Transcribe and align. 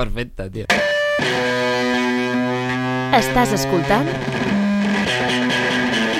Perfecte, 0.00 0.46
tio. 0.48 0.64
Estàs 3.18 3.52
escoltant 3.58 4.08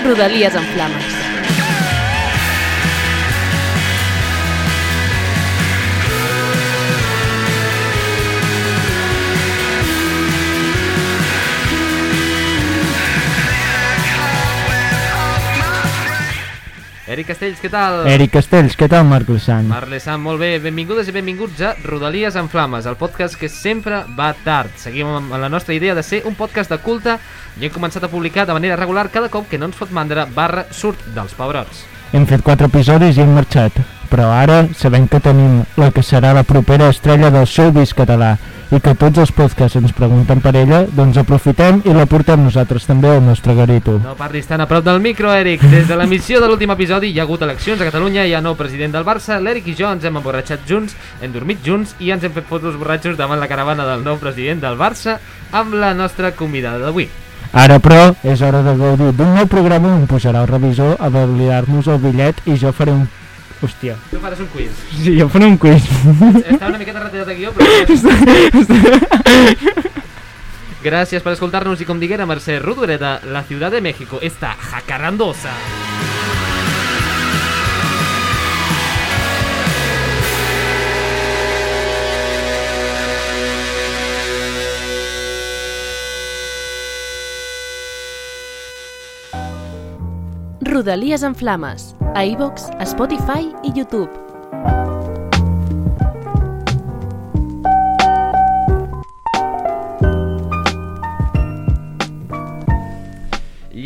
Rodalies 0.04 0.58
en 0.60 0.68
Flames. 0.74 1.19
Eric 17.10 17.26
Castells, 17.32 17.58
què 17.58 17.66
tal? 17.66 18.04
Eric 18.06 18.30
Castells, 18.36 18.76
què 18.78 18.86
tal, 18.86 19.02
Marc 19.10 19.26
Sant? 19.42 19.66
Marle 19.66 19.98
Sant, 19.98 20.20
molt 20.22 20.38
bé. 20.38 20.52
Benvingudes 20.62 21.08
i 21.10 21.14
benvinguts 21.16 21.58
a 21.66 21.72
Rodalies 21.82 22.36
en 22.38 22.46
Flames, 22.52 22.86
el 22.86 22.94
podcast 23.00 23.34
que 23.34 23.48
sempre 23.50 24.04
va 24.14 24.28
tard. 24.44 24.70
Seguim 24.78 25.10
amb 25.16 25.34
la 25.34 25.50
nostra 25.50 25.74
idea 25.74 25.96
de 25.98 26.04
ser 26.06 26.22
un 26.30 26.38
podcast 26.38 26.70
de 26.70 26.78
culte 26.78 27.16
i 27.58 27.66
hem 27.66 27.74
començat 27.74 28.06
a 28.06 28.12
publicar 28.12 28.46
de 28.46 28.54
manera 28.54 28.78
regular 28.78 29.08
cada 29.10 29.28
cop 29.28 29.50
que 29.50 29.58
no 29.58 29.66
ens 29.66 29.80
fot 29.80 29.90
mandra 29.90 30.28
barra 30.36 30.68
surt 30.70 31.02
dels 31.16 31.34
pebrots. 31.34 31.82
Hem 32.14 32.30
fet 32.30 32.46
quatre 32.46 32.70
episodis 32.70 33.18
i 33.18 33.26
hem 33.26 33.34
marxat, 33.34 33.82
però 34.10 34.30
ara 34.34 34.64
sabem 34.76 35.06
que 35.08 35.22
tenim 35.22 35.62
la 35.80 35.90
que 35.94 36.02
serà 36.02 36.34
la 36.34 36.42
propera 36.44 36.90
estrella 36.90 37.30
del 37.30 37.46
showbiz 37.46 37.94
català 37.94 38.36
i 38.70 38.78
que 38.78 38.94
tots 38.94 39.18
els 39.18 39.32
podcasts 39.34 39.78
ens 39.80 39.94
pregunten 39.94 40.38
per 40.42 40.52
ella, 40.54 40.84
doncs 40.94 41.18
aprofitem 41.18 41.80
i 41.86 41.94
la 41.94 42.06
portem 42.10 42.42
nosaltres 42.44 42.86
també 42.86 43.10
al 43.10 43.22
nostre 43.24 43.56
garito. 43.58 43.96
No 44.04 44.14
parlis 44.18 44.46
tan 44.46 44.62
a 44.62 44.68
prop 44.70 44.84
del 44.86 45.00
micro, 45.02 45.32
Eric. 45.34 45.64
Des 45.72 45.88
de 45.88 45.96
l'emissió 45.98 46.38
de 46.40 46.50
l'últim 46.50 46.70
episodi 46.70 47.10
hi 47.10 47.18
ha 47.18 47.24
hagut 47.26 47.42
eleccions 47.42 47.80
a 47.80 47.88
Catalunya, 47.88 48.26
hi 48.26 48.34
ha 48.34 48.42
nou 48.44 48.54
president 48.58 48.94
del 48.94 49.06
Barça, 49.06 49.40
l'Eric 49.42 49.72
i 49.72 49.74
jo 49.78 49.90
ens 49.90 50.06
hem 50.06 50.20
emborratxat 50.22 50.62
junts, 50.70 50.94
hem 51.20 51.34
dormit 51.34 51.64
junts 51.66 51.96
i 51.98 52.12
ens 52.14 52.26
hem 52.26 52.36
fet 52.36 52.46
fotos 52.46 52.78
borratxos 52.78 53.18
davant 53.18 53.42
la 53.42 53.50
caravana 53.50 53.88
del 53.88 54.06
nou 54.06 54.22
president 54.22 54.62
del 54.62 54.78
Barça 54.78 55.18
amb 55.50 55.74
la 55.74 55.90
nostra 55.94 56.30
convidada 56.38 56.86
d'avui. 56.86 57.10
Ara, 57.50 57.80
però, 57.82 58.12
és 58.22 58.42
hora 58.46 58.62
de 58.62 58.76
gaudir 58.78 59.10
d'un 59.18 59.34
nou 59.34 59.48
programa 59.50 59.90
on 59.96 60.06
pujarà 60.06 60.44
el 60.44 60.52
revisor 60.52 60.94
a 61.02 61.08
validar-nos 61.10 61.88
el 61.90 61.98
bitllet 61.98 62.46
i 62.46 62.54
jo 62.54 62.70
faré 62.70 62.94
un... 62.94 63.08
Hòstia. 63.60 63.96
Tu 64.08 64.18
faràs 64.22 64.40
un 64.40 64.48
quiz. 64.54 64.72
Sí, 64.96 65.18
jo 65.18 65.28
faré 65.28 65.46
un 65.50 65.58
quiz. 65.60 65.84
Està 66.40 66.70
una 66.70 66.80
miqueta 66.80 67.02
retirat 67.04 67.28
de 67.28 67.36
guió, 67.36 67.52
però... 67.52 67.66
Gràcies 70.80 71.20
per 71.20 71.34
escoltar-nos 71.36 71.82
i 71.84 71.84
com 71.84 72.00
diguera 72.00 72.24
Mercè 72.24 72.56
Rodoreda, 72.62 73.18
la 73.28 73.44
Ciutat 73.44 73.76
de 73.76 73.84
México 73.84 74.16
està 74.24 74.54
jacarandosa. 74.70 75.52
Rodalies 90.70 91.24
en 91.24 91.34
Flames. 91.34 91.96
A 92.14 92.24
iVox, 92.24 92.70
a 92.78 92.84
Spotify 92.84 93.52
i 93.64 93.72
YouTube. 93.74 94.29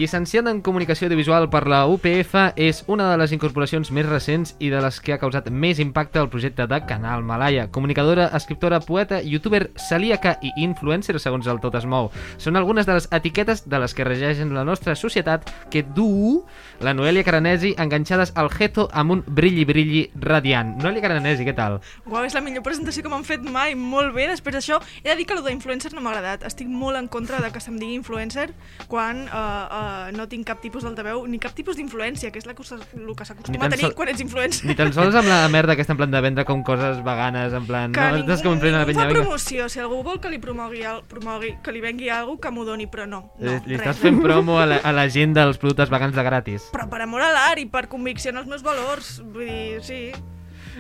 Llicenciat 0.05 0.45
en 0.51 0.59
Comunicació 0.61 1.07
Audiovisual 1.07 1.47
per 1.49 1.63
la 1.65 1.79
UPF, 1.89 2.35
és 2.61 2.83
una 2.93 3.07
de 3.09 3.17
les 3.17 3.33
incorporacions 3.33 3.89
més 3.89 4.05
recents 4.05 4.51
i 4.61 4.69
de 4.69 4.83
les 4.85 4.99
que 5.01 5.15
ha 5.15 5.19
causat 5.23 5.47
més 5.49 5.79
impacte 5.81 6.21
al 6.21 6.29
projecte 6.29 6.67
de 6.69 6.81
Canal 6.85 7.23
Malaya. 7.25 7.71
Comunicadora, 7.73 8.27
escriptora, 8.37 8.83
poeta, 8.85 9.23
youtuber, 9.25 9.71
celíaca 9.81 10.35
i 10.45 10.51
influencer, 10.61 11.17
segons 11.25 11.49
el 11.49 11.63
Tot 11.63 11.79
es 11.81 11.87
mou. 11.89 12.11
Són 12.37 12.61
algunes 12.61 12.85
de 12.85 12.99
les 12.99 13.07
etiquetes 13.17 13.65
de 13.65 13.81
les 13.81 13.97
que 13.97 14.05
regeixen 14.05 14.53
la 14.53 14.67
nostra 14.69 14.93
societat 14.93 15.49
que 15.73 15.81
du 15.97 16.45
la 16.85 16.93
Noelia 16.93 17.25
Caranesi 17.25 17.73
enganxades 17.81 18.35
al 18.37 18.53
geto 18.53 18.91
amb 18.93 19.17
un 19.17 19.25
brilli-brilli 19.25 20.11
radiant. 20.21 20.75
Noelia 20.85 21.07
Caranesi, 21.07 21.49
què 21.49 21.57
tal? 21.57 21.79
Uau, 22.05 22.27
és 22.29 22.37
la 22.37 22.45
millor 22.45 22.67
presentació 22.67 23.07
que 23.07 23.15
m'han 23.15 23.25
fet 23.25 23.41
mai, 23.41 23.73
molt 23.73 24.13
bé. 24.13 24.29
Després 24.35 24.59
d'això, 24.59 24.83
he 25.01 25.09
de 25.09 25.17
dir 25.17 25.25
que 25.31 25.39
el 25.39 25.45
d'influencer 25.49 25.95
no 25.97 26.05
m'ha 26.05 26.13
agradat. 26.13 26.45
Estic 26.53 26.69
molt 26.69 27.01
en 27.01 27.09
contra 27.09 27.41
de 27.41 27.49
que 27.57 27.65
se'm 27.65 27.81
digui 27.81 27.97
influencer 27.97 28.51
quan 28.93 29.25
uh, 29.31 29.33
uh, 29.33 29.94
no 30.17 30.27
tinc 30.29 30.47
cap 30.47 30.61
tipus 30.63 30.85
d'altaveu 30.85 31.27
ni 31.27 31.39
cap 31.43 31.55
tipus 31.57 31.77
d'influència, 31.79 32.31
que 32.33 32.39
és 32.41 32.47
la 32.47 32.55
que 32.55 32.63
el 32.65 33.15
que 33.17 33.25
s'acostuma 33.25 33.67
a 33.67 33.71
tenir 33.73 33.87
sol- 33.87 33.95
quan 33.95 34.09
ets 34.13 34.21
influencer. 34.25 34.67
Ni 34.69 34.75
tan 34.79 34.93
sols 34.93 35.15
amb 35.15 35.29
la 35.29 35.49
merda 35.49 35.73
aquesta 35.75 35.93
en 35.95 35.99
plan 36.03 36.11
de 36.11 36.21
vendre 36.21 36.45
com 36.45 36.63
coses 36.67 37.01
veganes, 37.05 37.53
en 37.53 37.67
plan... 37.67 37.93
que 37.93 38.01
no, 38.01 38.17
ningú, 38.19 38.37
com 38.43 38.55
ningú 38.59 38.61
penya, 38.65 38.85
fa 38.85 39.09
promoció. 39.09 39.69
Si 39.69 39.81
algú 39.81 40.03
vol 40.03 40.21
que 40.21 40.31
li 40.33 40.39
promogui, 40.43 40.83
al- 40.85 41.03
promogui 41.09 41.55
que 41.63 41.73
li 41.73 41.81
vengui 41.85 42.09
alguna 42.11 42.41
que 42.41 42.51
m'ho 42.51 42.65
doni, 42.65 42.87
però 42.87 43.07
no. 43.07 43.23
no 43.39 43.51
Li, 43.51 43.61
li 43.67 43.77
res. 43.77 43.87
estàs 43.87 44.03
fent 44.03 44.21
promo 44.23 44.59
a 44.61 44.67
la, 44.67 44.81
a 44.85 44.93
la 44.93 45.09
gent 45.09 45.35
dels 45.37 45.59
productes 45.59 45.91
vegans 45.91 46.15
de 46.15 46.23
gratis. 46.27 46.69
Però 46.75 46.89
per 46.91 47.03
amor 47.07 47.23
a 47.23 47.33
l'art 47.33 47.61
i 47.63 47.67
per 47.67 47.87
convicció 47.89 48.31
en 48.35 48.39
els 48.43 48.47
meus 48.51 48.63
valors. 48.63 49.21
Vull 49.25 49.47
dir, 49.49 49.83
sí. 49.83 50.01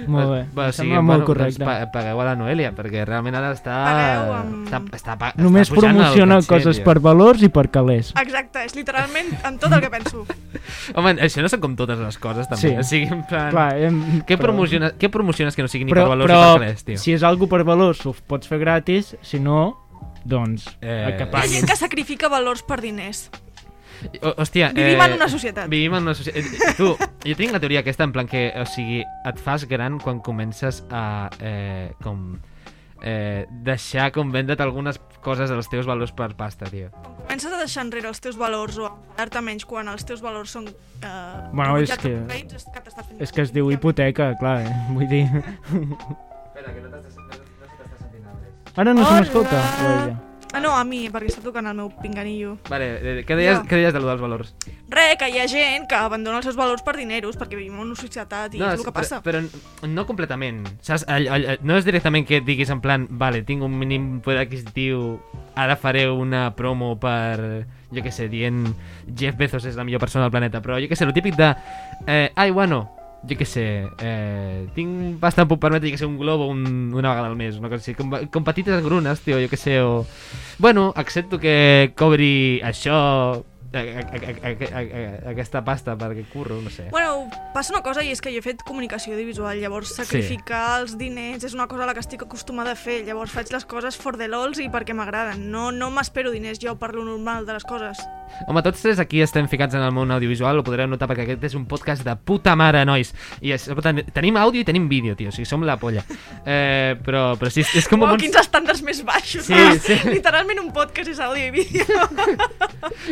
Molt 0.06 0.30
bé, 0.30 0.40
Bueno, 0.52 0.68
em 0.68 0.72
sí, 0.72 0.76
sembla 0.80 1.00
molt 1.00 1.06
bueno, 1.06 1.24
correcte. 1.28 1.58
Doncs 1.64 1.68
pa 1.84 1.90
pagueu 1.94 2.20
a 2.20 2.24
la 2.26 2.34
Noelia, 2.36 2.72
perquè 2.74 3.04
realment 3.06 3.36
ara 3.38 3.52
està... 3.54 3.76
Pagueu 3.86 4.32
amb- 4.34 4.64
Està, 4.64 4.80
està, 4.98 5.32
Només 5.38 5.68
està 5.70 5.74
el 5.74 5.80
promociona 5.84 6.38
coses 6.48 6.80
per 6.82 6.98
valors 7.04 7.42
i 7.46 7.48
per 7.48 7.68
calés. 7.70 8.10
Exacte, 8.20 8.64
és 8.66 8.74
literalment 8.74 9.30
en 9.46 9.58
tot 9.62 9.72
el 9.72 9.80
que 9.84 9.90
penso. 9.92 10.24
Home, 10.98 11.14
això 11.22 11.44
no 11.44 11.48
són 11.52 11.62
com 11.62 11.76
totes 11.78 11.98
les 12.02 12.18
coses, 12.18 12.48
també. 12.50 12.72
Sí. 12.72 12.74
O 12.80 12.82
sigui, 12.90 13.12
en 13.14 13.22
plan... 13.30 13.50
Clar, 13.54 13.68
hem... 13.78 14.02
Què, 14.26 14.34
però- 14.36 14.48
promociones, 14.50 14.96
què 14.98 15.10
promociones 15.14 15.54
que 15.54 15.62
no 15.62 15.70
sigui 15.70 15.86
ni 15.86 15.94
però, 15.94 16.08
per 16.08 16.16
valors 16.16 16.30
però, 16.32 16.42
ni 16.42 16.50
per 16.50 16.60
calés, 16.64 16.84
tio? 16.90 16.98
si 16.98 17.14
és 17.14 17.22
algo 17.22 17.46
per 17.50 17.62
valors 17.64 18.02
ho 18.06 18.14
pots 18.26 18.50
fer 18.50 18.58
gratis, 18.62 19.14
si 19.22 19.38
no, 19.40 19.62
doncs 20.24 20.66
Eh, 20.80 21.14
que 21.18 21.24
Hi 21.28 21.36
ha 21.36 21.46
gent 21.52 21.66
que 21.68 21.76
sacrifica 21.76 22.28
valors 22.32 22.62
per 22.66 22.80
diners. 22.80 23.28
O, 24.22 24.34
hòstia, 24.42 24.70
Vivim 24.74 25.00
en 25.00 25.12
una 25.18 25.28
societat. 25.28 25.68
Vivim 25.70 25.94
en 25.94 26.02
una 26.08 26.14
societat. 26.14 26.76
Tu, 26.76 26.88
jo 27.28 27.36
tinc 27.38 27.52
la 27.52 27.60
teoria 27.60 27.80
aquesta, 27.84 28.04
en 28.04 28.12
plan 28.12 28.26
que, 28.30 28.50
o 28.60 28.66
sigui, 28.66 29.02
et 29.26 29.38
fas 29.40 29.64
gran 29.70 29.98
quan 30.02 30.20
comences 30.20 30.82
a, 30.90 31.30
eh, 31.40 31.92
com, 32.02 32.36
eh, 33.02 33.46
deixar 33.64 34.10
com 34.12 34.30
vendre't 34.32 34.60
algunes 34.64 35.00
coses 35.24 35.48
dels 35.50 35.68
teus 35.72 35.86
valors 35.88 36.12
per 36.12 36.34
pasta, 36.36 36.66
tio. 36.68 36.90
Comences 37.24 37.52
a 37.52 37.58
deixar 37.58 37.84
enrere 37.86 38.08
els 38.08 38.20
teus 38.20 38.36
valors 38.36 38.76
o 38.78 38.86
a 38.86 38.92
enfadar-te 38.92 39.40
menys 39.40 39.64
quan 39.64 39.88
els 39.88 40.04
teus 40.04 40.20
valors 40.24 40.50
són... 40.52 40.68
Eh, 40.68 41.48
Bueno, 41.52 41.78
és 41.78 41.90
que- 41.96 42.14
és 42.28 42.64
que 42.64 43.22
És 43.24 43.32
que 43.32 43.42
es 43.42 43.52
diu 43.52 43.70
hipoteca, 43.72 44.34
clar, 44.38 44.60
eh? 44.66 44.74
vull 44.96 45.08
dir... 45.08 45.24
Espera, 45.24 46.72
que 46.72 46.80
no 46.80 46.90
t'estàs 46.92 47.16
no, 47.16 47.24
no 47.24 47.34
se 47.34 48.20
Andrés. 48.28 48.76
Ara 48.76 48.94
no 48.94 49.04
se 49.04 49.10
Hola! 49.10 49.20
m'escolta? 49.20 50.20
Ah, 50.54 50.60
no, 50.62 50.70
a 50.78 50.84
mi, 50.86 51.08
perquè 51.10 51.32
està 51.32 51.42
tocant 51.42 51.66
el 51.66 51.74
meu 51.74 51.88
pinganillo. 51.98 52.52
Vale, 52.70 52.86
eh, 52.94 53.14
què 53.26 53.34
deies, 53.34 53.58
Jo. 53.58 53.64
què 53.66 53.80
deies 53.80 53.92
de 53.92 53.98
lo 53.98 54.06
dels 54.06 54.22
valors? 54.22 54.54
Re, 54.88 55.16
que 55.18 55.28
hi 55.28 55.40
ha 55.42 55.48
gent 55.50 55.88
que 55.90 55.98
abandona 55.98 56.38
els 56.38 56.46
seus 56.46 56.54
valors 56.54 56.84
per 56.86 56.94
dineros, 56.96 57.34
perquè 57.36 57.58
vivim 57.58 57.74
en 57.74 57.88
una 57.88 57.98
societat 57.98 58.54
i 58.54 58.62
és 58.62 58.78
el 58.78 58.84
que 58.86 58.92
passa. 58.94 59.18
Però, 59.24 59.42
però 59.42 59.90
no 59.90 60.06
completament. 60.06 60.62
Saps? 60.80 61.08
All, 61.10 61.26
all, 61.26 61.48
no 61.66 61.76
és 61.76 61.84
directament 61.84 62.26
que 62.28 62.40
diguis 62.40 62.70
en 62.70 62.80
plan, 62.84 63.08
vale, 63.10 63.42
tinc 63.42 63.66
un 63.66 63.74
mínim 63.76 64.20
poder 64.22 64.44
adquisitiu, 64.46 65.18
ara 65.58 65.74
faré 65.74 66.06
una 66.08 66.52
promo 66.54 66.94
per, 67.02 67.66
jo 67.90 68.02
què 68.04 68.12
sé, 68.14 68.28
dient 68.30 68.68
Jeff 69.10 69.36
Bezos 69.36 69.66
és 69.66 69.74
la 69.74 69.82
millor 69.82 70.00
persona 70.06 70.28
del 70.28 70.34
planeta, 70.34 70.62
però 70.62 70.78
jo 70.78 70.86
què 70.86 70.94
sé, 70.94 71.04
el 71.04 71.14
típic 71.16 71.34
de, 71.34 71.50
eh, 72.06 72.30
ai, 72.34 72.50
bueno, 72.54 72.84
jo 73.28 73.36
què 73.40 73.46
sé, 73.48 73.64
eh, 74.04 74.66
tinc 74.76 75.16
bastant 75.22 75.48
puc 75.48 75.60
permetre, 75.62 75.88
jo 75.88 75.94
què 75.94 76.02
sé, 76.02 76.08
un 76.08 76.18
globo 76.20 76.48
un, 76.52 76.64
una 76.92 77.14
vegada 77.14 77.30
al 77.30 77.38
mes, 77.38 77.56
una 77.60 77.70
cosa 77.72 77.94
com, 77.96 78.12
com 78.32 78.44
petites 78.44 78.76
engrunes, 78.76 79.22
tio, 79.24 79.40
jo 79.40 79.50
què 79.50 79.60
sé, 79.60 79.80
o... 79.80 80.04
Bueno, 80.58 80.92
accepto 80.96 81.40
que 81.40 81.92
cobri 81.96 82.60
això, 82.62 82.98
a, 83.74 85.30
aquesta 85.30 85.64
pasta 85.66 85.96
perquè 86.00 86.24
curro, 86.32 86.60
no 86.62 86.70
sé. 86.72 86.88
Bueno, 86.90 87.28
passa 87.54 87.74
una 87.74 87.82
cosa 87.86 88.04
i 88.04 88.12
és 88.14 88.22
que 88.24 88.32
jo 88.34 88.40
he 88.40 88.44
fet 88.44 88.64
comunicació 88.66 89.14
audiovisual, 89.14 89.58
llavors 89.60 89.94
sacrificar 89.96 90.80
els 90.80 90.96
diners 91.00 91.44
és 91.44 91.54
una 91.56 91.68
cosa 91.70 91.84
a 91.84 91.90
la 91.90 91.94
que 91.96 92.04
estic 92.04 92.26
acostumada 92.26 92.74
a 92.74 92.78
fer, 92.78 93.02
llavors 93.06 93.34
faig 93.34 93.52
les 93.54 93.66
coses 93.68 93.98
for 94.00 94.18
the 94.20 94.28
lols 94.30 94.60
i 94.62 94.70
perquè 94.72 94.96
m'agraden, 94.96 95.48
no, 95.52 95.70
no 95.74 95.90
m'espero 95.94 96.34
diners 96.34 96.62
jo 96.62 96.76
per 96.80 96.94
lo 96.94 97.04
normal 97.06 97.46
de 97.46 97.58
les 97.58 97.66
coses. 97.68 98.02
Home, 98.48 98.62
tots 98.66 98.82
tres 98.82 98.98
aquí 98.98 99.20
estem 99.22 99.46
ficats 99.50 99.76
en 99.78 99.84
el 99.84 99.92
món 99.94 100.10
audiovisual, 100.14 100.58
ho 100.58 100.64
podreu 100.66 100.88
notar 100.90 101.06
perquè 101.10 101.26
aquest 101.26 101.44
és 101.50 101.54
un 101.58 101.66
podcast 101.70 102.02
de 102.06 102.14
puta 102.16 102.54
mare, 102.58 102.82
nois. 102.88 103.12
I 103.44 103.54
és, 103.54 103.66
per 103.76 103.94
tenim 104.16 104.38
àudio 104.40 104.64
i 104.64 104.66
tenim 104.66 104.88
vídeo, 104.90 105.14
tio, 105.18 105.30
o 105.30 105.34
sigui, 105.34 105.46
som 105.48 105.62
la 105.66 105.76
polla. 105.80 106.02
Eh, 106.44 106.96
però, 107.04 107.26
però 107.38 107.52
sí, 107.52 107.62
és, 107.62 107.74
és 107.82 107.88
com... 107.90 108.02
Uau, 108.02 108.16
un... 108.16 108.22
quins 108.22 108.36
estàndards 108.40 108.82
més 108.86 109.04
baixos. 109.06 109.46
Sí, 109.46 109.54
no? 109.54 109.76
sí. 109.78 109.96
Literalment 110.10 110.64
un 110.64 110.72
podcast 110.74 111.12
és 111.14 111.22
àudio 111.22 111.46
i 111.46 111.54
vídeo. 111.54 111.84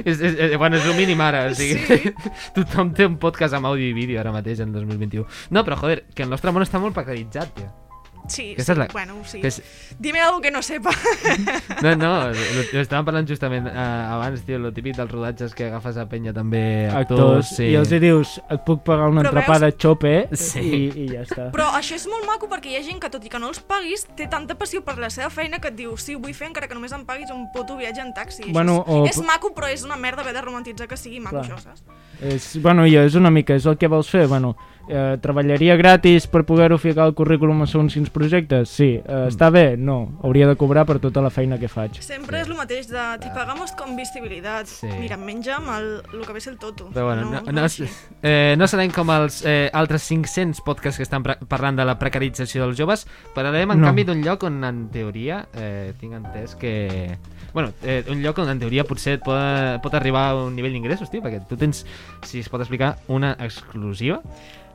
És, 0.03 0.19
és, 0.21 0.35
és, 0.37 0.52
bueno, 0.57 0.77
és 0.77 0.87
el 0.87 0.95
mínim 0.97 1.21
ara, 1.21 1.47
o 1.51 1.55
sigui, 1.55 1.79
Sí. 1.87 2.13
tothom 2.57 2.93
té 2.95 3.07
un 3.07 3.19
podcast 3.23 3.55
amb 3.55 3.67
àudio 3.67 3.89
i 3.89 3.93
vídeo 3.97 4.21
ara 4.21 4.33
mateix, 4.33 4.61
en 4.61 4.73
2021. 4.73 5.27
No, 5.51 5.65
però 5.65 5.77
joder, 5.77 6.05
que 6.15 6.23
el 6.25 6.31
nostre 6.31 6.53
món 6.53 6.63
està 6.63 6.81
molt 6.83 6.95
precaritzat, 6.95 7.55
tio. 7.55 7.71
Sí, 8.33 8.47
Aquesta 8.55 8.73
sí, 8.73 8.79
és 8.79 8.79
la- 8.81 8.87
bueno, 8.95 9.19
sí. 9.29 9.41
Que 9.43 9.49
és... 9.53 9.59
Dime 10.01 10.21
algo 10.25 10.41
que 10.41 10.51
no 10.51 10.63
sepa. 10.65 10.91
No, 11.83 11.95
no, 11.97 12.11
lo, 12.31 12.63
lo 12.73 12.81
estàvem 12.81 13.05
parlant 13.07 13.27
justament 13.29 13.67
uh, 13.67 14.15
abans, 14.15 14.43
tio, 14.47 14.59
lo 14.63 14.71
típic 14.73 14.95
dels 14.97 15.11
rodatges 15.11 15.55
que 15.59 15.67
agafes 15.67 15.97
a 15.99 16.05
penya 16.09 16.33
també 16.33 16.87
actors, 16.89 17.03
actors, 17.11 17.51
sí. 17.57 17.67
i 17.73 17.75
els 17.79 17.91
hi 17.93 17.99
dius, 18.03 18.37
et 18.55 18.63
puc 18.67 18.85
pagar 18.87 19.09
un 19.11 19.19
Però 19.19 19.33
entrepà 19.33 19.57
veus- 19.59 19.65
de 19.67 19.71
xope 19.83 20.13
Sí. 20.39 20.63
i, 20.63 20.83
i 21.05 21.07
ja 21.11 21.25
està. 21.27 21.49
Però 21.55 21.67
això 21.77 21.97
és 21.99 22.07
molt 22.11 22.25
maco 22.29 22.49
perquè 22.51 22.73
hi 22.73 22.77
ha 22.79 22.85
gent 22.87 23.01
que, 23.03 23.11
tot 23.13 23.25
i 23.27 23.33
que 23.33 23.41
no 23.43 23.51
els 23.51 23.61
paguis, 23.61 24.07
té 24.17 24.29
tanta 24.31 24.55
passió 24.59 24.83
per 24.87 24.97
la 25.03 25.11
seva 25.11 25.29
feina 25.31 25.59
que 25.61 25.69
et 25.73 25.77
diu 25.79 25.97
sí, 26.01 26.15
ho 26.17 26.23
vull 26.23 26.35
fer 26.35 26.49
encara 26.53 26.69
que 26.71 26.79
només 26.79 26.95
em 26.95 27.05
paguis 27.09 27.31
un 27.35 27.49
puto 27.53 27.77
viatge 27.81 28.01
en 28.05 28.15
taxi. 28.15 28.45
Això 28.47 28.53
Bueno, 28.55 28.79
o- 28.87 29.03
és, 29.07 29.17
és 29.19 29.25
maco, 29.27 29.53
però 29.57 29.69
és 29.73 29.83
una 29.85 29.97
merda 29.97 30.23
haver 30.23 30.35
de 30.39 30.43
romantitzar 30.47 30.89
que 30.89 30.97
sigui 30.97 31.21
maco, 31.21 31.41
Clar. 31.43 31.59
això, 31.59 31.61
saps? 31.61 31.83
És, 32.23 32.53
bueno, 32.63 32.87
i 32.87 32.95
és 32.97 33.17
una 33.19 33.31
mica, 33.35 33.57
és 33.59 33.67
el 33.67 33.77
que 33.77 33.89
vols 33.91 34.09
fer, 34.09 34.29
bueno, 34.31 34.55
eh, 34.89 35.17
treballaria 35.21 35.75
gratis 35.77 36.29
per 36.31 36.45
poder-ho 36.47 36.79
ficar 36.79 37.03
al 37.09 37.15
currículum 37.19 37.63
a 37.63 37.67
segons 37.67 37.95
quins 37.95 38.09
projectes? 38.11 38.22
Sí. 38.69 39.01
Eh, 39.03 39.27
està 39.29 39.51
bé? 39.51 39.77
No. 39.77 40.19
Hauria 40.23 40.47
de 40.49 40.57
cobrar 40.57 40.85
per 40.87 40.99
tota 41.03 41.21
la 41.25 41.31
feina 41.31 41.59
que 41.59 41.69
faig. 41.69 41.99
Sempre 42.03 42.41
és 42.43 42.49
el 42.49 42.55
mateix 42.59 42.89
de 42.91 43.03
te 43.23 43.31
pagamos 43.35 43.73
con 43.73 43.97
visibilitat. 43.97 44.67
Sí. 44.71 44.87
Mira, 45.01 45.17
menja'm 45.17 45.69
el, 45.77 45.89
el 46.13 46.25
que 46.27 46.33
ve 46.33 46.41
ser 46.41 46.53
el 46.55 46.59
toto. 46.59 46.91
Però 46.95 47.07
bueno, 47.07 47.25
no, 47.31 47.41
no, 47.43 47.53
no, 47.53 47.65
així. 47.65 47.87
eh, 48.23 48.55
no 48.59 48.67
serem 48.71 48.91
com 48.95 49.11
els 49.15 49.43
eh, 49.47 49.71
altres 49.73 50.03
500 50.09 50.61
podcasts 50.67 50.99
que 50.99 51.07
estan 51.07 51.23
parlant 51.25 51.77
de 51.79 51.85
la 51.89 51.99
precarització 51.99 52.65
dels 52.67 52.79
joves, 52.79 53.07
parlarem 53.35 53.71
en 53.73 53.81
No. 53.83 53.87
canvi 53.89 54.05
d'un 54.05 54.23
lloc 54.23 54.45
on 54.45 54.63
en 54.65 54.89
teoria 54.93 55.47
eh, 55.55 55.93
tinc 55.99 56.15
entès 56.15 56.55
que... 56.55 57.19
Bueno, 57.53 57.73
eh, 57.83 58.05
un 58.09 58.23
lloc 58.23 58.39
on 58.39 58.49
en 58.49 58.59
teoria 58.61 58.85
potser 58.89 59.19
et 59.19 59.23
pot, 59.25 59.81
pot 59.83 59.95
arribar 59.95 60.29
a 60.31 60.37
un 60.47 60.55
nivell 60.57 60.73
d'ingressos, 60.73 61.11
tio, 61.13 61.21
perquè 61.21 61.43
tu 61.49 61.57
tens, 61.61 61.83
si 62.25 62.41
es 62.41 62.49
pot 62.49 62.61
explicar, 62.63 62.95
una 63.09 63.35
exclusiva 63.41 64.23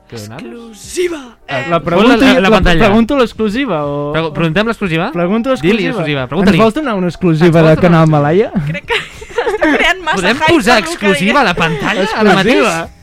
que. 0.08 0.16
Exclusiva! 0.16 1.36
Ah, 1.46 1.60
Eh, 1.60 1.66
La 1.70 1.80
pregunto, 1.80 2.16
la- 2.16 2.26
la, 2.26 2.32
la 2.34 2.40
la, 2.40 2.50
pantalla. 2.50 2.84
pregunto 2.86 3.16
l'exclusiva 3.16 3.84
o... 3.86 4.12
Pregu- 4.12 4.32
Preguntem 4.32 4.66
l'exclusiva? 4.66 5.10
Pregunto 5.12 5.50
l'exclusiva. 5.50 5.88
exclusiva. 5.88 6.28
Ens 6.50 6.56
vols 6.58 6.74
donar 6.74 6.94
una 6.96 7.08
exclusiva 7.08 7.62
de 7.62 7.76
Canal 7.76 8.06
una 8.08 8.12
Malaya? 8.18 8.50
crec 8.66 8.84
que 8.84 8.94
estic 8.98 9.76
creant 9.76 10.02
massa 10.02 10.16
Podem 10.16 10.36
hype 10.36 10.52
posar 10.52 10.78
exclusiva 10.80 11.40
a 11.40 11.44
la 11.44 11.54
pantalla 11.54 12.08
ara 12.16 12.34
mateix? 12.34 12.97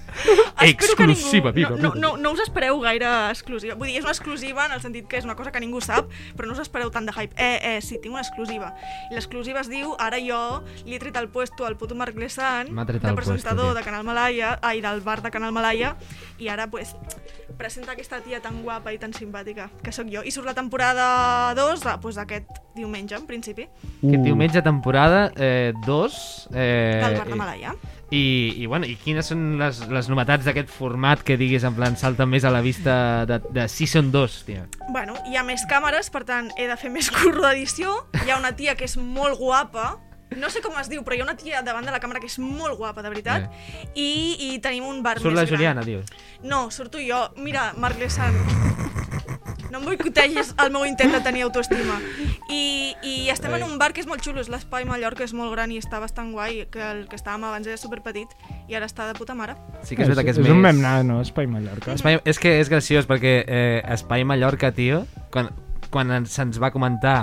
Exclusiva. 0.61 1.51
Ningú, 1.51 1.55
viva, 1.55 1.69
no, 1.69 1.75
viva. 1.75 1.95
no, 1.95 2.15
no, 2.15 2.17
no 2.17 2.31
us 2.31 2.41
espereu 2.45 2.79
gaire 2.81 3.09
exclusiva. 3.29 3.75
Vull 3.75 3.91
dir, 3.91 3.99
és 3.99 4.05
una 4.07 4.13
exclusiva 4.15 4.65
en 4.65 4.75
el 4.77 4.81
sentit 4.83 5.07
que 5.11 5.19
és 5.19 5.27
una 5.27 5.35
cosa 5.35 5.51
que 5.51 5.61
ningú 5.63 5.81
sap, 5.83 6.09
però 6.37 6.49
no 6.49 6.55
us 6.55 6.63
espereu 6.63 6.91
tant 6.93 7.07
de 7.07 7.13
hype. 7.15 7.35
Eh, 7.37 7.75
eh, 7.75 7.81
sí, 7.81 7.99
tinc 8.01 8.15
una 8.15 8.23
exclusiva. 8.23 8.73
I 9.11 9.17
l'exclusiva 9.17 9.61
es 9.63 9.71
diu, 9.71 9.95
ara 9.99 10.19
jo 10.23 10.41
li 10.85 10.97
he 10.97 11.01
tret 11.01 11.17
el 11.21 11.29
puesto 11.29 11.65
al 11.67 11.77
puto 11.77 11.95
Marc 11.95 12.17
Lesan, 12.17 12.71
de 12.71 12.99
presentador 13.15 13.73
puesto, 13.73 13.73
de 13.75 13.83
Canal 13.83 14.03
Malaya, 14.03 14.57
ai, 14.61 14.81
del 14.81 15.01
bar 15.01 15.21
de 15.21 15.31
Canal 15.31 15.51
Malaya, 15.51 15.95
i 16.39 16.49
ara, 16.49 16.67
pues, 16.71 16.95
presenta 17.57 17.93
aquesta 17.93 18.19
tia 18.21 18.41
tan 18.43 18.61
guapa 18.63 18.93
i 18.93 18.99
tan 19.01 19.13
simpàtica, 19.15 19.69
que 19.83 19.93
sóc 19.95 20.09
jo. 20.11 20.23
I 20.23 20.31
surt 20.31 20.47
la 20.47 20.53
temporada 20.57 21.53
2, 21.57 21.83
de, 21.83 21.97
pues, 22.03 22.19
aquest 22.21 22.49
diumenge, 22.75 23.15
en 23.15 23.25
principi, 23.25 23.67
Que 24.01 24.17
diumenge 24.17 24.61
temporada 24.61 25.29
2 25.29 25.35
eh, 25.39 25.73
dos, 25.85 26.47
eh, 26.53 27.01
del 27.03 27.17
bar 27.17 27.27
de 27.27 27.35
Malaya. 27.35 27.75
I, 28.11 28.53
i, 28.61 28.65
bueno, 28.67 28.85
i 28.85 28.95
quines 29.01 29.25
són 29.25 29.57
les, 29.57 29.79
les 29.89 30.09
novetats 30.11 30.45
d'aquest 30.45 30.69
format 30.69 31.23
que 31.25 31.39
diguis 31.41 31.63
en 31.65 31.73
plan 31.75 31.97
salta 31.97 32.27
més 32.29 32.45
a 32.45 32.51
la 32.53 32.61
vista 32.61 33.25
de, 33.25 33.39
de 33.49 33.67
Season 33.71 34.11
2, 34.13 34.35
tia? 34.45 34.67
Bueno, 34.93 35.15
hi 35.25 35.39
ha 35.39 35.43
més 35.43 35.65
càmeres, 35.69 36.11
per 36.13 36.23
tant, 36.27 36.51
he 36.59 36.67
de 36.69 36.77
fer 36.77 36.91
més 36.93 37.09
curro 37.15 37.47
d'edició. 37.47 38.03
Hi 38.25 38.29
ha 38.29 38.37
una 38.37 38.53
tia 38.55 38.75
que 38.77 38.85
és 38.85 38.97
molt 38.97 39.39
guapa, 39.41 39.95
no 40.35 40.49
sé 40.49 40.61
com 40.61 40.73
es 40.81 40.89
diu, 40.89 41.03
però 41.05 41.15
hi 41.15 41.21
ha 41.21 41.27
una 41.27 41.37
tia 41.37 41.61
davant 41.61 41.85
de 41.85 41.91
la 41.93 41.99
càmera 42.03 42.19
que 42.19 42.27
és 42.27 42.39
molt 42.39 42.77
guapa, 42.79 43.03
de 43.05 43.09
veritat. 43.13 43.49
I, 43.93 44.35
i 44.39 44.59
tenim 44.59 44.85
un 44.89 45.03
bar 45.03 45.17
Surt 45.19 45.33
més 45.35 45.43
la 45.43 45.47
Juliana, 45.49 45.83
dius. 45.85 46.05
gran. 46.09 46.49
No, 46.49 46.69
surto 46.71 46.97
jo. 46.99 47.29
Mira, 47.37 47.73
Marc 47.77 47.99
Lesan, 47.99 48.33
no 49.71 49.79
em 49.81 49.85
boicotegis 49.85 50.53
el 50.61 50.69
meu 50.71 50.85
intent 50.87 51.11
de 51.11 51.19
tenir 51.25 51.43
autoestima. 51.45 51.97
I, 52.49 52.93
i 53.03 53.13
estem 53.33 53.53
Ai. 53.53 53.61
en 53.61 53.67
un 53.71 53.77
bar 53.81 53.91
que 53.93 54.01
és 54.03 54.07
molt 54.07 54.21
xulo, 54.23 54.39
és 54.43 54.49
l'Espai 54.51 54.85
Mallorca, 54.87 55.25
és 55.25 55.33
molt 55.35 55.51
gran 55.55 55.71
i 55.73 55.79
està 55.81 55.99
bastant 55.99 56.29
guai, 56.35 56.65
que 56.71 56.83
el 56.83 57.05
que 57.09 57.17
estàvem 57.17 57.43
abans 57.49 57.67
era 57.67 57.77
superpetit 57.81 58.29
i 58.69 58.75
ara 58.77 58.85
està 58.89 59.07
de 59.09 59.15
puta 59.17 59.33
mare. 59.35 59.55
Sí 59.83 59.95
que 59.97 60.03
és 60.05 60.09
veritat 60.11 60.25
que 60.27 60.35
és, 60.35 60.37
és 60.39 60.45
més... 60.45 60.53
un 60.53 60.61
mem 60.61 60.79
anar, 60.83 61.03
no? 61.07 61.19
Espai 61.25 61.47
Mallorca. 61.49 61.95
Espai, 61.97 62.19
és 62.23 62.39
que 62.39 62.53
és 62.61 62.69
graciós 62.71 63.07
perquè 63.09 63.35
eh, 63.47 63.81
Espai 63.95 64.23
Mallorca, 64.27 64.71
tio, 64.75 65.03
quan, 65.33 65.49
quan 65.91 66.13
ens- 66.21 66.37
se'ns 66.37 66.61
va 66.61 66.71
comentar 66.71 67.17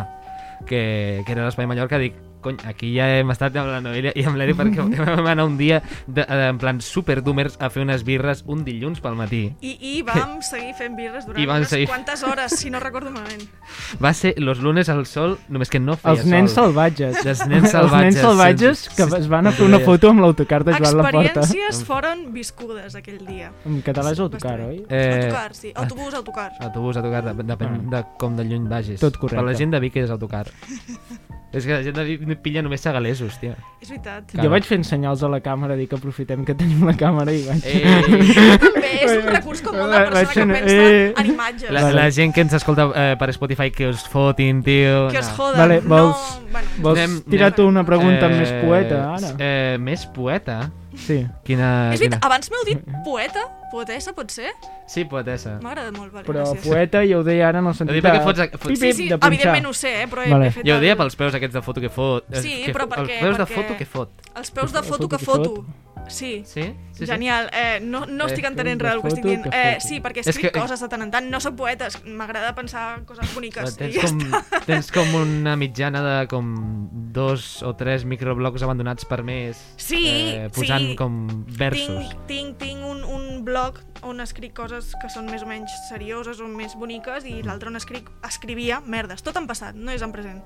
que, 0.66 1.22
que 1.26 1.32
era 1.32 1.46
l'Espai 1.46 1.66
Mallorca, 1.70 1.98
dic, 2.02 2.18
cony, 2.42 2.58
aquí 2.68 2.90
ja 2.96 3.06
hem 3.18 3.30
estat 3.32 3.56
amb 3.56 3.70
la 3.72 3.80
Noelia 3.80 4.12
i 4.18 4.24
amb 4.28 4.36
l'Eri 4.40 4.52
perquè 4.58 4.84
vam 4.98 5.26
anar 5.30 5.46
un 5.48 5.56
dia 5.56 5.80
de, 6.06 6.22
de, 6.26 6.48
en 6.50 6.58
plan 6.58 6.80
super 6.84 7.22
doomers 7.22 7.56
a 7.62 7.70
fer 7.70 7.82
unes 7.86 8.04
birres 8.04 8.42
un 8.46 8.64
dilluns 8.66 9.00
pel 9.00 9.14
matí. 9.16 9.44
I, 9.62 9.72
i 9.80 10.02
vam 10.06 10.40
seguir 10.42 10.74
fent 10.78 10.96
birres 10.98 11.24
durant 11.26 11.40
I 11.42 11.46
vam 11.48 11.62
unes 11.62 11.70
seguir- 11.72 11.88
quantes 11.88 12.22
hores, 12.26 12.52
si 12.58 12.70
no 12.70 12.80
recordo 12.84 13.10
malament. 13.14 13.46
Va 14.02 14.12
ser 14.12 14.34
los 14.38 14.58
lunes 14.60 14.88
al 14.92 15.06
sol, 15.06 15.38
només 15.48 15.70
que 15.70 15.80
no 15.80 15.96
feia 15.96 16.18
Els 16.18 16.26
nens 16.26 16.52
sol. 16.52 16.66
salvatges. 16.72 17.24
Els 17.24 17.46
nens 17.46 17.64
Els 17.64 17.72
salvatges. 17.72 18.02
nens 18.02 18.20
salvatges 18.26 18.78
sí, 18.88 18.90
que 18.96 19.02
es 19.22 19.28
van 19.28 19.46
a 19.46 19.52
fer 19.52 19.66
una 19.66 19.78
foto 19.80 20.10
amb 20.10 20.20
l'autocar 20.20 20.62
de 20.64 20.72
Joan 20.76 20.96
Laporta. 20.98 21.40
Experiències 21.40 21.84
foren 21.86 22.26
viscudes 22.34 22.94
aquell 22.98 23.20
dia. 23.26 23.52
En 23.64 23.80
català 23.86 24.12
és 24.12 24.20
autocar, 24.20 24.58
oi? 24.66 24.82
Eh, 24.88 25.02
Autocar, 25.22 25.54
sí. 25.54 25.72
Autobús, 25.74 26.14
autocar. 26.14 26.50
Autobús, 26.60 26.96
autocar, 26.96 27.24
dep- 27.30 27.46
depèn 27.46 27.78
Ah. 27.86 27.90
de 27.96 28.04
com 28.18 28.36
de 28.36 28.44
lluny 28.44 28.68
vagis. 28.68 29.00
Tot 29.00 29.16
correcte. 29.16 29.36
Per 29.36 29.44
la 29.52 29.54
gent 29.58 29.70
de 29.72 29.80
Vic 29.80 29.96
és 29.96 30.10
autocar. 30.10 30.46
és 31.52 31.66
que 31.66 31.72
la 31.74 31.82
gent 31.84 31.96
de 31.98 32.04
Vic 32.08 32.22
pilla 32.40 32.62
només 32.62 32.80
segalesos, 32.80 33.36
tio. 33.40 33.52
És 33.82 33.90
veritat. 33.90 34.30
Jo 34.38 34.48
vaig 34.52 34.64
fent 34.64 34.84
senyals 34.86 35.22
a 35.22 35.28
la 35.28 35.40
càmera, 35.42 35.74
dic 35.76 35.90
que 35.90 35.96
aprofitem 35.98 36.44
que 36.46 36.54
tenim 36.54 36.84
la 36.86 36.94
càmera 36.96 37.32
i 37.34 37.42
vaig... 37.44 37.64
Ei! 37.66 38.58
També 38.62 38.92
és 39.02 39.12
un 39.18 39.28
recurs 39.34 39.62
com 39.62 39.76
molt 39.76 39.92
de 39.92 40.02
Vaig 40.14 40.26
persona 40.30 40.54
que 40.54 40.60
pensa 40.60 40.76
eh. 40.76 41.14
en 41.18 41.30
imatges. 41.32 41.70
La, 41.70 41.82
Vale. 41.88 41.96
la 42.00 42.06
gent 42.14 42.32
que 42.34 42.40
ens 42.46 42.54
escolta 42.54 42.88
eh, 42.94 43.16
per 43.20 43.28
Spotify 43.36 43.70
que 43.74 43.88
us 43.90 44.04
fotin, 44.08 44.62
tio. 44.62 45.08
Que 45.12 45.20
no. 45.20 45.32
joden. 45.36 45.58
Vale, 45.60 45.80
vols- 45.80 46.28
No, 46.42 46.50
bueno, 46.52 46.68
Vols 46.84 46.98
Anem- 47.00 47.22
tirar 47.30 47.50
anem- 47.50 47.56
tu 47.56 47.66
una 47.66 47.84
pregunta 47.84 48.28
més 48.28 48.52
poeta, 48.62 49.02
ara? 49.16 49.34
Eh, 49.38 49.76
més 49.80 50.06
poeta? 50.06 50.70
Sí. 50.94 51.22
Quina... 51.44 51.92
és 51.94 52.00
veritat, 52.00 52.20
quina... 52.20 52.26
abans 52.28 52.50
m'heu 52.52 52.64
dit 52.68 52.82
poeta? 53.04 53.46
Poetessa, 53.72 54.12
pot 54.12 54.28
ser? 54.30 54.50
Sí, 54.86 55.06
poetessa. 55.08 55.54
M'ha 55.62 55.70
agradat 55.72 55.96
molt, 55.96 56.12
vale, 56.12 56.26
Però 56.28 56.42
gràcies. 56.44 56.66
poeta 56.68 57.00
jo 57.08 57.20
ho 57.22 57.24
deia 57.24 57.48
ara 57.48 57.62
en 57.62 57.66
el 57.70 57.74
sentit 57.74 57.94
Ho 57.94 57.94
dic 57.96 58.04
de... 58.04 58.20
fots 58.20 58.40
fots- 58.40 58.66
pip, 58.68 58.76
Sí, 58.76 58.82
pip, 58.84 58.96
sí, 58.98 59.06
de 59.08 59.16
punxar. 59.16 59.32
evidentment 59.32 59.66
ho 59.66 59.72
sé, 59.72 59.92
eh, 60.02 60.06
però 60.12 60.26
Vale. 60.28 60.46
he 60.46 60.50
fet 60.58 60.66
Jo 60.68 60.76
ho 60.76 60.80
deia 60.84 60.96
pels 61.00 61.16
peus 61.16 61.34
aquests 61.38 61.54
de 61.56 61.62
foto 61.62 61.80
que 61.80 61.88
fot. 61.88 62.24
eh, 62.30 62.42
Sí, 62.42 62.52
que, 62.66 62.74
però 62.76 62.86
perquè- 62.86 63.16
Els 63.16 63.22
peus 63.24 63.38
de 63.38 63.44
perquè- 63.46 63.54
foto 63.62 63.76
que 63.78 63.86
fot. 63.86 64.10
Els 64.36 64.50
peus 64.50 64.72
de 64.76 64.82
foto 64.82 65.08
que 65.08 65.16
que 65.16 65.24
foto. 65.24 65.64
Sí. 66.08 66.42
Sí? 66.44 66.62
sí, 66.92 67.06
sí. 67.06 67.06
Genial. 67.06 67.48
Eh, 67.52 67.80
no, 67.82 68.04
no 68.06 68.26
estic 68.26 68.44
Eh, 68.44 68.48
entenent 68.48 68.80
de 68.80 68.84
res 68.84 68.92
del 68.94 69.02
que 69.02 69.08
estic 69.08 69.24
dient. 69.24 69.46
Eh, 69.52 69.78
sí, 69.80 70.00
perquè 70.00 70.20
És 70.20 70.26
escric 70.28 70.52
que- 70.52 70.60
coses 70.60 70.80
de 70.80 70.88
tant 70.88 71.02
en 71.02 71.10
tant. 71.10 71.28
No 71.30 71.40
soc 71.40 71.54
poeta, 71.56 71.88
m'agrada 72.04 72.54
pensar 72.54 73.04
coses 73.04 73.32
boniques. 73.34 73.76
Tens 73.76 73.94
ja 73.94 74.02
com, 74.02 74.18
està. 74.20 74.64
tens 74.66 74.90
com 74.92 75.14
una 75.14 75.56
mitjana 75.56 76.02
de 76.02 76.26
com 76.28 76.52
dos 77.12 77.62
o 77.62 77.74
tres 77.76 78.04
microblocs 78.04 78.62
abandonats 78.62 79.04
per 79.04 79.22
mes 79.22 79.56
Sí, 79.76 80.04
eh, 80.08 80.50
posant 80.54 80.90
sí. 80.92 80.96
com 80.96 81.26
versos. 81.46 82.10
Tinc, 82.26 82.26
tinc, 82.26 82.58
tinc 82.58 82.84
un, 82.84 83.04
un 83.04 83.44
blog 83.44 83.78
on 84.02 84.20
escric 84.20 84.52
coses 84.54 84.94
que 85.00 85.08
són 85.08 85.26
més 85.30 85.42
o 85.42 85.46
menys 85.46 85.70
serioses 85.88 86.40
o 86.40 86.48
més 86.48 86.74
boniques 86.76 87.24
i 87.24 87.42
l'altre 87.42 87.68
on 87.70 87.76
escric, 87.76 88.08
escrivia 88.26 88.80
merdes. 88.84 89.22
Tot 89.22 89.36
en 89.36 89.46
passat, 89.46 89.74
no 89.74 89.92
és 89.92 90.02
en 90.02 90.12
present. 90.12 90.42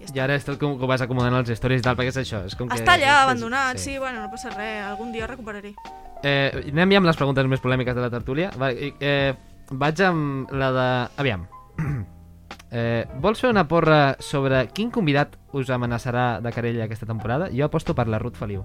Ja 0.00 0.14
I 0.14 0.20
ara 0.24 0.34
és 0.38 0.44
com 0.44 0.76
que 0.78 0.84
ho 0.84 0.86
vas 0.88 1.02
acomodant 1.02 1.34
als 1.34 1.50
stories 1.58 1.80
i 1.80 1.84
tal, 1.84 1.96
perquè 1.98 2.12
és 2.14 2.20
això. 2.22 2.44
És 2.46 2.54
com 2.56 2.68
que, 2.68 2.76
Està 2.78 2.94
allà, 2.94 3.12
és- 3.16 3.24
abandonat, 3.24 3.78
sí. 3.78 3.98
bueno, 3.98 4.22
no 4.22 4.30
passa 4.30 4.50
res, 4.50 4.84
algun 4.86 5.12
dia 5.12 5.26
recuperaré. 5.26 5.74
Eh, 6.22 6.64
anem 6.72 6.90
ja 6.92 6.98
amb 6.98 7.06
les 7.06 7.16
preguntes 7.16 7.46
més 7.46 7.60
polèmiques 7.60 7.94
de 7.94 8.00
la 8.00 8.10
tertúlia. 8.10 8.50
Va, 8.58 8.70
eh, 8.72 9.34
vaig 9.70 10.00
amb 10.02 10.50
la 10.52 10.70
de... 10.72 10.88
Aviam. 11.18 11.46
Eh, 12.70 13.06
vols 13.16 13.40
fer 13.40 13.48
una 13.48 13.62
porra 13.64 14.16
sobre 14.20 14.66
quin 14.76 14.90
convidat 14.92 15.38
us 15.56 15.70
amenaçarà 15.72 16.38
de 16.44 16.50
querella 16.52 16.84
aquesta 16.84 17.06
temporada? 17.08 17.46
Jo 17.48 17.64
aposto 17.64 17.94
per 17.96 18.04
la 18.12 18.18
Ruth 18.20 18.36
Feliu. 18.36 18.60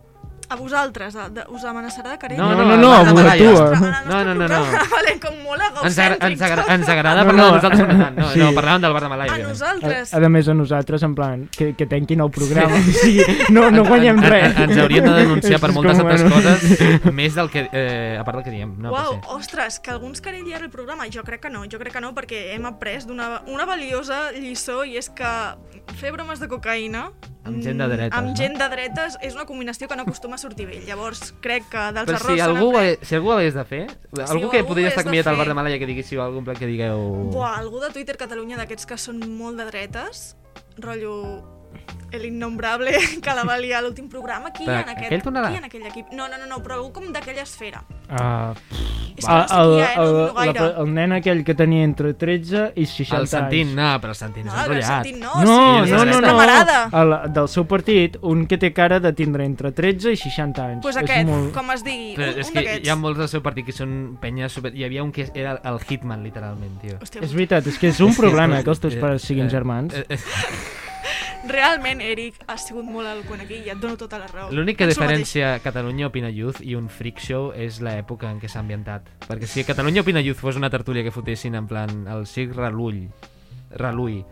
A 0.53 0.55
vosaltres, 0.55 1.15
de, 1.17 1.24
de, 1.33 1.43
us 1.50 1.63
amenaçarà 1.65 2.17
querella? 2.22 2.43
No, 2.43 2.53
No, 2.53 2.63
no, 2.63 2.77
no, 2.77 2.77
no, 2.77 2.93
a 2.93 3.13
Malaia. 3.13 3.41
tu, 3.41 3.57
eh? 3.57 3.74
en 3.74 4.10
No, 4.10 4.24
no, 4.24 4.36
no, 4.36 4.48
no. 4.48 4.60
Vale, 4.93 5.15
com 5.24 5.39
molt 5.41 5.63
Ens, 5.83 5.98
agra 5.98 6.17
ens, 6.29 6.41
agra 6.45 6.65
ens 6.75 6.89
agrada 6.93 7.24
No, 7.24 7.31
parlar 7.31 7.41
no, 7.41 7.48
de 7.48 7.55
nosaltres 7.57 7.88
per 7.88 7.98
tant. 7.98 8.17
No, 8.19 8.27
sí. 8.29 8.39
no, 8.39 8.51
parlàvem 8.53 8.83
del 8.86 8.93
bar 8.93 9.01
de 9.03 9.10
Malai. 9.10 9.29
A 9.33 9.38
nosaltres. 9.41 10.13
A, 10.13 10.22
a 10.22 10.29
més, 10.29 10.48
a 10.48 10.53
nosaltres, 10.53 11.03
en 11.10 11.15
plan, 11.17 11.48
que, 11.57 11.72
que 11.74 11.88
tanquin 11.89 12.22
el 12.22 12.29
programa. 12.31 12.77
Sí. 13.01 13.17
no, 13.55 13.72
no 13.72 13.83
guanyem 13.88 14.19
En- 14.19 14.24
en- 14.24 14.29
res. 14.29 14.60
Ens 14.67 14.77
haurien 14.77 15.10
de 15.10 15.15
denunciar 15.24 15.60
per 15.60 15.72
moltes 15.74 16.00
altres 16.00 16.24
bueno. 16.24 16.36
coses, 16.38 17.12
més 17.12 17.33
del 17.36 17.50
que... 17.50 17.65
Eh, 17.74 18.17
a 18.19 18.24
part 18.24 18.38
del 18.38 18.45
que 18.45 18.53
diem. 18.53 18.77
No, 18.77 18.93
Uau, 18.93 19.19
ostres, 19.36 19.79
que 19.81 19.98
querelli 20.24 20.53
ara 20.53 20.65
el 20.65 20.72
programa? 20.72 21.10
Jo 21.12 21.24
crec 21.25 21.41
que 21.48 21.50
no, 21.50 21.65
jo 21.65 21.81
crec 21.81 21.98
que 21.98 22.01
no, 22.03 22.13
perquè 22.13 22.53
hem 22.53 22.65
après 22.69 23.07
d'una 23.10 23.41
una 23.50 23.65
valiosa 23.65 24.29
lliçó 24.38 24.83
i 24.86 24.98
és 25.01 25.10
que 25.10 25.29
fer 26.00 26.13
bromes 26.13 26.39
de 26.39 26.48
cocaïna 26.48 27.10
Amb 27.43 27.60
gent 27.60 27.81
de 27.81 27.88
dretes, 27.91 28.15
amb 28.17 28.29
no? 28.29 28.36
gent 28.39 28.53
de 28.55 28.67
dretes 28.72 29.17
és 29.19 29.33
una 29.36 29.43
combinació 29.43 29.89
que 29.91 29.98
no 30.00 30.05
acostuma 30.05 30.38
a 30.38 30.39
sortir 30.43 30.67
bé. 30.69 30.81
Llavors, 30.85 31.31
crec 31.43 31.65
que 31.71 31.85
dels 31.95 32.09
Però 32.12 32.19
errors 32.19 32.35
si 32.35 32.43
algú, 32.43 32.69
hagués- 32.77 33.00
si 33.07 33.15
algú 33.17 33.31
ho 33.31 33.38
hagués 33.39 33.55
de 33.57 33.63
fer, 33.71 33.81
algú 34.27 34.50
que 34.51 34.59
algú 34.62 34.73
podria 34.73 34.91
estar 34.91 35.03
convidat 35.07 35.31
al 35.31 35.39
bar 35.39 35.47
de 35.47 35.57
Malaya 35.57 35.79
que 35.81 35.88
digui 35.89 36.03
si 36.03 36.19
algun 36.19 36.43
plat 36.45 36.59
que 36.59 36.67
digueu... 36.69 37.00
Buah, 37.33 37.55
algú 37.63 37.79
de 37.83 37.89
Twitter 37.95 38.17
Catalunya 38.19 38.59
d'aquests 38.62 38.85
que 38.91 38.97
són 39.01 39.23
molt 39.39 39.57
de 39.62 39.65
dretes, 39.71 40.35
rotllo 40.77 41.15
El 42.13 42.25
innombrable 42.27 42.92
que 43.24 43.34
la 43.34 43.44
va 43.44 43.58
liar 43.58 43.80
a 43.80 43.82
l'últim 43.82 44.06
programa. 44.08 44.51
Qui 44.53 44.63
hi 44.63 44.68
Però 44.68 44.75
ha 44.77 44.82
en 44.84 44.89
aquest, 44.94 45.08
aquell 45.10 45.22
tornarà? 45.25 45.48
qui 45.50 45.53
hi 45.53 45.58
ha 45.58 45.62
en 45.63 45.65
aquell 45.65 45.86
equip? 45.89 46.12
No, 46.13 46.27
no, 46.30 46.38
no, 46.38 46.46
no 46.46 46.60
però 46.62 46.75
algú 46.77 46.92
com 46.94 47.08
d'aquella 47.12 47.42
esfera. 47.42 47.82
Uh, 48.06 48.53
És 49.18 49.25
que 49.25 49.34
no 49.34 49.48
sé 49.48 49.56
qui 49.56 49.74
hi 49.74 49.82
ha, 49.82 49.88
eh? 49.88 49.96
No 49.98 50.03
domino 50.03 50.34
gaire. 50.53 50.68
el 50.84 50.92
nen 50.94 51.12
aquell 51.18 51.42
que 51.44 51.56
tenia 51.58 51.84
entre 51.88 52.13
13 52.13 52.74
i 52.75 52.86
60 52.86 53.18
El 53.18 53.27
Santín, 53.27 53.68
anys. 53.72 53.75
no, 53.80 53.88
però 54.03 54.13
el 54.13 54.20
Santín 54.20 54.46
és 54.48 54.53
No, 54.53 54.60
però 54.62 54.77
enrotllat. 54.77 55.08
no, 55.18 55.34
No, 55.34 55.42
sí, 55.42 55.48
no, 55.48 55.84
és 55.84 55.89
no, 55.89 56.22
no, 56.22 56.22
no. 56.22 57.01
El, 57.01 57.34
del 57.34 57.48
seu 57.50 57.65
partit, 57.65 58.18
un 58.22 58.46
que 58.46 58.58
té 58.62 58.72
cara 58.74 59.00
de 59.00 59.13
tindre 59.13 59.46
entre 59.50 59.72
13 59.72 60.12
i 60.13 60.18
60 60.18 60.65
anys. 60.68 60.82
Pues 60.86 60.96
És 60.98 61.01
aquest, 61.03 61.27
molt... 61.30 61.51
com 61.58 61.72
es 61.72 61.84
digui, 61.84 62.13
Però 62.15 62.30
un, 62.30 62.39
és 62.46 62.48
un 62.48 62.53
d'aquests. 62.60 62.86
hi 62.86 62.89
ha 62.94 62.96
molts 62.96 63.18
del 63.25 63.27
seu 63.34 63.42
partit 63.42 63.65
que 63.65 63.72
són 63.74 64.18
penyes 64.22 64.51
super... 64.53 64.70
Hi 64.75 64.86
havia 64.86 65.01
un 65.03 65.12
que 65.12 65.32
era 65.34 65.58
el 65.65 65.80
Hitman, 65.89 66.22
literalment, 66.24 66.77
tio. 66.82 67.00
Hòstia, 67.01 67.22
És 67.25 67.34
veritat, 67.34 67.65
és 67.74 67.77
que 67.82 67.88
és 67.89 68.00
un 68.06 68.13
problema 68.22 68.60
eh, 68.60 68.63
que 68.63 68.70
els 68.70 68.80
teus 68.80 68.94
Eh, 68.94 69.01
pares 69.01 69.24
siguin 69.25 69.46
eh, 69.48 69.50
germans. 69.50 69.96
Realment, 71.50 72.01
Eric, 72.01 72.39
ha 72.47 72.57
sigut 72.57 72.85
molt 72.88 73.09
eloquent 73.09 73.43
aquí 73.43 73.59
i 73.65 73.71
et 73.73 73.79
dono 73.81 73.97
tota 74.00 74.19
la 74.21 74.27
raó. 74.31 74.51
L'únic 74.51 74.77
que 74.77 74.88
Penso 74.88 75.01
el 75.01 75.07
diferencia 75.07 75.51
Catalunya 75.63 76.07
Opina 76.07 76.31
Youth 76.31 76.62
i 76.63 76.75
un 76.79 76.89
freak 76.89 77.19
show 77.23 77.51
és 77.55 77.81
l'època 77.83 78.31
en 78.31 78.39
què 78.41 78.50
s'ha 78.51 78.63
ambientat. 78.63 79.09
Perquè 79.27 79.50
si 79.50 79.65
Catalunya 79.67 80.05
Opina 80.05 80.23
Youth 80.23 80.41
fos 80.43 80.59
una 80.59 80.71
tertúlia 80.73 81.03
que 81.03 81.12
fotessin 81.15 81.55
en 81.59 81.67
plan 81.67 82.07
el 82.07 82.27
Circ 82.27 82.55
Relull, 82.57 83.07
Relull, 83.75 84.24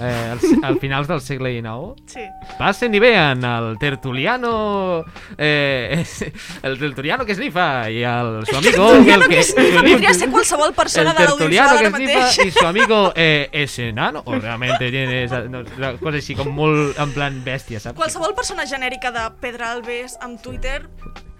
eh, 0.00 0.32
al, 0.32 0.38
al 0.64 0.78
finals 0.80 1.06
del 1.08 1.20
segle 1.20 1.50
XIX, 1.52 1.68
mateix. 1.68 2.10
Sí. 2.14 2.54
passen 2.58 2.94
i 2.94 2.98
vean 2.98 3.44
el 3.44 3.76
tertuliano 3.78 5.04
eh, 5.36 6.04
el 6.62 6.78
tertuliano 6.78 7.24
que 7.24 7.34
snifa 7.34 7.90
y 7.90 8.02
al 8.04 8.44
su 8.46 8.56
amigo 8.56 8.90
Tertuliano 8.92 9.22
el 9.24 9.28
que, 9.28 9.34
que 9.34 9.40
es- 9.40 9.54
Podria 9.54 10.14
ser 10.14 10.30
qualsevol 10.30 10.72
persona 10.74 11.10
el 11.12 11.16
de 11.16 11.24
l'audiovisual 11.24 11.68
tertuliano 11.68 11.78
que 11.78 11.86
ara 11.86 11.96
snifa 11.96 12.20
mateix. 12.20 12.46
y 12.46 12.50
su 12.50 12.66
amigo 12.66 13.12
eh, 13.14 13.48
es 13.52 13.78
enano 13.78 14.22
o 14.24 14.34
realmente 14.34 14.90
tiene 14.90 15.24
esa, 15.24 15.42
no, 15.42 15.62
una 15.76 15.92
cosa 15.98 16.16
així 16.18 16.34
com 16.34 16.48
molt 16.54 16.98
en 16.98 17.12
plan 17.14 17.38
bèstia, 17.44 17.78
saps? 17.80 17.96
Qualsevol 17.98 18.34
persona 18.34 18.66
genèrica 18.66 19.12
de 19.14 19.24
Pedralbes 19.40 20.16
amb 20.20 20.40
Twitter, 20.42 20.88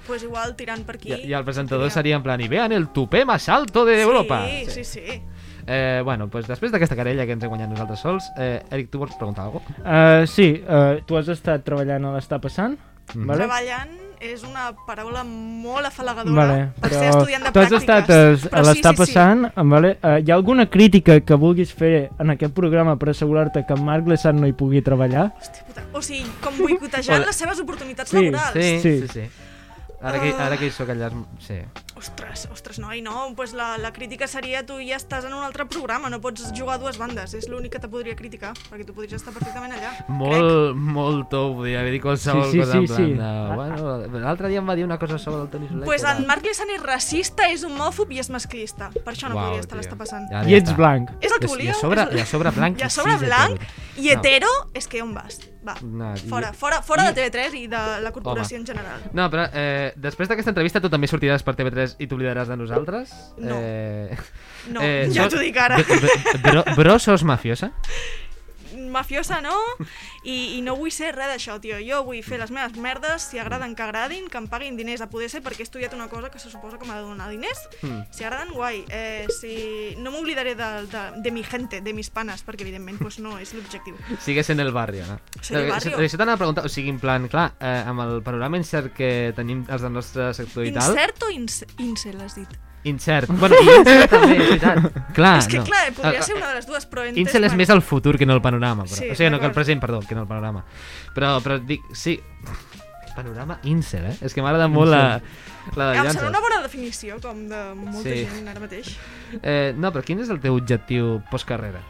pues 0.07 0.23
igual 0.23 0.55
tirant 0.57 0.85
per 0.87 0.97
aquí. 0.97 1.13
I, 1.13 1.27
I 1.29 1.35
el 1.35 1.45
presentador 1.45 1.91
seria 1.91 2.17
en 2.17 2.23
plan, 2.23 2.41
i 2.41 2.49
vean 2.49 2.73
el 2.73 2.89
tupé 2.93 3.25
más 3.25 3.49
alto 3.49 3.85
de 3.85 4.01
Europa. 4.01 4.45
Sí, 4.47 4.67
sí, 4.71 4.85
sí. 4.85 5.23
Eh, 5.71 6.01
bueno, 6.03 6.29
pues 6.33 6.47
després 6.49 6.73
d'aquesta 6.73 6.97
querella 6.97 7.27
que 7.29 7.35
ens 7.37 7.45
hem 7.45 7.51
guanyat 7.53 7.69
nosaltres 7.69 8.01
sols, 8.01 8.31
eh, 8.41 8.63
Eric, 8.73 8.89
tu 8.91 8.99
vols 9.03 9.15
preguntar 9.21 9.45
alguna 9.45 9.67
cosa? 9.67 9.83
Uh, 9.85 10.27
sí, 10.27 10.63
uh, 10.65 11.03
tu 11.05 11.19
has 11.19 11.29
estat 11.29 11.63
treballant 11.67 12.07
a 12.09 12.15
l'Està 12.17 12.39
Passant, 12.41 12.79
Mhm. 13.15 13.27
vale? 13.27 13.39
Treballant 13.45 13.91
és 14.21 14.43
una 14.43 14.73
paraula 14.87 15.23
molt 15.25 15.87
afalagadora 15.87 16.35
Vale, 16.35 16.73
per 16.81 16.91
ser 16.91 17.09
estudiant 17.11 17.45
de 17.45 17.53
tu 17.53 17.61
has 17.61 17.69
pràctiques. 17.71 17.79
estat 17.83 18.11
a, 18.11 18.15
Però 18.15 18.59
a 18.61 18.65
sí, 18.65 18.71
l'Està 18.71 18.91
sí, 18.91 18.97
sí. 18.97 18.99
Passant, 19.03 19.53
vale? 19.57 19.99
Uh, 20.03 20.17
hi 20.25 20.31
ha 20.31 20.35
alguna 20.35 20.67
crítica 20.71 21.21
que 21.21 21.35
vulguis 21.35 21.73
fer 21.73 22.11
en 22.19 22.31
aquest 22.31 22.53
programa 22.55 22.97
per 22.99 23.11
assegurar-te 23.11 23.65
que 23.67 23.75
en 23.75 23.85
Marc 23.85 24.09
Lessant 24.09 24.41
no 24.41 24.47
hi 24.49 24.53
pugui 24.53 24.81
treballar? 24.83 25.35
Hòstia 25.39 25.65
puta. 25.67 25.83
O 25.93 26.03
sigui, 26.03 26.25
com 26.43 26.57
boicotejant 26.59 27.25
les 27.27 27.37
seves 27.37 27.61
oportunitats 27.61 28.11
Sí, 28.11 28.17
laborals. 28.31 28.53
Sí, 28.53 28.81
Sí. 28.81 29.01
sí, 29.03 29.09
sí. 29.09 29.29
Ara 30.01 30.21
que, 30.23 30.31
ara 30.31 30.57
que 30.57 30.69
hi 30.69 30.71
soc 30.71 30.93
allà... 30.95 31.09
Sí. 31.43 31.59
Ostres, 31.99 32.45
ostres, 32.55 32.77
noi, 32.79 33.01
no, 33.03 33.33
pues 33.35 33.51
la, 33.53 33.73
la 33.83 33.91
crítica 33.93 34.29
seria 34.31 34.61
tu 34.63 34.77
ja 34.79 34.95
estàs 35.01 35.25
en 35.27 35.33
un 35.35 35.43
altre 35.43 35.65
programa, 35.67 36.07
no 36.13 36.21
pots 36.23 36.53
jugar 36.55 36.77
a 36.77 36.79
dues 36.79 36.95
bandes, 37.01 37.33
és 37.35 37.49
l'únic 37.51 37.73
que 37.75 37.81
te 37.83 37.91
podria 37.91 38.15
criticar, 38.15 38.53
perquè 38.69 38.87
tu 38.87 38.95
podries 38.95 39.19
estar 39.19 39.35
perfectament 39.35 39.75
allà. 39.75 39.91
Crec. 39.97 40.13
Molt, 40.21 40.79
molt 40.79 41.27
tou, 41.33 41.57
podria 41.59 41.81
haver 41.83 41.97
dit 41.97 42.05
qualsevol 42.05 42.47
Sí, 42.47 42.53
sí, 42.55 42.61
cosa 42.63 42.77
sí, 42.77 42.79
en 42.79 42.87
plan 42.87 43.03
sí. 43.03 43.19
de... 43.19 43.33
Bueno, 43.59 44.23
l'altre 44.23 44.53
dia 44.55 44.63
em 44.63 44.71
va 44.71 44.79
dir 44.79 44.87
una 44.87 45.01
cosa 45.03 45.19
sobre 45.19 45.43
el 45.43 45.51
Toni 45.51 45.67
Soler. 45.73 45.85
Pues 45.91 46.07
en 46.07 46.23
Marc 46.31 46.47
Lissan 46.47 46.71
és 46.77 46.87
racista, 46.87 47.51
és 47.51 47.67
homòfob 47.67 48.15
i 48.15 48.23
és 48.23 48.31
masclista. 48.31 48.93
Per 48.95 49.17
això 49.17 49.27
no 49.27 49.35
Uau, 49.35 49.49
podria 49.51 49.67
estar 49.67 49.83
l'està 49.83 49.99
passant. 49.99 50.31
Ja, 50.31 50.47
I 50.47 50.61
ets 50.63 50.79
blanc. 50.79 51.11
És 51.19 51.35
el 51.35 51.43
que 51.43 51.51
I 51.67 51.73
a 51.75 51.79
sobre, 51.83 52.07
i 52.15 52.23
a 52.23 52.31
sobre 52.31 52.55
blanc. 52.55 52.79
I 52.79 52.87
a 52.87 52.95
sobre 52.95 53.19
blanc 53.27 53.59
hetero. 53.59 53.99
i 53.99 54.07
No. 54.07 54.15
hetero, 54.15 54.57
és 54.79 54.87
que 54.87 55.03
on 55.03 55.11
vas? 55.19 55.43
Va, 55.69 55.75
No, 55.83 56.15
i- 56.17 56.25
fora, 56.31 56.53
fora, 56.53 56.81
fora 56.83 57.05
i- 57.05 57.13
de 57.13 57.21
TV3 57.21 57.55
i 57.61 57.67
de 57.69 57.83
la 58.01 58.13
corporació 58.13 58.57
en 58.57 58.67
general. 58.67 59.03
No, 59.13 59.29
però 59.31 59.49
eh, 59.53 59.93
després 59.97 60.29
d'aquesta 60.29 60.51
entrevista 60.55 60.81
tu 60.81 60.89
també 60.91 61.07
sortiràs 61.11 61.45
per 61.45 61.55
TV3 61.59 61.97
i 61.99 62.07
t'oblidaràs 62.09 62.49
de 62.49 62.57
nosaltres? 62.57 63.13
No. 63.37 63.57
Eh, 63.61 64.17
No, 64.73 64.81
eh, 64.83 65.09
ja 65.13 65.25
so- 65.29 65.37
t'ho 65.37 65.41
dic 65.45 65.57
ara. 65.57 65.77
bro- 65.79 66.65
Bro, 66.65 66.65
bro, 66.77 66.99
sos 66.99 67.23
mafiosa? 67.25 67.73
Mafiosa 68.91 69.41
no, 69.45 69.55
i, 70.25 70.57
i 70.59 70.63
no 70.63 70.77
vull 70.79 70.93
ser 70.95 71.13
res 71.17 71.31
d'això, 71.33 71.59
tio. 71.63 71.79
Jo 71.85 72.03
vull 72.07 72.23
fer 72.27 72.39
les 72.41 72.51
meves 72.55 72.77
merdes, 72.81 73.23
si 73.31 73.39
agraden 73.39 73.75
que 73.77 73.83
agradin, 73.85 74.29
que 74.29 74.39
em 74.41 74.47
paguin 74.51 74.77
diners 74.79 75.01
a 75.05 75.09
poder 75.11 75.29
ser, 75.31 75.43
perquè 75.43 75.63
he 75.65 75.69
estudiat 75.69 75.95
una 75.95 76.09
cosa 76.09 76.31
que 76.31 76.39
se 76.39 76.51
suposa 76.51 76.79
que 76.79 76.87
m'ha 76.89 76.97
de 77.01 77.07
donar 77.07 77.29
diners. 77.31 77.61
Mm. 77.83 78.01
Si 78.11 78.25
agraden, 78.25 78.53
guai. 78.55 78.85
Eh, 78.89 79.27
si... 79.41 79.95
No 79.99 80.13
m'oblidaré 80.15 80.55
de, 80.59 80.69
de, 80.89 81.03
de 81.23 81.31
mi 81.35 81.43
gente, 81.45 81.81
de 81.81 81.93
mis 81.95 82.11
panes, 82.11 82.45
perquè 82.47 82.63
evidentment 82.67 82.99
pues, 83.03 83.19
no 83.23 83.37
és 83.39 83.53
l'objectiu. 83.55 83.97
Sigues 84.25 84.51
en 84.51 84.61
el 84.61 84.73
barrio, 84.73 85.07
no? 85.07 85.19
Soy 85.41 85.57
del 85.57 85.67
Eh, 85.67 85.71
barrio. 85.71 85.99
Això, 85.99 86.17
t'anava 86.21 86.39
a 86.39 86.43
preguntar, 86.45 86.65
o 86.67 86.73
sigui, 86.73 86.91
en 86.95 87.01
plan, 87.03 87.29
clar, 87.29 87.53
eh, 87.61 87.83
amb 87.87 88.01
el 88.07 88.23
panorama 88.23 88.57
incert 88.61 88.95
que 88.97 89.33
tenim 89.37 89.65
els 89.69 89.83
del 89.85 89.93
nostre 89.93 90.33
sector 90.35 90.65
i 90.67 90.73
tal... 90.73 90.93
Incert 90.95 91.23
o 91.27 91.31
ince 91.35 91.67
incel, 91.79 92.21
has 92.25 92.35
dit? 92.39 92.49
Incert. 92.89 93.29
Bueno, 93.41 93.57
i 93.61 93.69
incert 93.79 94.11
també, 94.11 94.37
és 94.37 94.49
veritat. 94.49 94.99
Clar, 95.19 95.35
és 95.43 95.49
que 95.53 95.59
no. 95.61 95.65
clar, 95.69 95.85
podria 95.97 96.21
Ah, 96.21 96.27
ser 96.27 96.37
una 96.37 96.49
de 96.49 96.55
les 96.59 96.67
dues, 96.67 96.87
però 96.91 97.05
entes... 97.07 97.21
Incel 97.23 97.45
és 97.45 97.53
bueno, 97.53 97.61
més 97.63 97.71
el 97.77 97.83
futur 97.83 98.17
que 98.19 98.27
no 98.27 98.35
el 98.35 98.43
panorama, 98.43 98.85
però. 98.89 98.97
Sí, 98.99 99.11
o 99.11 99.15
sigui, 99.19 99.31
no 99.35 99.41
que 99.41 99.47
el 99.51 99.55
present, 99.57 99.81
perdó, 99.81 100.01
que 100.09 100.15
no 100.19 100.23
el 100.25 100.29
panorama. 100.31 100.65
Però, 101.15 101.37
però 101.45 101.59
dic, 101.61 101.85
sí... 101.93 102.19
Panorama 103.19 103.57
incel, 103.67 104.05
eh? 104.13 104.17
És 104.23 104.31
que 104.35 104.43
m'agrada 104.45 104.69
molt 104.71 104.93
la, 104.93 105.01
la 105.75 105.87
Em 105.91 106.05
llança. 106.05 106.21
sembla 106.21 106.29
una 106.31 106.43
bona 106.45 106.61
definició, 106.63 107.17
com 107.19 107.41
de 107.51 107.63
molta 107.75 108.05
Sí. 108.07 108.21
gent 108.31 108.47
ara 108.53 108.61
mateix. 108.63 108.93
Eh, 109.43 109.73
no, 109.75 109.91
però 109.91 110.05
quin 110.07 110.21
és 110.23 110.31
el 110.31 110.39
teu 110.39 110.55
objectiu 110.55 111.17
postcarrera? 111.33 111.81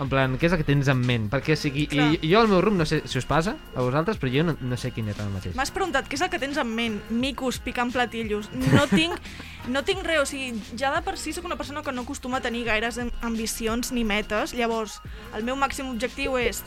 En 0.00 0.08
plan, 0.08 0.32
què 0.40 0.46
és 0.48 0.52
el 0.54 0.58
que 0.62 0.64
tens 0.64 0.88
en 0.88 0.96
ment? 1.04 1.26
Perquè, 1.28 1.52
sigui, 1.60 1.82
Clar. 1.90 2.06
i, 2.16 2.30
jo 2.30 2.40
al 2.40 2.48
meu 2.48 2.62
rumb, 2.64 2.78
no 2.80 2.86
sé 2.88 3.02
si 3.04 3.18
us 3.20 3.26
passa 3.28 3.52
a 3.76 3.82
vosaltres, 3.84 4.16
però 4.16 4.30
jo 4.32 4.44
no, 4.48 4.54
no 4.64 4.76
sé 4.80 4.90
quin 4.96 5.10
és 5.12 5.18
el 5.20 5.28
mateix. 5.34 5.54
M'has 5.58 5.70
preguntat 5.76 6.08
què 6.08 6.16
és 6.16 6.22
el 6.24 6.30
que 6.32 6.38
tens 6.40 6.56
en 6.56 6.70
ment? 6.72 6.96
Micos, 7.12 7.58
picant 7.60 7.92
platillos. 7.92 8.48
No 8.72 8.86
tinc, 8.98 9.18
no 9.68 9.82
tinc 9.84 10.00
res, 10.08 10.22
o 10.22 10.26
sigui, 10.30 10.54
ja 10.80 10.88
de 10.94 11.02
per 11.04 11.18
si 11.20 11.34
sóc 11.36 11.44
una 11.44 11.58
persona 11.60 11.82
que 11.84 11.92
no 11.92 12.06
acostuma 12.08 12.38
a 12.40 12.44
tenir 12.44 12.64
gaires 12.64 12.96
am- 12.98 13.12
ambicions 13.20 13.92
ni 13.92 14.02
metes, 14.08 14.54
llavors 14.56 15.02
el 15.36 15.44
meu 15.44 15.54
màxim 15.60 15.92
objectiu 15.92 16.38
és 16.40 16.62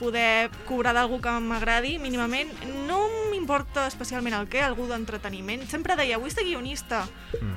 poder 0.00 0.50
cobrar 0.66 0.90
d'algú 0.96 1.20
que 1.22 1.30
m'agradi 1.38 2.00
mínimament. 2.02 2.50
No 2.88 3.04
m'importa 3.30 3.86
especialment 3.86 4.34
el 4.34 4.48
què, 4.50 4.64
algú 4.66 4.88
d'entreteniment. 4.90 5.62
Sempre 5.70 5.94
deia, 5.94 6.18
vull 6.18 6.34
ser 6.34 6.42
guionista, 6.42 7.04
Mm. 7.38 7.54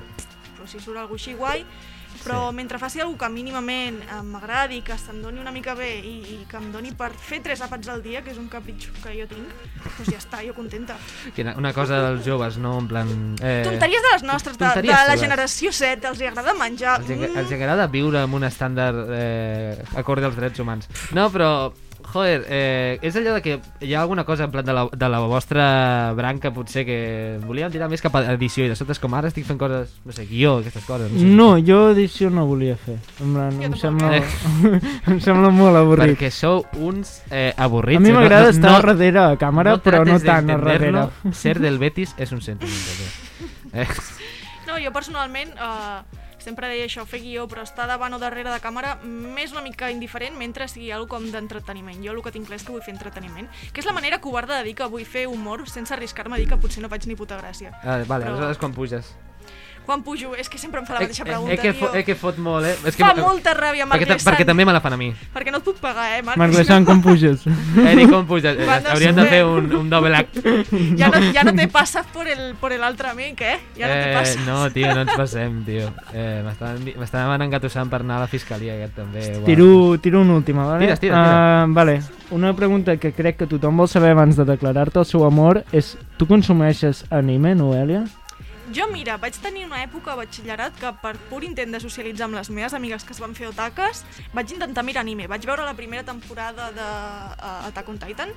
però 0.60 0.68
si 0.70 0.80
surt 0.80 0.98
algú 1.02 1.16
així 1.18 1.34
guai, 1.34 1.66
però 2.24 2.50
Sí. 2.50 2.56
mentre 2.56 2.78
faci 2.80 3.00
alguna 3.02 3.18
que 3.18 3.30
mínimament 3.30 4.02
eh, 4.04 4.22
m'agradi, 4.24 4.82
que 4.82 4.98
se'm 4.98 5.22
doni 5.22 5.40
una 5.40 5.52
mica 5.52 5.74
bé 5.76 6.00
i, 6.00 6.16
i 6.36 6.46
que 6.50 6.58
em 6.58 6.72
doni 6.72 6.92
per 6.94 7.12
fer 7.14 7.42
tres 7.44 7.62
àpats 7.62 7.88
al 7.90 8.02
dia, 8.04 8.22
que 8.24 8.32
és 8.32 8.38
un 8.38 8.48
capritxo 8.48 8.92
que 9.04 9.14
jo 9.20 9.28
tinc, 9.28 9.48
doncs 9.98 10.12
ja 10.12 10.18
està, 10.18 10.42
jo 10.46 10.54
contenta. 10.54 10.96
Una- 11.58 11.74
cosa 11.74 12.00
dels 12.10 12.26
joves, 12.26 12.58
no? 12.58 12.78
En 12.80 12.88
plan... 12.88 13.36
Eh, 13.42 13.62
Tonteries 13.66 14.02
de 14.02 14.14
les 14.14 14.24
nostres, 14.24 14.58
de, 14.58 14.66
de 14.82 14.88
la 14.88 15.18
generació 15.18 15.72
7, 15.72 16.08
els 16.08 16.22
agrada 16.22 16.54
menjar. 16.54 17.00
Els, 17.02 17.10
Mm, 17.10 17.38
els 17.38 17.52
agrada 17.52 17.88
viure 17.88 18.20
amb 18.22 18.34
un 18.36 18.44
estàndard 18.44 19.08
eh, 19.10 19.84
acorde 19.96 20.26
als 20.26 20.36
drets 20.36 20.60
humans. 20.60 20.88
No, 21.14 21.30
però, 21.32 21.72
joder, 22.08 22.46
eh, 22.48 23.00
és 23.02 23.16
allò 23.20 23.34
de 23.36 23.42
que 23.44 23.60
hi 23.84 23.94
ha 23.94 24.02
alguna 24.02 24.24
cosa 24.26 24.46
en 24.46 24.52
plan 24.52 24.66
de 24.66 24.74
la, 24.74 24.88
de 24.92 25.10
la 25.10 25.20
vostra 25.28 26.14
branca, 26.16 26.52
potser, 26.56 26.86
que 26.88 27.40
volíem 27.46 27.72
tirar 27.72 27.90
més 27.92 28.02
cap 28.02 28.16
a 28.16 28.22
edició 28.34 28.66
i 28.66 28.70
de 28.72 28.76
sota 28.80 28.96
és 28.96 29.00
com 29.04 29.14
ara 29.18 29.28
estic 29.28 29.46
fent 29.46 29.60
coses, 29.60 29.94
no 30.06 30.12
sé, 30.16 30.26
guió, 30.30 30.58
aquestes 30.62 30.86
coses. 30.88 31.12
No, 31.12 31.20
sé. 31.20 31.26
No, 31.26 31.48
jo 31.60 31.80
edició 31.92 32.30
no 32.34 32.46
volia 32.48 32.78
fer. 32.78 32.98
En 33.24 33.34
plan, 33.36 33.62
em, 33.64 33.76
sembla, 33.80 34.22
em 35.12 35.20
sembla 35.24 35.50
molt 35.54 35.76
avorrit. 35.78 36.16
Perquè 36.16 36.32
sou 36.32 36.64
uns 36.80 37.22
eh, 37.30 37.54
avorrits. 37.58 37.98
A 38.02 38.06
mi 38.06 38.10
No- 38.14 38.20
m'agrada 38.22 38.50
no- 38.52 38.56
estar 38.56 38.72
no- 38.72 38.94
darrere 38.94 39.20
a 39.26 39.38
càmera, 39.38 39.78
però 39.84 40.04
no 40.08 40.20
tant 40.20 40.50
a 40.50 40.58
darrere. 40.58 41.08
Ser 41.34 41.60
del 41.60 41.78
Betis 41.80 42.16
és 42.18 42.32
un 42.32 42.42
sentiment. 42.42 43.12
Eh, 43.74 43.86
No, 44.66 44.78
jo 44.80 44.90
personalment 44.96 45.50
eh, 45.54 46.00
sempre 46.48 46.70
deia 46.72 46.86
això, 46.88 47.04
fer 47.10 47.20
guió, 47.26 47.46
però 47.52 47.66
estar 47.68 47.88
davant 47.92 48.16
o 48.16 48.20
darrere 48.24 48.50
de 48.54 48.60
càmera 48.64 48.96
m'és 49.04 49.52
una 49.52 49.62
mica 49.66 49.92
indiferent 49.92 50.38
mentre 50.40 50.68
sigui 50.72 50.92
alguna 50.96 51.08
com 51.18 51.28
d'entreteniment. 51.32 52.00
Jo 52.04 52.12
el 52.16 52.24
que 52.24 52.32
tinc 52.36 52.48
clar 52.48 52.58
és 52.60 52.66
que 52.68 52.72
vull 52.76 52.84
fer 52.84 52.96
entreteniment, 52.96 53.48
que 53.74 53.80
és 53.84 53.88
la 53.88 53.94
manera 53.96 54.20
covarda 54.24 54.58
de 54.60 54.64
dir 54.68 54.76
que 54.80 54.88
vull 54.92 55.06
fer 55.08 55.28
humor 55.28 55.68
sense 55.70 55.94
arriscar-me 55.96 56.36
a 56.36 56.40
dir 56.42 56.48
que 56.48 56.58
potser 56.60 56.82
no 56.84 56.90
faig 56.90 57.06
ni 57.08 57.16
puta 57.16 57.38
gràcia. 57.40 57.72
ah, 57.84 58.04
vale, 58.08 58.26
Però- 58.26 58.34
aleshores 58.36 58.58
quan 58.58 58.74
puges? 58.74 59.16
Quan 59.88 60.02
pujo, 60.04 60.34
és 60.36 60.50
que 60.52 60.58
sempre 60.60 60.82
em 60.82 60.86
fa 60.86 60.98
la 60.98 61.00
mateixa 61.06 61.24
Eh, 61.24 61.26
pregunta, 61.30 61.54
eh, 61.54 61.58
que, 61.58 61.72
tio. 61.72 61.80
fo, 61.88 61.96
eh, 61.96 62.04
que 62.04 62.16
fot 62.20 62.38
molt, 62.44 62.66
eh? 62.68 62.74
És 62.86 62.96
que, 62.98 63.04
Fa 63.06 63.14
molta 63.16 63.54
ràbia, 63.56 63.86
Marc 63.88 64.02
perquè, 64.04 64.18
perquè 64.20 64.46
també 64.46 64.66
me 64.68 64.74
la 64.76 64.82
fan 64.84 64.94
a 64.94 64.98
mi. 65.00 65.14
Perquè 65.34 65.50
no 65.50 65.62
et 65.62 65.64
puc 65.64 65.78
pagar, 65.80 66.10
eh, 66.18 66.22
Marc? 66.22 66.38
Marc 66.38 66.54
Lessant, 66.54 66.84
com 66.86 67.00
puges? 67.02 67.46
Eric, 67.92 68.10
com 68.12 68.26
puges? 68.28 68.58
Eh, 68.60 68.68
Hauríem 68.92 69.16
de 69.16 69.26
fer 69.32 69.40
un, 69.48 69.72
un 69.80 69.90
double 69.90 70.14
act. 70.16 70.38
Ja 71.00 71.08
no, 71.10 71.22
ja 71.34 71.44
no 71.48 71.54
te 71.56 71.68
passes 71.70 72.06
por 72.14 72.28
el, 72.28 72.54
por 72.60 72.74
el 72.74 72.84
altre 72.84 73.08
amic, 73.10 73.40
eh? 73.42 73.58
Ja 73.78 73.88
no 73.88 73.94
te 73.94 74.12
eh, 74.12 74.14
passes. 74.18 74.46
no, 74.46 74.70
tio, 74.76 74.94
no 74.94 75.02
ens 75.08 75.16
passem, 75.16 75.64
tio. 75.64 75.88
Eh, 76.14 76.44
M'estan 76.46 76.84
m'estan 77.00 77.42
engatussant 77.48 77.90
per 77.90 78.02
anar 78.02 78.18
a 78.18 78.26
la 78.26 78.28
fiscalia, 78.28 78.76
aquest 78.76 78.96
també. 79.00 79.24
uau. 79.38 79.46
Tiro, 79.46 79.98
tiro 80.04 80.22
una 80.22 80.34
última, 80.36 80.66
vale? 80.66 80.84
Tires, 80.86 81.00
tira, 81.00 81.24
tira. 81.24 81.66
Uh, 81.66 81.74
vale. 81.74 82.02
Una 82.32 82.52
pregunta 82.54 82.98
que 82.98 83.14
crec 83.14 83.38
que 83.38 83.48
tothom 83.48 83.78
vol 83.78 83.88
saber 83.88 84.12
abans 84.12 84.36
de 84.36 84.44
declarar-te 84.44 85.00
el 85.00 85.06
seu 85.06 85.24
amor 85.26 85.64
és 85.72 85.96
tu 86.18 86.28
consumeixes 86.28 87.06
anime, 87.10 87.56
Noelia? 87.56 88.04
Jo, 88.74 88.88
mira, 88.92 89.16
vaig 89.22 89.38
tenir 89.40 89.64
una 89.64 89.80
època 89.86 90.12
a 90.12 90.18
batxillerat 90.20 90.76
que 90.80 90.90
per 91.02 91.14
pur 91.30 91.40
intent 91.48 91.72
de 91.72 91.80
socialitzar 91.80 92.28
amb 92.28 92.36
les 92.36 92.50
meves 92.52 92.76
amigues 92.76 93.06
que 93.08 93.16
es 93.16 93.22
van 93.24 93.36
fer 93.38 93.48
otaques, 93.48 94.04
vaig 94.36 94.52
intentar 94.52 94.84
mirar 94.84 95.06
anime. 95.06 95.28
Vaig 95.32 95.48
veure 95.48 95.64
la 95.64 95.76
primera 95.78 96.04
temporada 96.04 96.72
de 96.76 96.88
uh, 96.88 97.68
Attack 97.70 97.94
on 97.94 98.02
Titan. 98.02 98.34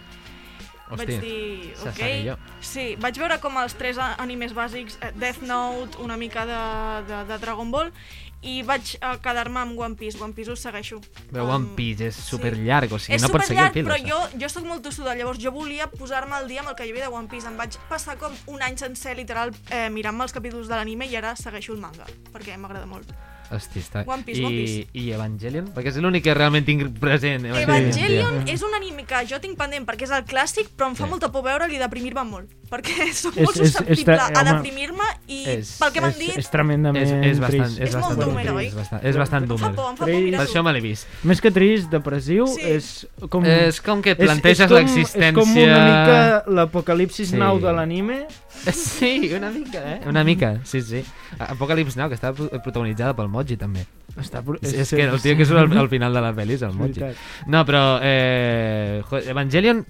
Hosti, 0.91 0.99
vaig 0.99 1.11
dir, 1.23 1.75
ok. 1.87 2.47
Sí, 2.67 2.87
vaig 3.03 3.19
veure 3.19 3.39
com 3.43 3.59
els 3.63 3.75
tres 3.79 3.99
animes 3.99 4.55
bàsics, 4.55 4.99
eh, 5.03 5.13
Death 5.19 5.43
Note, 5.47 5.99
una 6.03 6.17
mica 6.19 6.47
de, 6.47 6.63
de, 7.11 7.21
de 7.29 7.39
Dragon 7.43 7.71
Ball, 7.71 7.93
i 8.43 8.63
vaig 8.65 8.95
uh, 9.03 9.17
quedar-me 9.21 9.61
amb 9.61 9.79
One 9.79 9.95
Piece. 9.97 10.17
One 10.23 10.33
Piece 10.33 10.51
us 10.51 10.61
segueixo. 10.65 11.01
Però 11.31 11.45
Um, 11.45 11.51
One 11.55 11.67
Piece 11.77 12.07
és 12.09 12.15
sí. 12.17 12.23
super 12.31 12.55
llarg, 12.57 12.93
o 12.93 12.99
sigui, 12.99 13.17
és 13.17 13.23
no 13.23 13.29
pots 13.29 13.47
seguir 13.49 13.63
el 13.67 13.73
fil. 13.73 13.85
però 13.85 13.97
això. 13.99 14.07
jo, 14.33 14.39
jo 14.41 14.49
sóc 14.49 14.65
molt 14.65 14.83
tossuda, 14.83 15.15
llavors 15.15 15.39
jo 15.43 15.53
volia 15.53 15.87
posar-me 15.91 16.35
al 16.37 16.49
dia 16.49 16.61
amb 16.61 16.71
el 16.71 16.77
que 16.77 16.87
hi 16.87 16.91
havia 16.95 17.09
de 17.09 17.15
One 17.15 17.29
Piece. 17.29 17.47
Em 17.49 17.57
vaig 17.57 17.77
passar 17.89 18.17
com 18.17 18.33
un 18.47 18.63
any 18.63 18.79
sencer, 18.79 19.17
literal, 19.17 19.53
eh, 19.71 19.91
mirant-me 19.91 20.25
els 20.25 20.33
capítols 20.33 20.69
de 20.69 20.75
l'anime 20.75 21.07
i 21.07 21.17
ara 21.17 21.35
segueixo 21.37 21.73
el 21.75 21.81
manga, 21.81 22.07
perquè 22.33 22.57
m'agrada 22.57 22.87
molt. 22.87 23.13
Hosti, 23.51 23.81
està... 23.83 24.05
One 24.07 24.23
Piece, 24.23 24.41
I, 24.41 24.45
One 24.47 24.55
Piece. 24.57 24.87
I 24.95 25.11
Evangelion? 25.13 25.73
Perquè 25.75 25.91
és 25.91 25.97
l'únic 25.99 26.23
que 26.23 26.35
realment 26.39 26.65
tinc 26.65 26.85
present. 27.01 27.45
Evangelion 27.51 28.45
és 28.49 28.63
un 28.63 28.75
anime 28.79 29.03
que 29.05 29.25
jo 29.27 29.41
tinc 29.43 29.59
pendent 29.59 29.85
perquè 29.89 30.07
és 30.07 30.13
el 30.15 30.23
clàssic, 30.25 30.69
però 30.77 30.87
em 30.93 30.95
fa 30.95 31.05
Sí. 31.05 31.11
molta 31.11 31.33
por 31.33 31.43
veure-li 31.43 31.75
i 31.75 31.79
deprimir-me 31.83 32.23
molt, 32.25 32.49
perquè 32.71 33.09
soc 33.23 33.37
És- 33.37 33.45
molt 33.45 33.57
és- 33.59 33.73
susceptible 33.73 34.15
està- 34.15 34.29
a 34.31 34.41
home, 34.41 34.53
deprimir-me 34.53 35.09
i 35.27 35.41
és- 35.57 35.73
pel 35.81 35.93
que 35.93 36.01
m'han 36.01 36.11
és, 36.15 36.19
dit 36.19 36.37
és 36.39 36.51
tremendament 36.51 37.03
És, 37.05 37.11
és 37.33 37.41
bastant, 37.41 37.67
trist. 37.67 37.81
és 37.81 37.89
És 37.89 37.95
molt 37.97 38.07
bastant 38.07 38.25
doomer, 38.27 38.45
trist, 38.47 38.57
oi? 38.57 38.67
És 38.67 38.75
bastant, 38.75 39.05
és 39.05 39.17
bastant 39.17 39.43
em 39.43 39.49
fa 39.49 39.55
doomer. 39.55 39.75
por, 39.77 39.91
em 39.91 39.97
fa 39.97 40.05
por 40.05 40.15
Trist. 40.15 40.37
Per 40.39 40.47
això 40.47 40.63
me 40.65 40.73
l'he 40.73 40.81
vist. 40.81 41.07
Més 41.25 41.41
que 41.41 41.51
trist, 41.51 41.91
depressiu, 41.91 42.47
Sí. 42.47 42.61
és 42.63 43.07
com... 43.29 43.45
És 43.45 43.81
com 43.81 44.01
que 44.03 44.11
et 44.13 44.21
és- 44.21 44.27
planteges 44.27 44.61
és 44.61 44.67
com- 44.69 44.77
l'existència... 44.79 45.29
És 45.29 45.35
com 45.35 45.57
una 45.57 45.85
mica 45.91 46.45
l'apocalipsis 46.47 47.29
Sí. 47.31 47.37
now 47.37 47.59
de 47.59 47.73
l'anime. 47.73 48.27
Sí, 48.73 49.31
una 49.35 49.51
mica, 49.51 49.79
eh? 49.95 50.01
Una 50.07 50.23
mica, 50.25 50.61
sí, 50.65 50.83
sí. 50.83 51.05
Apocalypse 51.39 51.97
Now, 51.99 52.09
que 52.11 52.17
està 52.19 52.33
pro- 52.35 52.51
protagonitzada 52.63 53.15
pel 53.17 53.29
Moji, 53.29 53.57
també. 53.57 53.87
Està, 54.19 54.43
pro- 54.45 54.59
És, 54.61 54.73
és 54.75 54.91
que 54.91 55.05
el 55.07 55.21
tio 55.23 55.37
que 55.37 55.47
surt 55.47 55.61
al, 55.63 55.79
al 55.79 55.89
final 55.95 56.13
de 56.13 56.21
la 56.21 56.33
pel·li 56.35 56.57
és 56.59 56.63
el 56.67 56.71
és 56.71 56.75
Moji. 56.77 57.01
No, 57.47 57.65
però 57.65 58.01
eh, 58.03 59.01
Evangelion 59.31 59.85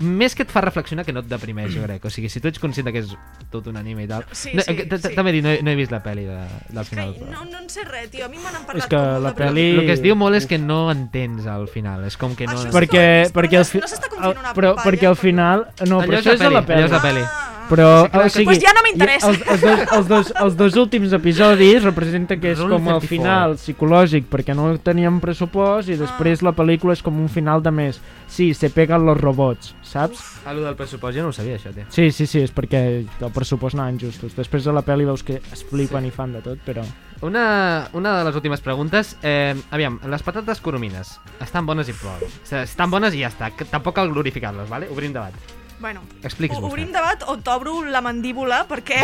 més 0.00 0.34
que 0.34 0.42
et 0.42 0.50
fa 0.50 0.60
reflexionar 0.64 1.04
que 1.06 1.12
no 1.12 1.20
et 1.20 1.28
deprimeix, 1.30 1.72
jo 1.74 1.82
crec. 1.84 2.04
O 2.04 2.10
sigui, 2.10 2.28
si 2.28 2.40
tu 2.40 2.48
ets 2.48 2.58
conscient 2.58 2.88
que 2.92 2.98
és 3.04 3.12
tot 3.50 3.66
un 3.70 3.76
anime 3.76 4.04
i 4.04 4.08
tal... 4.10 4.24
Sí, 4.32 4.50
no, 4.54 4.62
sí, 4.66 4.74
t- 4.88 4.98
sí. 4.98 5.14
També 5.14 5.30
he 5.30 5.36
dit, 5.38 5.44
no 5.44 5.52
he, 5.54 5.62
no 5.62 5.70
he 5.70 5.76
vist 5.78 5.92
la 5.94 6.02
pel·li 6.04 6.24
de, 6.26 6.38
del 6.74 6.84
final. 6.88 7.14
no, 7.30 7.44
no 7.44 7.58
en 7.62 7.68
sé 7.70 7.84
res, 7.84 8.10
tio. 8.10 8.24
A 8.26 8.28
mi 8.28 8.38
m'han 8.42 8.64
parlat 8.66 8.84
És 8.84 8.90
que 8.90 8.96
com 8.98 9.22
la 9.24 9.32
de 9.32 9.38
pel·li- 9.44 9.78
El 9.78 9.86
que 9.86 9.96
es 9.98 10.02
diu 10.02 10.16
molt 10.18 10.36
és 10.40 10.46
que 10.50 10.58
no 10.58 10.90
entens 10.92 11.46
al 11.46 11.68
final. 11.68 12.04
És 12.10 12.16
com 12.18 12.34
que 12.34 12.46
no... 12.50 12.58
Això 12.58 12.68
és 12.70 12.74
perquè, 12.74 13.06
com- 13.30 13.38
perquè, 13.40 13.62
al 13.62 13.68
no- 13.70 13.80
no 13.84 13.92
s'està 13.94 14.10
confient 14.10 14.42
una 14.44 14.54
però, 14.58 14.74
palla, 14.74 14.86
perquè 14.90 15.06
al 15.12 15.16
final... 15.20 15.66
No, 15.86 16.00
Allò 16.00 16.06
però 16.10 16.18
és 16.18 16.26
això 16.26 16.34
la 16.34 16.34
és 16.34 16.46
a 16.48 16.54
la 16.58 16.64
pel·li, 16.66 16.80
allò 16.82 16.90
és 16.90 16.96
la 16.98 17.02
pel·li. 17.04 17.24
Ah, 17.24 17.50
Però, 17.68 18.04
Sí, 18.04 18.10
clar 18.10 18.20
o 18.20 18.24
que- 18.24 18.30
sigui, 18.30 18.44
Pues 18.44 18.58
ja 18.60 18.72
no 18.74 18.82
m'interessa. 18.84 19.28
Els, 19.30 19.40
els, 19.48 19.60
dos, 19.62 19.80
els, 19.92 20.08
dos, 20.08 20.32
els 20.42 20.56
dos 20.56 20.76
últims 20.76 21.12
episodis 21.12 21.82
representa 21.82 22.36
que 22.36 22.52
és 22.52 22.58
com 22.58 22.72
el 22.72 23.00
34. 23.00 23.08
final 23.08 23.54
psicològic 23.56 24.26
perquè 24.28 24.54
no 24.54 24.66
teníem 24.78 25.20
pressupost 25.20 25.88
i 25.88 25.96
després 25.96 26.42
Ah. 26.42 26.46
la 26.50 26.52
pel·lícula 26.52 26.92
és 26.92 27.02
com 27.02 27.18
un 27.20 27.28
final 27.28 27.62
de 27.62 27.70
més. 27.70 28.00
Sí, 28.26 28.52
se 28.54 28.68
peguen 28.70 29.04
los 29.06 29.16
robots, 29.20 29.74
saps? 29.82 30.40
Ah, 30.44 30.52
lo 30.52 30.62
del 30.62 30.74
pressupost 30.76 31.16
jo 31.16 31.22
no 31.22 31.28
ho 31.28 31.32
sabia, 31.32 31.56
això, 31.56 31.72
tio. 31.72 31.84
Sí, 31.88 32.10
sí, 32.12 32.26
sí, 32.26 32.40
és 32.40 32.52
perquè 32.54 33.06
el 33.20 33.30
pressupost 33.32 33.74
anaven 33.74 33.98
justos. 33.98 34.34
Després 34.36 34.64
de 34.64 34.72
la 34.72 34.82
pel·li 34.82 35.04
veus 35.06 35.22
que 35.22 35.40
es 35.52 35.64
flipen 35.64 36.04
i 36.06 36.10
fan 36.10 36.32
de 36.32 36.42
tot, 36.42 36.58
però... 36.66 36.82
Una, 37.22 37.88
una 37.94 38.18
de 38.18 38.24
les 38.24 38.34
últimes 38.34 38.60
preguntes. 38.60 39.16
Eh, 39.22 39.54
aviam, 39.70 39.98
les 40.06 40.22
patates 40.22 40.60
coromines 40.60 41.18
estan 41.40 41.64
bones 41.64 41.88
i 41.88 41.92
prou. 41.92 42.18
Estan 42.60 42.90
bones 42.90 43.14
i 43.14 43.20
ja 43.22 43.28
està. 43.28 43.50
Que 43.56 43.64
Tampoc 43.64 43.94
cal 43.94 44.10
glorificar-les, 44.12 44.68
vale? 44.68 44.88
Obrim 44.92 45.12
debat. 45.14 45.32
Bueno, 45.80 46.02
Expliqui's-ho. 46.22 46.66
obrim 46.66 46.92
debat 46.94 47.24
o 47.26 47.36
t'obro 47.42 47.82
la 47.84 48.00
mandíbula 48.00 48.62
perquè 48.70 49.00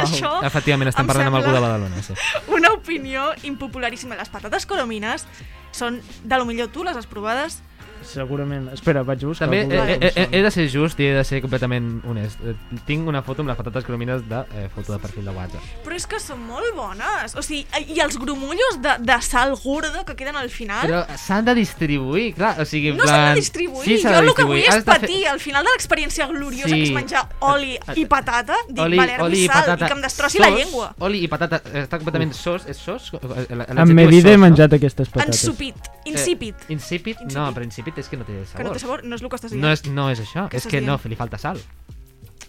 això, 0.00 0.38
Efectivament, 0.46 0.88
estem 0.88 1.04
Em 1.04 1.10
parlant 1.10 1.28
amb 1.28 1.36
algú 1.40 1.52
de 1.52 1.60
Badalona, 1.60 2.02
sí. 2.02 2.16
una 2.48 2.72
opinió 2.72 3.30
impopularíssima. 3.44 4.16
Les 4.16 4.32
patates 4.32 4.66
coromines 4.66 5.26
són, 5.72 6.00
de 6.24 6.38
lo 6.38 6.46
millor 6.48 6.72
tu 6.72 6.84
les 6.84 6.96
has 6.96 7.06
provades? 7.06 7.60
Segurament... 8.04 8.68
Espera, 8.74 9.02
vaig 9.06 9.22
buscar... 9.24 9.46
També 9.48 9.62
he, 9.64 10.10
he, 10.10 10.26
he, 10.32 10.42
de 10.42 10.50
ser 10.54 10.66
just 10.72 11.00
i 11.00 11.06
he 11.10 11.14
de 11.16 11.24
ser 11.24 11.40
completament 11.44 12.00
honest. 12.08 12.40
Eh, 12.44 12.54
Tinc 12.86 13.06
una 13.08 13.22
foto 13.22 13.42
amb 13.44 13.52
les 13.52 13.58
patates 13.58 13.84
coromines 13.86 14.24
de 14.28 14.40
eh, 14.58 14.68
foto 14.74 14.92
de 14.94 14.98
perfil 15.02 15.24
de 15.28 15.34
WhatsApp. 15.36 15.64
Però 15.84 15.96
és 15.98 16.06
que 16.10 16.20
són 16.22 16.42
molt 16.48 16.72
bones. 16.76 17.36
O 17.38 17.42
sigui, 17.44 17.66
i 17.94 18.00
els 18.04 18.18
grumollos 18.20 18.78
de, 18.84 18.96
de 19.06 19.18
sal 19.24 19.54
gorda 19.62 20.04
que 20.08 20.16
queden 20.18 20.36
al 20.40 20.50
final... 20.50 20.86
Però 20.86 21.02
s'han 21.20 21.44
de 21.48 21.54
distribuir, 21.58 22.32
clar. 22.38 22.54
O 22.62 22.66
sigui, 22.68 22.92
en 22.92 23.00
No 23.00 23.06
s'han 23.06 23.14
plan... 23.18 23.34
de 23.36 23.40
distribuir, 23.42 23.86
Sí, 23.88 23.98
s'ha 24.02 24.14
jo 24.16 24.20
de 24.22 24.28
el 24.28 24.34
que 24.38 24.48
vull 24.48 24.60
és 24.62 24.68
de 24.74 24.80
fer- 24.80 24.86
patir 25.00 25.20
al 25.30 25.40
final 25.42 25.64
de 25.68 25.74
l'experiència 25.76 26.26
gloriosa 26.30 26.72
Sí. 26.72 26.78
que 26.82 26.88
és 26.90 26.94
menjar 26.96 27.24
oli 27.52 27.74
i 27.98 28.06
patata, 28.08 28.56
dic, 28.68 28.78
Oli, 28.84 28.96
vale, 29.00 29.16
ara 29.18 29.24
oli 29.26 29.42
i 29.42 29.46
sal 29.48 29.60
patata. 29.66 29.84
i 29.84 29.88
que 29.90 29.96
em 29.98 30.02
destrossi 30.06 30.38
sos, 30.38 30.46
la 30.46 30.50
llengua. 30.56 30.86
Oli 31.04 31.22
i 31.24 31.28
patata. 31.28 31.60
eh, 31.72 31.82
Està 31.84 31.98
completament 32.00 32.32
sos. 32.36 32.64
És 32.70 32.78
sos? 32.80 33.10
Amb 33.18 33.92
medida 33.92 34.30
he 34.32 34.38
menjat 34.40 34.72
aquestes 34.78 35.10
patates. 35.12 35.42
Ensupit, 35.42 35.90
insípid. 36.08 36.54
Eh, 36.68 36.72
insípid? 36.76 37.16
Insípid. 37.22 37.36
No, 37.36 37.48
però 37.54 37.64
insípid 37.66 37.91
és 38.00 38.08
que 38.08 38.16
no 38.16 38.24
té 38.24 38.44
sabor. 38.44 38.56
que 38.56 38.64
no 38.64 38.72
té 38.72 38.78
sabor, 38.78 39.04
no 39.04 39.14
és 39.16 39.22
el 39.22 39.28
que 39.28 39.36
estàs 39.36 39.50
dient. 39.50 39.62
No 39.62 39.70
és, 39.72 39.86
no 39.86 40.10
és 40.10 40.20
això, 40.20 40.48
Què 40.48 40.56
és 40.56 40.66
que 40.66 40.80
no, 40.80 40.96
dient? 40.96 41.10
li 41.10 41.16
falta 41.16 41.38
sal. 41.38 41.60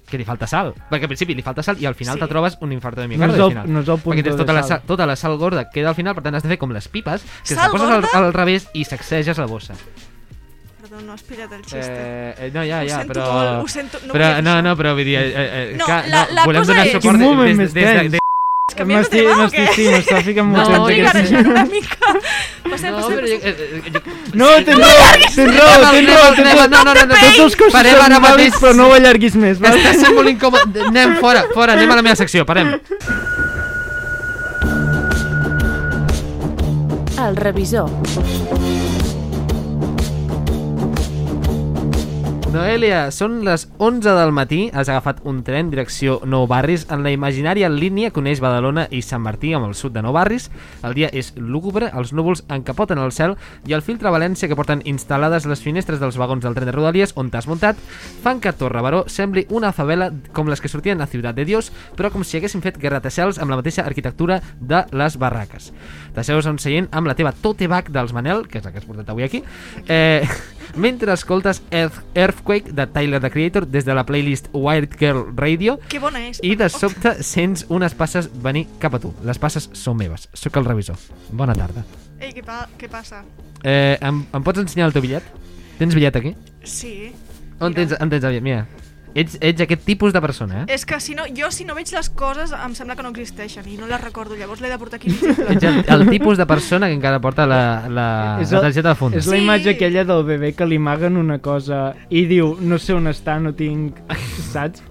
Que 0.09 0.17
li 0.17 0.25
falta 0.25 0.45
sal. 0.45 0.73
Perquè 0.91 1.03
al 1.03 1.07
principi 1.09 1.33
li 1.33 1.41
falta 1.41 1.63
sal 1.63 1.77
i 1.81 1.85
al 1.87 1.95
final 1.95 2.15
Sí. 2.15 2.21
te 2.21 2.27
trobes 2.27 2.57
un 2.61 2.71
infarto 2.71 3.01
de 3.01 3.07
No 3.07 3.13
és, 3.13 3.19
miocardi 3.19 3.35
el, 3.35 3.41
al 3.43 3.49
final. 3.51 3.73
no 3.73 3.79
és 3.81 3.87
el 3.89 3.97
punt 3.99 4.15
Perquè 4.17 4.23
tens 4.23 4.35
de 4.35 4.41
tota 4.43 4.53
la, 4.53 4.61
sal. 4.61 4.69
sal, 4.79 4.81
tota 4.87 5.05
la 5.07 5.15
sal 5.15 5.37
gorda 5.37 5.63
que 5.69 5.79
queda 5.79 5.89
al 5.89 5.95
final, 5.95 6.13
per 6.13 6.23
tant 6.23 6.35
has 6.35 6.43
de 6.43 6.49
fer 6.49 6.57
com 6.59 6.71
les 6.71 6.87
pipes, 6.87 7.21
que 7.23 7.49
te 7.49 7.55
Sal 7.55 7.71
poses 7.71 7.89
al, 7.89 8.05
al 8.13 8.33
revés 8.33 8.67
i 8.73 8.83
sacseges 8.85 9.37
la 9.37 9.45
bossa. 9.45 9.73
Perdó, 10.81 11.01
no 11.01 11.13
has 11.13 11.23
pillat 11.23 11.51
el 11.53 11.61
xiste. 11.63 11.79
Eh, 11.81 12.35
eh, 12.37 12.51
no, 12.53 12.61
ja, 12.63 12.81
Ho 12.83 12.87
ja, 12.87 12.97
sento 12.99 13.13
però... 13.13 13.31
molt, 13.31 13.63
ho 13.63 13.67
sento, 13.67 13.99
no 14.05 14.13
però, 14.13 14.41
no, 14.43 14.61
no, 14.61 14.75
però 14.77 14.93
vull 14.93 15.05
dir... 15.05 15.15
Eh, 15.17 15.71
eh, 15.71 15.75
No, 15.79 15.85
que, 15.85 15.97
la- 16.11 16.27
la 16.29 16.45
volem 16.45 16.61
cosa 16.61 16.73
donar 16.73 16.85
és- 16.87 16.93
suport 16.93 17.17
Quin 17.17 17.23
moment 17.23 17.47
des, 17.47 17.57
més 17.57 17.73
des, 17.73 18.11
des, 18.11 18.19
des, 18.73 18.79
Canviem 18.79 19.01
de 19.03 19.09
tema 19.13 19.33
o 19.33 19.37
m'estic, 19.43 19.59
què? 19.69 19.73
sí, 19.75 19.83
m'està 19.93 20.21
ficant 20.25 20.47
No, 20.49 20.57
molt 20.57 20.69
No, 20.73 20.87
estic 20.89 20.97
sé. 20.97 21.03
garejant 21.07 21.49
una 21.53 21.65
mica. 21.65 21.97
Passem, 22.03 22.91
No, 22.91 22.97
passem, 22.97 23.17
però 23.17 23.27
jo, 23.29 23.37
passem. 23.37 23.53
eh, 23.53 23.53
eh, 23.53 24.01
No, 24.33 24.47
tens 24.65 24.79
raó, 24.81 25.05
tens 25.13 25.35
raó, 25.57 25.91
tens 25.93 26.09
raó, 26.09 26.33
tens 26.35 26.53
raó. 26.53 26.67
no, 26.67 26.83
no, 26.83 26.93
no, 26.93 27.05
no, 27.05 27.15
Tots 27.23 27.39
els 27.45 27.55
cossos 27.55 27.73
Parem 27.77 28.01
ara 28.01 28.19
mateix. 28.19 28.53
però 28.59 28.73
no 28.75 28.87
ho 28.89 28.93
allarguis 28.97 29.35
més, 29.35 29.59
val? 29.59 29.77
Està 29.77 29.93
sent 29.99 30.15
molt 30.17 30.29
incòmode. 30.33 30.87
Anem 30.89 31.15
fora, 31.21 31.45
fora, 31.53 31.73
anem 31.77 31.91
a 31.91 31.95
la 32.01 32.01
meva 32.09 32.15
secció, 32.15 32.45
parem. 32.45 32.79
El 37.23 37.35
revisor. 37.37 37.89
Noelia, 42.53 43.07
són 43.09 43.39
les 43.41 43.63
11 43.81 44.11
del 44.13 44.29
matí, 44.29 44.67
has 44.77 44.85
agafat 44.85 45.23
un 45.25 45.39
tren 45.41 45.71
direcció 45.71 46.19
Nou 46.29 46.43
Barris, 46.45 46.83
en 46.93 47.01
la 47.01 47.09
imaginària 47.09 47.65
línia 47.65 48.11
que 48.13 48.21
uneix 48.21 48.37
Badalona 48.43 48.83
i 48.93 48.99
Sant 49.01 49.23
Martí 49.25 49.55
amb 49.57 49.65
el 49.65 49.73
sud 49.73 49.95
de 49.95 50.03
Nou 50.05 50.13
Barris. 50.13 50.51
El 50.85 50.93
dia 50.93 51.09
és 51.09 51.31
lúgubre, 51.33 51.87
els 51.97 52.11
núvols 52.13 52.43
encapoten 52.53 53.01
el 53.01 53.09
cel 53.15 53.33
i 53.65 53.73
el 53.73 53.81
filtre 53.81 54.11
València 54.13 54.45
que 54.51 54.57
porten 54.59 54.83
instal·lades 54.85 55.47
les 55.49 55.63
finestres 55.65 55.97
dels 55.97 56.19
vagons 56.21 56.45
del 56.45 56.53
tren 56.53 56.69
de 56.69 56.75
Rodalies 56.77 57.15
on 57.17 57.31
t'has 57.33 57.49
muntat 57.49 57.81
fan 58.21 58.37
que 58.37 58.53
Torre 58.53 58.85
Baró 58.85 59.01
sembli 59.09 59.47
una 59.49 59.73
favela 59.73 60.11
com 60.31 60.45
les 60.45 60.61
que 60.61 60.69
sortien 60.69 61.01
a 61.01 61.09
Ciutat 61.09 61.33
de 61.33 61.47
Dios, 61.49 61.71
però 61.97 62.13
com 62.13 62.21
si 62.21 62.37
haguessin 62.37 62.61
fet 62.61 62.77
gratacels 62.77 63.41
amb 63.41 63.49
la 63.49 63.57
mateixa 63.63 63.81
arquitectura 63.81 64.43
de 64.61 64.85
les 64.93 65.17
barraques. 65.17 65.71
T'asseus 66.13 66.45
a 66.45 66.53
un 66.53 66.61
seient 66.61 66.91
amb 66.93 67.09
la 67.09 67.17
teva 67.17 67.33
tote 67.33 67.65
bag 67.65 67.89
dels 67.89 68.13
Manel, 68.13 68.45
que 68.45 68.61
és 68.61 68.69
la 68.69 68.69
que 68.69 68.77
has 68.77 68.85
portat 68.85 69.09
avui 69.09 69.25
aquí, 69.25 69.41
eh, 69.87 70.21
mentre 70.75 71.13
escoltes 71.13 71.61
Earth, 71.71 72.01
Earthquake 72.15 72.71
de 72.73 72.87
Tyler, 72.87 73.19
the 73.21 73.29
Creator, 73.31 73.67
des 73.67 73.85
de 73.85 73.93
la 73.93 74.05
playlist 74.05 74.47
Wild 74.53 74.95
Girl 74.99 75.25
Radio, 75.35 75.79
Que 75.89 75.99
bona 75.99 76.27
és. 76.27 76.39
i 76.43 76.55
de 76.55 76.69
sobte 76.69 77.23
sents 77.23 77.65
unes 77.69 77.93
passes 77.93 78.29
venir 78.41 78.67
cap 78.79 78.95
a 78.95 78.99
tu. 78.99 79.13
Les 79.23 79.39
passes 79.39 79.69
són 79.73 79.97
meves. 79.97 80.29
Sóc 80.33 80.55
el 80.57 80.65
revisor. 80.65 80.97
Bona 81.31 81.53
tarda. 81.53 81.83
Ei, 82.19 82.31
què, 82.33 82.43
pa 82.45 82.67
què 82.79 82.89
passa? 82.89 83.23
Eh, 83.63 83.97
em, 84.01 84.25
em 84.33 84.43
pots 84.43 84.59
ensenyar 84.59 84.87
el 84.87 84.93
teu 84.93 85.01
bitllet? 85.01 85.23
Tens 85.79 85.93
bitllet 85.95 86.15
aquí? 86.15 86.35
Sí. 86.63 87.11
On 87.59 87.69
Mira. 87.71 87.75
tens, 87.81 87.95
on 88.01 88.09
tens 88.09 88.23
el 88.23 88.31
bitllet? 88.39 88.43
Mira. 88.43 88.67
Ets, 89.15 89.37
ets 89.41 89.61
aquest 89.61 89.83
tipus 89.85 90.11
de 90.13 90.21
persona, 90.21 90.63
eh? 90.63 90.73
És 90.73 90.85
que 90.89 90.99
si 90.99 91.13
no, 91.13 91.23
jo 91.37 91.51
si 91.53 91.65
no 91.65 91.75
veig 91.77 91.91
les 91.93 92.09
coses 92.09 92.51
em 92.51 92.73
sembla 92.73 92.95
que 92.97 93.03
no 93.05 93.11
existeixen 93.13 93.67
i 93.69 93.77
no 93.77 93.85
les 93.87 94.01
recordo, 94.01 94.35
llavors 94.35 94.61
l'he 94.63 94.69
de 94.71 94.79
portar 94.81 94.97
aquí. 94.97 95.13
Ets 95.13 95.63
el, 95.69 95.83
el 95.87 96.07
tipus 96.09 96.37
de 96.37 96.47
persona 96.49 96.87
que 96.89 96.93
encara 96.97 97.19
porta 97.21 97.45
la, 97.45 97.87
la, 97.89 98.07
És 98.41 98.51
la 98.51 98.57
el- 98.57 98.63
targeta 98.69 98.89
de 98.89 98.95
fons. 98.95 99.15
És 99.21 99.27
la 99.27 99.37
Sí. 99.37 99.43
imatge 99.43 99.69
aquella 99.75 100.03
del 100.03 100.23
bebè 100.25 100.53
que 100.55 100.65
li 100.65 100.79
maguen 100.79 101.17
una 101.17 101.37
cosa 101.39 101.93
i 102.09 102.25
diu, 102.25 102.55
no 102.59 102.79
sé 102.79 102.93
on 102.97 103.05
està, 103.11 103.39
no 103.39 103.53
tinc... 103.53 103.99
Saps? 104.53 104.81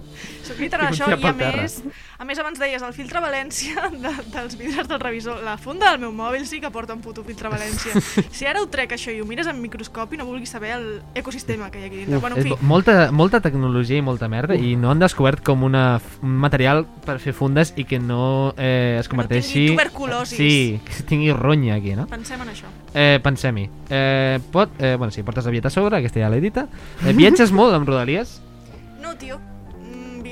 Soc 0.43 0.59
literal 0.59 0.89
això 0.91 1.07
i 1.07 1.13
a 1.15 1.17
terra. 1.33 1.61
més, 1.61 1.77
a 2.19 2.25
més 2.27 2.39
abans 2.41 2.59
deies 2.59 2.81
el 2.83 2.93
filtre 2.95 3.21
València 3.23 3.87
de, 4.05 4.11
dels 4.33 4.57
vidres 4.59 4.87
del 4.89 4.99
revisor. 4.99 5.41
La 5.45 5.55
funda 5.57 5.91
del 5.91 6.01
meu 6.03 6.11
mòbil 6.15 6.45
sí 6.49 6.59
que 6.59 6.71
porta 6.71 6.93
un 6.93 7.01
puto 7.01 7.23
filtre 7.23 7.51
València. 7.53 7.95
Si 8.33 8.47
ara 8.49 8.61
ho 8.61 8.67
trec 8.67 8.91
això 8.95 9.11
i 9.13 9.21
ho 9.21 9.25
mires 9.29 9.47
amb 9.47 9.61
microscopi 9.63 10.17
no 10.17 10.25
vulguis 10.27 10.51
saber 10.51 10.75
l'ecosistema 10.81 11.69
que 11.71 11.79
hi 11.79 11.83
ha 11.83 11.87
aquí 11.87 12.01
dintre. 12.01 12.17
Uf, 12.17 12.21
bueno, 12.23 12.37
en 12.37 12.43
fi, 12.43 12.55
molta, 12.65 13.11
molta 13.11 13.39
tecnologia 13.43 13.97
i 13.99 14.03
molta 14.05 14.27
merda 14.31 14.55
i 14.55 14.75
no 14.79 14.91
han 14.91 14.99
descobert 15.03 15.43
com 15.45 15.63
una, 15.63 15.99
un 16.21 16.35
material 16.43 16.83
per 17.05 17.19
fer 17.23 17.33
fundes 17.37 17.73
i 17.77 17.85
que 17.87 17.99
no 17.99 18.53
eh, 18.57 18.97
es 18.99 19.07
Que 19.07 19.13
no 19.13 19.23
converteixi... 19.23 19.67
tuberculosis. 19.71 20.37
Sí, 20.37 20.81
que 20.87 21.07
tingui 21.07 21.31
ronya 21.33 21.75
aquí, 21.79 21.95
no? 21.95 22.07
pensem 22.11 22.41
en 22.43 22.51
això. 22.51 22.69
Eh, 22.93 23.19
Pensem-hi. 23.23 23.69
Eh, 23.89 24.39
pot, 24.51 24.75
eh, 24.79 24.95
bueno, 24.97 25.11
sí, 25.11 25.23
portes 25.23 25.45
la 25.45 25.51
bieta 25.55 25.69
a 25.71 25.73
sobre, 25.73 25.97
aquesta 25.97 26.19
ja 26.19 26.29
l'he 26.33 26.41
dita. 26.43 26.67
Eh, 27.05 27.13
viatges 27.13 27.53
molt 27.55 27.73
amb 27.77 27.87
Rodalies? 27.87 28.39
No, 29.01 29.15
tio. 29.15 29.39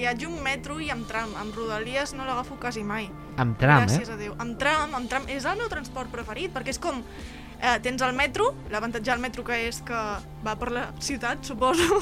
Viatjo 0.01 0.31
amb 0.31 0.41
metro 0.41 0.79
i 0.81 0.89
amb 0.89 1.05
tram. 1.05 1.35
Amb 1.37 1.53
Rodalies 1.53 2.15
no 2.17 2.25
l'agafo 2.25 2.55
quasi 2.57 2.81
mai. 2.81 3.05
Amb 3.37 3.59
tram, 3.61 3.83
Gràcies 3.85 4.09
eh? 4.09 4.15
a 4.15 4.17
Déu. 4.17 4.33
Amb 4.41 4.57
tram, 4.57 4.95
amb 4.97 5.11
tram. 5.11 5.27
És 5.29 5.45
el 5.45 5.59
meu 5.61 5.69
transport 5.69 6.09
preferit, 6.13 6.49
perquè 6.55 6.73
és 6.73 6.81
com... 6.81 7.03
Eh, 7.61 7.75
tens 7.85 8.01
el 8.01 8.15
metro, 8.17 8.47
l'avantatge 8.73 9.11
del 9.11 9.19
metro 9.21 9.43
que 9.45 9.53
és 9.67 9.83
que 9.85 9.97
va 10.41 10.55
per 10.57 10.71
la 10.73 10.87
ciutat, 10.97 11.43
suposo, 11.49 11.99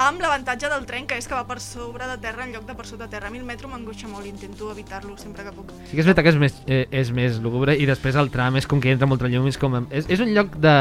amb 0.00 0.24
l'avantatge 0.24 0.70
del 0.72 0.86
tren 0.88 1.04
que 1.04 1.18
és 1.20 1.28
que 1.28 1.36
va 1.36 1.42
per 1.44 1.58
sobre 1.60 2.08
de 2.08 2.16
terra 2.22 2.46
en 2.46 2.54
lloc 2.56 2.64
de 2.64 2.72
per 2.78 2.88
sota 2.88 3.04
de 3.04 3.10
terra. 3.12 3.28
A 3.28 3.34
mi 3.34 3.42
el 3.42 3.44
metro 3.44 3.68
m'angoixa 3.68 4.08
molt, 4.08 4.24
intento 4.24 4.72
evitar-lo 4.72 5.18
sempre 5.20 5.44
que 5.44 5.52
puc. 5.52 5.76
Sí 5.90 5.92
que 5.92 6.00
és 6.00 6.08
veritat 6.08 6.24
que 6.24 6.32
és 6.32 6.40
més, 6.40 6.56
eh, 6.64 6.86
és 7.02 7.12
més 7.12 7.36
lúgubre 7.44 7.76
i 7.76 7.84
després 7.92 8.16
el 8.16 8.32
tram 8.32 8.56
és 8.56 8.64
com 8.64 8.80
que 8.80 8.96
entra 8.96 9.10
molta 9.12 9.28
llum, 9.28 9.52
és 9.52 9.60
com... 9.60 9.76
És, 9.92 10.08
és 10.08 10.24
un 10.24 10.32
lloc 10.32 10.56
de... 10.56 10.76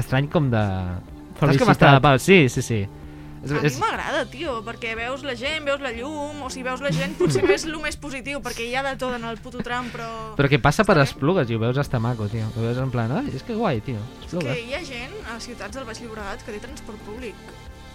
estrany 0.00 0.32
com 0.32 0.48
de... 0.48 0.64
Saps 1.34 1.60
com 1.60 1.76
està? 1.76 1.98
Felicitat. 1.98 2.24
Sí, 2.24 2.46
sí, 2.48 2.64
sí. 2.64 2.84
És, 3.44 3.52
A 3.52 3.60
mi 3.60 3.68
és, 3.68 3.74
m'agrada, 3.76 4.22
tio, 4.32 4.54
perquè 4.64 4.94
veus 4.96 5.22
la 5.26 5.34
gent, 5.36 5.66
veus 5.68 5.82
la 5.84 5.90
llum, 5.92 6.40
o 6.46 6.48
si 6.52 6.62
veus 6.64 6.80
la 6.80 6.92
gent 6.94 7.12
potser 7.18 7.42
més 7.50 7.66
el 7.68 7.76
més 7.82 7.98
positiu, 8.00 8.40
perquè 8.44 8.64
hi 8.70 8.74
ha 8.78 8.84
de 8.86 8.94
tot 9.00 9.12
en 9.16 9.26
el 9.28 9.36
puto 9.44 9.60
tram, 9.64 9.90
però... 9.92 10.08
però 10.38 10.48
que 10.48 10.58
passa 10.62 10.86
per. 10.88 10.96
Esplugues 11.04 11.50
i 11.50 11.58
ho 11.58 11.60
veus 11.60 11.76
hasta 11.76 12.00
maco, 12.00 12.30
tio. 12.32 12.46
Ho 12.56 12.64
veus 12.64 12.78
en 12.80 12.90
plan, 12.94 13.12
ai, 13.12 13.28
és 13.36 13.44
que 13.44 13.56
guai, 13.58 13.82
tio. 13.84 14.00
Que 14.22 14.30
Esplugues. 14.30 14.62
hi 14.64 14.74
ha 14.78 14.80
gent 14.86 15.14
a 15.28 15.36
ciutats 15.44 15.76
del 15.76 15.84
Baix 15.84 16.00
Llobregat 16.00 16.46
que 16.46 16.54
té 16.54 16.62
transport 16.62 17.02
públic. 17.04 17.36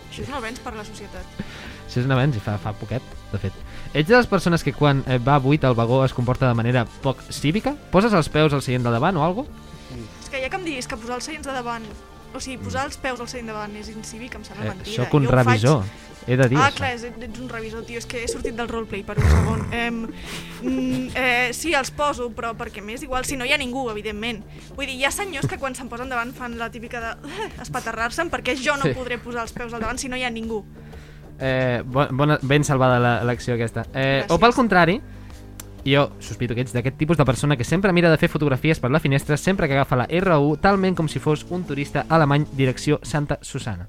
Això 0.09 0.23
és 0.23 0.29
un 0.29 0.38
avenç 0.38 0.62
per 0.62 0.73
la 0.77 0.85
societat. 0.85 1.41
Això 1.88 2.01
és 2.01 2.05
un 2.05 2.13
avenç 2.13 2.38
i 2.38 2.43
fa, 2.43 2.57
fa 2.62 2.73
poquet, 2.77 3.05
de 3.31 3.41
fet. 3.41 3.57
Ets 3.93 4.09
de 4.09 4.15
les 4.17 4.29
persones 4.29 4.65
que 4.65 4.73
quan 4.77 5.01
eh, 5.07 5.17
va 5.17 5.39
buit 5.41 5.65
el 5.65 5.77
vagó 5.77 6.03
es 6.05 6.13
comporta 6.13 6.49
de 6.49 6.57
manera 6.57 6.85
poc 7.03 7.21
cívica? 7.33 7.73
Poses 7.93 8.13
els 8.13 8.29
peus 8.29 8.53
al 8.53 8.62
seient 8.65 8.85
de 8.85 8.93
davant 8.93 9.17
o 9.17 9.25
algo? 9.25 9.47
És 10.21 10.29
que 10.29 10.41
ja 10.41 10.49
que 10.49 10.59
em 10.62 10.65
diguis 10.65 10.89
que 10.89 10.97
posar 10.97 11.17
els 11.17 11.25
seients 11.29 11.49
de 11.49 11.53
davant, 11.53 11.85
o 12.34 12.39
sigui, 12.39 12.58
posar 12.58 12.86
els 12.86 12.98
peus 12.98 13.20
al 13.20 13.28
seient 13.28 13.48
davant 13.48 13.76
és 13.76 13.89
incívic, 13.89 14.36
em 14.36 14.44
sembla 14.44 14.65
Eh, 14.65 14.70
mentida. 14.76 14.96
soc 14.96 15.13
un 15.13 15.24
Jo 15.24 15.30
ho 15.30 15.34
faig- 15.34 15.46
revisor. 15.46 15.84
He 16.28 16.36
de 16.38 16.48
dir 16.50 16.58
Ah, 16.60 16.70
això. 16.70 16.76
clar, 16.76 16.92
és, 16.94 17.04
ets 17.04 17.39
un 17.39 17.50
revisor, 17.50 17.84
tio, 17.86 17.98
és 17.98 18.06
que 18.06 18.24
he 18.24 18.28
sortit 18.28 18.54
del 18.54 18.68
roleplay 18.68 19.02
per 19.04 19.18
un 19.18 19.24
segon. 19.24 19.68
Em, 19.74 20.04
mm, 20.62 21.10
eh, 21.15 21.50
sí, 21.54 21.74
els 21.74 21.89
poso, 21.92 22.30
però 22.36 22.54
perquè 22.56 22.84
m'és 22.84 23.02
igual, 23.02 23.26
si 23.26 23.36
no 23.38 23.46
hi 23.46 23.54
ha 23.54 23.58
ningú, 23.58 23.89
evidentment. 23.89 24.44
Vull 24.76 24.86
dir, 24.86 24.96
hi 24.96 25.06
ha 25.06 25.12
senyors 25.12 25.48
que 25.48 25.58
quan 25.58 25.74
se'n 25.74 25.89
posen 25.89 26.10
davant 26.10 26.34
fan 26.36 26.58
la 26.60 26.70
típica 26.70 27.00
de 27.00 27.30
eh, 27.30 27.50
espaterrar-se'n, 27.62 28.30
perquè 28.30 28.56
jo 28.62 28.76
no 28.78 28.84
Sí. 28.84 28.94
podré 28.94 29.18
posar 29.18 29.42
els 29.44 29.54
peus 29.54 29.74
al 29.74 29.80
davant 29.82 29.98
si 29.98 30.08
no 30.10 30.15
hi 30.18 30.24
ha 30.24 30.30
ningú. 30.30 30.63
Eh, 31.39 31.82
bo- 31.86 32.08
bona, 32.12 32.38
ben 32.42 32.63
salvada 32.63 33.00
la- 33.00 33.24
l'acció 33.24 33.54
aquesta. 33.56 33.86
Eh, 33.94 34.26
o 34.28 34.36
Gràcies. 34.36 34.39
pel 34.39 34.54
contrari, 34.54 35.02
jo 35.86 36.10
sospito 36.20 36.56
que 36.56 36.62
ets 36.65 36.74
d'aquest 36.76 36.98
tipus 36.98 37.18
de 37.18 37.26
persona 37.26 37.58
que 37.58 37.68
sempre 37.68 37.94
mira 37.94 38.12
de 38.12 38.18
fer 38.18 38.30
fotografies 38.30 38.80
per 38.80 38.92
la 38.92 39.00
finestra 39.00 39.38
sempre 39.38 39.68
que 39.68 39.78
agafa 39.78 40.00
la 40.00 40.08
R1, 40.08 40.60
talment 40.62 40.96
com 40.96 41.08
si 41.08 41.20
fos 41.20 41.46
un 41.50 41.63
turista 41.63 42.06
alemany 42.10 42.48
direcció 42.54 43.00
Santa 43.04 43.39
Susana. 43.42 43.88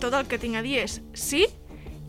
Tot 0.00 0.14
el 0.14 0.26
que 0.26 0.38
tinc 0.38 0.58
a 0.58 0.62
dir 0.64 0.80
és 0.82 0.98
sí, 1.14 1.46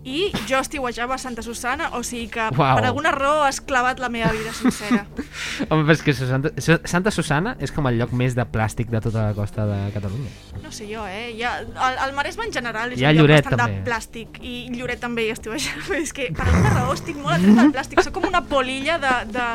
i 0.06 0.30
jo 0.46 0.60
estiuejava 0.62 1.16
a 1.16 1.18
Santa 1.18 1.42
Susana, 1.42 1.90
o 1.98 2.04
sigui 2.06 2.28
que 2.36 2.44
Uau. 2.54 2.78
per 2.78 2.86
alguna 2.86 3.12
raó 3.12 3.42
has 3.44 3.60
clavat 3.60 4.00
la 4.00 4.10
meva 4.14 4.30
vida 4.36 4.54
sencera. 4.54 5.06
Home, 5.70 5.82
però 5.82 5.96
és 5.96 6.04
que 6.06 6.14
Santa, 6.14 6.52
Santa 6.86 7.12
Susana 7.12 7.56
és 7.60 7.74
com 7.74 7.90
el 7.90 7.98
lloc 7.98 8.14
més 8.14 8.38
de 8.38 8.46
plàstic 8.46 8.92
de 8.94 9.02
tota 9.02 9.28
la 9.32 9.34
costa 9.38 9.66
de 9.66 9.80
Catalunya. 9.96 10.30
No 10.62 10.72
sé 10.72 10.86
jo, 10.92 11.08
eh? 11.10 11.34
Ja, 11.40 11.58
el, 11.66 12.00
el 12.06 12.16
Maresme 12.18 12.46
en 12.46 12.54
general 12.54 12.94
és 12.94 13.02
un 13.02 13.20
lloc 13.20 13.34
bastant 13.34 13.58
també. 13.58 13.80
de 13.82 13.86
plàstic 13.90 14.40
i 14.46 14.56
Lloret 14.76 15.02
també 15.02 15.26
hi 15.26 15.34
estiuejava. 15.34 15.98
És 16.06 16.14
que 16.14 16.30
per 16.36 16.46
alguna 16.46 16.76
raó 16.78 16.94
estic 16.94 17.18
molt 17.18 17.40
atreta 17.40 17.66
al 17.66 17.74
plàstic. 17.74 18.04
Soc 18.06 18.14
com 18.16 18.30
una 18.30 18.44
polilla 18.46 19.00
de, 19.02 19.16
de, 19.34 19.48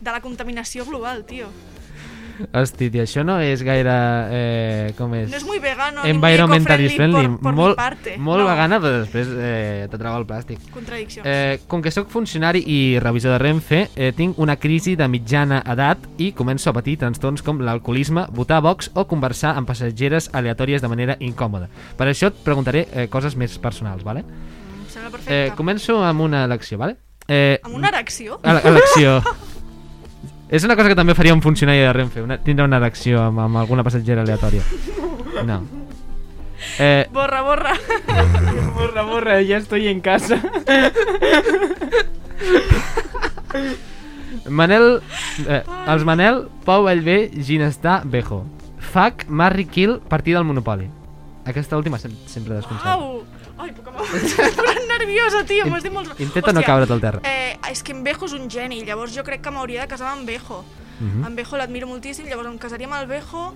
de 0.00 0.14
la 0.16 0.22
contaminació 0.24 0.88
global, 0.88 1.24
tio. 1.28 1.52
Hosti, 2.52 2.86
tio, 2.90 3.02
això 3.02 3.24
no 3.26 3.38
és 3.42 3.62
gaire... 3.66 3.94
Eh, 4.30 4.92
com 4.98 5.12
és? 5.18 5.28
No 5.30 5.36
és 5.36 5.44
muy 5.44 5.58
vegano 5.58 6.04
Environmentalist 6.06 6.94
eco-friendly 6.94 7.18
friendly. 7.24 7.36
por, 7.38 7.42
por 7.48 7.54
molt, 7.58 7.76
parte. 7.76 8.14
molt 8.18 8.42
no. 8.44 8.46
vegana, 8.48 8.78
però 8.80 9.00
després 9.02 9.28
eh, 9.34 9.86
t'atrava 9.90 10.20
el 10.20 10.26
plàstic. 10.28 10.60
Contradiccions. 10.74 11.26
Eh, 11.26 11.60
com 11.66 11.82
que 11.82 11.90
sóc 11.90 12.08
funcionari 12.14 12.62
i 12.66 12.78
revisor 13.02 13.34
de 13.34 13.38
Renfe, 13.42 13.80
eh, 13.96 14.12
tinc 14.16 14.38
una 14.38 14.56
crisi 14.56 14.94
de 14.96 15.08
mitjana 15.10 15.62
edat 15.66 16.06
i 16.22 16.30
començo 16.32 16.70
a 16.70 16.76
patir 16.78 16.96
trastorns 17.02 17.42
com 17.42 17.58
l'alcoholisme, 17.60 18.26
votar 18.30 18.60
a 18.62 18.66
Vox 18.68 18.92
o 18.94 19.06
conversar 19.10 19.56
amb 19.58 19.66
passatgeres 19.68 20.30
aleatòries 20.32 20.80
de 20.82 20.88
manera 20.94 21.16
incòmoda. 21.18 21.68
Per 21.98 22.06
això 22.06 22.30
et 22.30 22.38
preguntaré 22.46 22.86
eh, 22.92 23.08
coses 23.10 23.34
més 23.36 23.58
personals, 23.58 24.04
vale? 24.06 24.22
Em 24.22 24.86
sembla 24.88 25.08
Eh, 25.08 25.12
perfecte. 25.18 25.56
començo 25.56 25.98
amb 26.04 26.20
una 26.22 26.44
elecció, 26.44 26.78
vale? 26.78 26.96
Eh, 27.28 27.58
Amb 27.62 27.74
una 27.76 27.88
erecció? 27.88 28.38
ele- 28.42 28.62
elecció. 28.64 29.18
És 30.48 30.64
una 30.64 30.76
cosa 30.76 30.88
que 30.88 30.96
també 30.96 31.14
faria 31.14 31.34
un 31.36 31.42
funcionari 31.44 31.82
de 31.84 31.92
Renfe, 31.92 32.22
una, 32.24 32.38
tindre 32.40 32.64
una 32.64 32.78
elecció 32.80 33.20
amb, 33.20 33.42
amb 33.44 33.60
alguna 33.60 33.84
passatgera 33.84 34.24
aleatòria. 34.24 34.62
No. 35.46 35.60
Eh, 36.80 37.06
Borra, 37.12 37.42
borra. 37.42 37.74
Borra, 38.74 39.02
borra, 39.02 39.40
ya 39.42 39.58
estoy 39.58 39.88
en 39.88 40.00
casa. 40.00 40.40
Manel... 44.48 45.00
Eh, 45.46 45.62
els 45.86 46.04
Manel, 46.04 46.46
Pau 46.64 46.84
Vallvé, 46.86 47.30
Ginestar, 47.34 48.02
Bejo. 48.04 48.44
Fuck, 48.78 49.28
Marry, 49.28 49.66
Kill, 49.66 49.98
partida 50.08 50.38
del 50.38 50.46
Monopoli. 50.46 50.88
Aquesta 51.48 51.76
última 51.80 51.98
sem 51.98 52.12
sempre 52.28 52.54
desconcerta. 52.58 52.92
Au! 52.92 53.24
Ai, 53.58 53.72
puc 53.74 53.86
m'estic 53.90 54.54
posant 54.58 54.84
nerviosa, 54.90 55.40
tio. 55.48 55.64
M'has 55.70 55.82
dit 55.82 55.92
molt... 55.94 56.12
Intenta 56.20 56.52
no 56.52 56.62
caure't 56.62 56.92
al 56.94 57.00
terra. 57.00 57.20
Eh, 57.24 57.56
és 57.72 57.82
que 57.82 57.92
en 57.96 58.04
Bejo 58.04 58.26
és 58.28 58.34
un 58.36 58.48
geni, 58.52 58.82
llavors 58.86 59.14
jo 59.16 59.24
crec 59.26 59.40
que 59.42 59.50
m'hauria 59.54 59.82
de 59.82 59.88
casar 59.90 60.12
amb 60.12 60.20
en 60.22 60.26
Bejo. 60.26 60.60
Mhm. 61.00 61.24
En 61.26 61.34
Bejo 61.38 61.56
l'admiro 61.56 61.86
moltíssim, 61.90 62.26
llavors 62.28 62.48
em 62.52 62.58
casaria 62.58 62.86
amb 62.86 62.96
el 63.00 63.06
Bejo. 63.10 63.54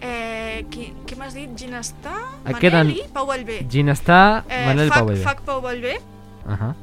Eh, 0.00 0.64
qui, 0.70 0.92
què 1.06 1.16
m'has 1.18 1.34
dit? 1.34 1.50
Ginestar? 1.58 2.18
Et 2.46 2.56
queden- 2.58 2.86
Manel 2.86 2.98
i 2.98 3.08
Pau 3.12 3.26
Vallvé. 3.26 3.66
Ginestar, 3.70 4.44
Eh, 4.48 4.66
Manel 4.66 4.88
fuck, 4.88 4.98
Pau 4.98 5.06
Vallvé. 5.08 5.24
fuck 5.24 5.40
Pau 5.42 5.60
Vallvé, 5.62 5.96
Uh 6.46 6.52
-huh. 6.52 6.74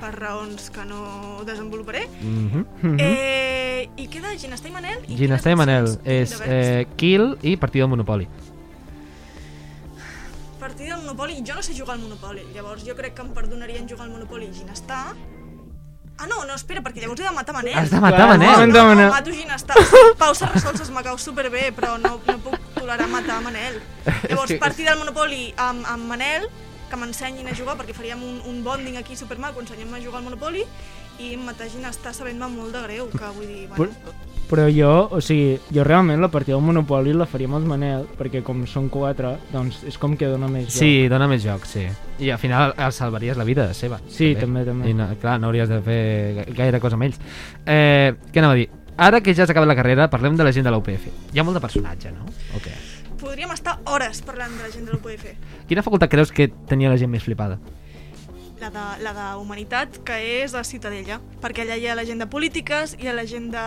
per 0.00 0.14
raons 0.18 0.70
que 0.70 0.84
no 0.84 1.42
desenvoluparé. 1.46 2.08
Mm 2.22 2.48
-hmm. 2.50 2.64
Mhm. 2.82 2.96
Eh, 2.98 3.88
I 3.96 4.08
queda 4.08 4.28
Ginestar 4.38 4.70
i 4.70 4.72
Manel? 4.72 4.98
I 5.08 5.16
Ginestar 5.16 5.52
i 5.52 5.56
Manel 5.56 5.98
és 6.04 6.40
eh, 6.44 6.86
Kill 6.96 7.36
i 7.42 7.56
partida 7.56 7.82
del 7.84 7.90
Monopoli. 7.90 8.26
Partida 10.66 10.96
del 10.96 11.04
Monopoli, 11.04 11.42
jo 11.46 11.54
no 11.54 11.62
sé 11.62 11.74
jugar 11.78 11.94
al 11.94 12.02
Monopoli, 12.02 12.42
llavors 12.52 12.82
jo 12.84 12.96
crec 12.98 13.14
que 13.14 13.22
em 13.22 13.28
perdonarien 13.34 13.86
jugar 13.88 14.06
al 14.08 14.10
Monopoli 14.10 14.48
i 14.50 14.54
Ginestar. 14.54 15.14
Ah, 16.18 16.26
no, 16.26 16.44
no, 16.48 16.54
espera, 16.56 16.80
perquè 16.82 17.02
llavors 17.04 17.20
he 17.20 17.26
de 17.28 17.30
matar 17.36 17.54
Manel. 17.54 17.76
Has 17.78 17.90
de 17.92 18.00
matar 18.00 18.26
Manel. 18.32 18.66
no, 18.72 18.82
No, 18.82 18.94
no, 18.96 19.08
mato 19.12 19.30
Ginestar. 19.30 19.76
Pau 20.18 20.34
Serrasols 20.34 20.90
me 20.90 21.02
cau 21.06 21.18
superbé, 21.22 21.70
però 21.76 21.98
no, 22.02 22.16
no 22.26 22.38
puc 22.42 22.56
tolerar 22.74 23.06
matar 23.12 23.38
Manel. 23.44 23.78
Llavors, 24.28 24.48
que- 24.54 24.58
partida 24.58 24.90
del 24.90 24.98
Monopoli 25.04 25.52
amb, 25.56 25.86
amb 25.86 26.08
Manel, 26.10 26.48
que 26.90 26.96
m'ensenyin 26.98 27.46
a 27.46 27.54
jugar, 27.54 27.76
perquè 27.78 27.94
faríem 27.94 28.22
un, 28.26 28.40
un 28.50 28.64
bonding 28.64 28.96
aquí 28.98 29.14
supermaco, 29.14 29.60
ensenyem 29.62 29.94
a 29.94 30.00
jugar 30.02 30.18
al 30.18 30.26
Monopoli, 30.30 30.64
i 31.22 31.36
matar 31.36 31.68
Ginestar 31.70 32.14
sabent-me 32.16 32.48
molt 32.58 32.72
de 32.74 32.82
greu, 32.88 33.06
que 33.14 33.30
vull 33.38 33.46
dir, 33.46 33.68
bueno... 33.70 33.92
però 34.02 34.34
jo, 34.70 35.08
o 35.10 35.20
sigui, 35.20 35.58
jo 35.74 35.82
realment 35.84 36.20
la 36.22 36.28
partida 36.30 36.56
del 36.56 36.64
Monopoli 36.64 37.12
la 37.12 37.26
faria 37.26 37.48
amb 37.48 37.56
els 37.58 37.66
Manel, 37.66 38.04
perquè 38.18 38.42
com 38.46 38.64
són 38.66 38.88
quatre, 38.88 39.36
doncs 39.52 39.80
és 39.90 39.98
com 39.98 40.14
que 40.16 40.26
dona 40.30 40.46
més 40.48 40.72
Sí, 40.72 41.08
dona 41.08 41.26
més 41.26 41.42
joc, 41.42 41.64
sí. 41.66 41.86
I 42.22 42.30
al 42.30 42.38
final 42.38 42.74
el 42.78 42.92
salvaries 42.92 43.36
la 43.36 43.44
vida 43.44 43.72
seva. 43.74 43.98
Sí, 44.08 44.34
també, 44.38 44.64
també. 44.64 44.90
I 44.90 44.94
no, 44.94 45.08
clar, 45.20 45.40
no 45.40 45.48
hauries 45.48 45.68
de 45.68 45.80
fer 45.82 46.34
ga- 46.36 46.44
gaire 46.62 46.80
cosa 46.80 46.94
amb 46.94 47.08
ells. 47.08 47.18
Eh, 47.66 48.14
què 48.32 48.38
anava 48.38 48.54
a 48.54 48.56
dir? 48.56 48.68
Ara 48.96 49.20
que 49.20 49.34
ja 49.34 49.42
has 49.44 49.50
acabat 49.50 49.68
la 49.68 49.76
carrera, 49.76 50.08
parlem 50.08 50.36
de 50.36 50.44
la 50.44 50.52
gent 50.52 50.64
de 50.64 50.70
la 50.70 50.78
UPF. 50.78 51.08
Hi 51.34 51.38
ha 51.40 51.44
molt 51.44 51.58
de 51.58 51.60
personatge, 51.60 52.12
no? 52.12 52.24
O 52.56 52.60
què? 52.62 52.72
Podríem 53.20 53.50
estar 53.52 53.80
hores 53.86 54.22
parlant 54.22 54.54
de 54.56 54.62
la 54.62 54.70
gent 54.70 54.86
de 54.86 54.92
l'UPF. 54.92 55.26
Quina 55.66 55.82
facultat 55.82 56.08
creus 56.10 56.30
que 56.32 56.48
tenia 56.68 56.88
la 56.88 56.96
gent 56.96 57.10
més 57.10 57.22
flipada? 57.24 57.58
La 58.60 58.70
de, 58.72 58.82
la 59.04 59.12
de 59.12 59.24
Humanitat, 59.38 59.98
que 60.02 60.16
és 60.42 60.54
a 60.56 60.62
Ciutadella, 60.64 61.18
perquè 61.42 61.66
allà 61.66 61.76
hi 61.76 61.88
ha 61.88 61.94
la 61.94 62.06
gent 62.08 62.22
de 62.22 62.26
polítiques, 62.26 62.94
hi 62.98 63.08
ha 63.08 63.12
la 63.12 63.26
gent 63.28 63.50
de 63.52 63.64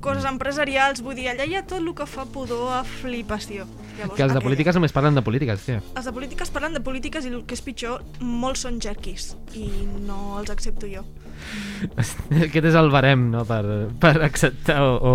coses 0.00 0.26
empresarials, 0.28 1.02
vull 1.04 1.16
dir, 1.18 1.28
allà 1.30 1.46
hi 1.46 1.56
ha 1.58 1.62
tot 1.62 1.80
el 1.80 1.92
que 1.96 2.06
fa 2.08 2.24
pudor 2.26 2.72
a 2.78 2.82
flipació. 2.84 3.66
Llavors, 3.98 4.16
Que 4.16 4.24
els 4.24 4.34
de 4.34 4.40
polítiques 4.40 4.76
només 4.76 4.94
parlen 4.96 5.18
de 5.18 5.22
polítiques, 5.22 5.66
tio. 5.66 5.80
Els 5.94 6.06
de 6.08 6.12
polítiques 6.16 6.50
parlen 6.50 6.76
de 6.76 6.80
polítiques 6.80 7.26
i 7.26 7.32
el 7.34 7.44
que 7.44 7.58
és 7.58 7.62
pitjor, 7.64 8.04
molts 8.20 8.64
són 8.66 8.80
jerquis 8.80 9.34
i 9.54 9.68
no 10.06 10.38
els 10.40 10.50
accepto 10.50 10.88
jo. 10.88 11.04
Aquest 12.46 12.70
és 12.70 12.78
el 12.78 12.90
barem, 12.92 13.28
no?, 13.32 13.44
per, 13.48 13.62
per 14.00 14.16
acceptar 14.22 14.80
o, 14.84 14.96
o, 14.96 15.14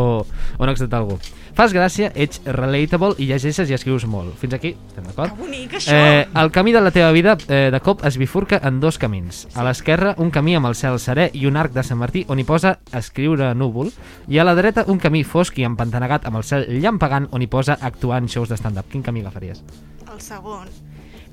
o 0.58 0.66
no 0.66 0.72
acceptar 0.72 1.04
algú. 1.04 1.20
Fas 1.56 1.72
gràcia, 1.72 2.10
ets 2.20 2.42
relatable 2.44 3.14
i 3.24 3.30
llegeixes 3.30 3.70
i 3.72 3.76
escrius 3.78 4.04
molt. 4.12 4.34
Fins 4.42 4.58
aquí, 4.58 4.74
estem 4.76 5.06
Que 5.06 5.14
d'acord? 5.14 5.38
bonic, 5.40 5.78
això! 5.80 5.96
Eh, 5.96 6.26
el 6.42 6.52
camí 6.52 6.74
de 6.76 6.82
la 6.84 6.92
teva 6.92 7.14
vida 7.16 7.38
eh, 7.48 7.70
de 7.72 7.80
cop 7.80 8.04
es 8.04 8.18
bifurca 8.20 8.60
en 8.68 8.82
dos 8.84 8.98
camins. 9.00 9.46
A 9.56 9.64
l'esquerra, 9.64 10.16
un 10.20 10.34
camí 10.36 10.58
amb 10.60 10.68
el 10.68 10.76
cel 10.76 11.00
serè 11.00 11.30
i 11.32 11.46
un 11.48 11.56
arc 11.56 11.72
de 11.72 11.84
Sant 11.88 12.02
Martí 12.02 12.26
on 12.28 12.42
hi 12.42 12.44
posa 12.44 12.76
escriure 12.92 13.54
núvol, 13.56 13.94
i 14.28 14.42
a 14.42 14.44
la 14.44 14.56
dreta, 14.58 14.84
un 14.92 15.00
camí 15.00 15.24
fosc 15.24 15.56
i 15.62 15.64
empantanegat 15.64 16.28
amb 16.28 16.42
el 16.42 16.44
cel 16.44 16.68
llampegant 16.84 17.30
on 17.32 17.42
hi 17.42 17.48
posa 17.48 17.78
actuar 17.80 18.20
en 18.20 18.28
shows 18.28 18.52
de 18.52 18.60
stand-up. 18.60 18.92
Quin 18.92 19.06
camí 19.06 19.24
agafaries? 19.24 19.64
El 20.12 20.20
segon. 20.20 20.68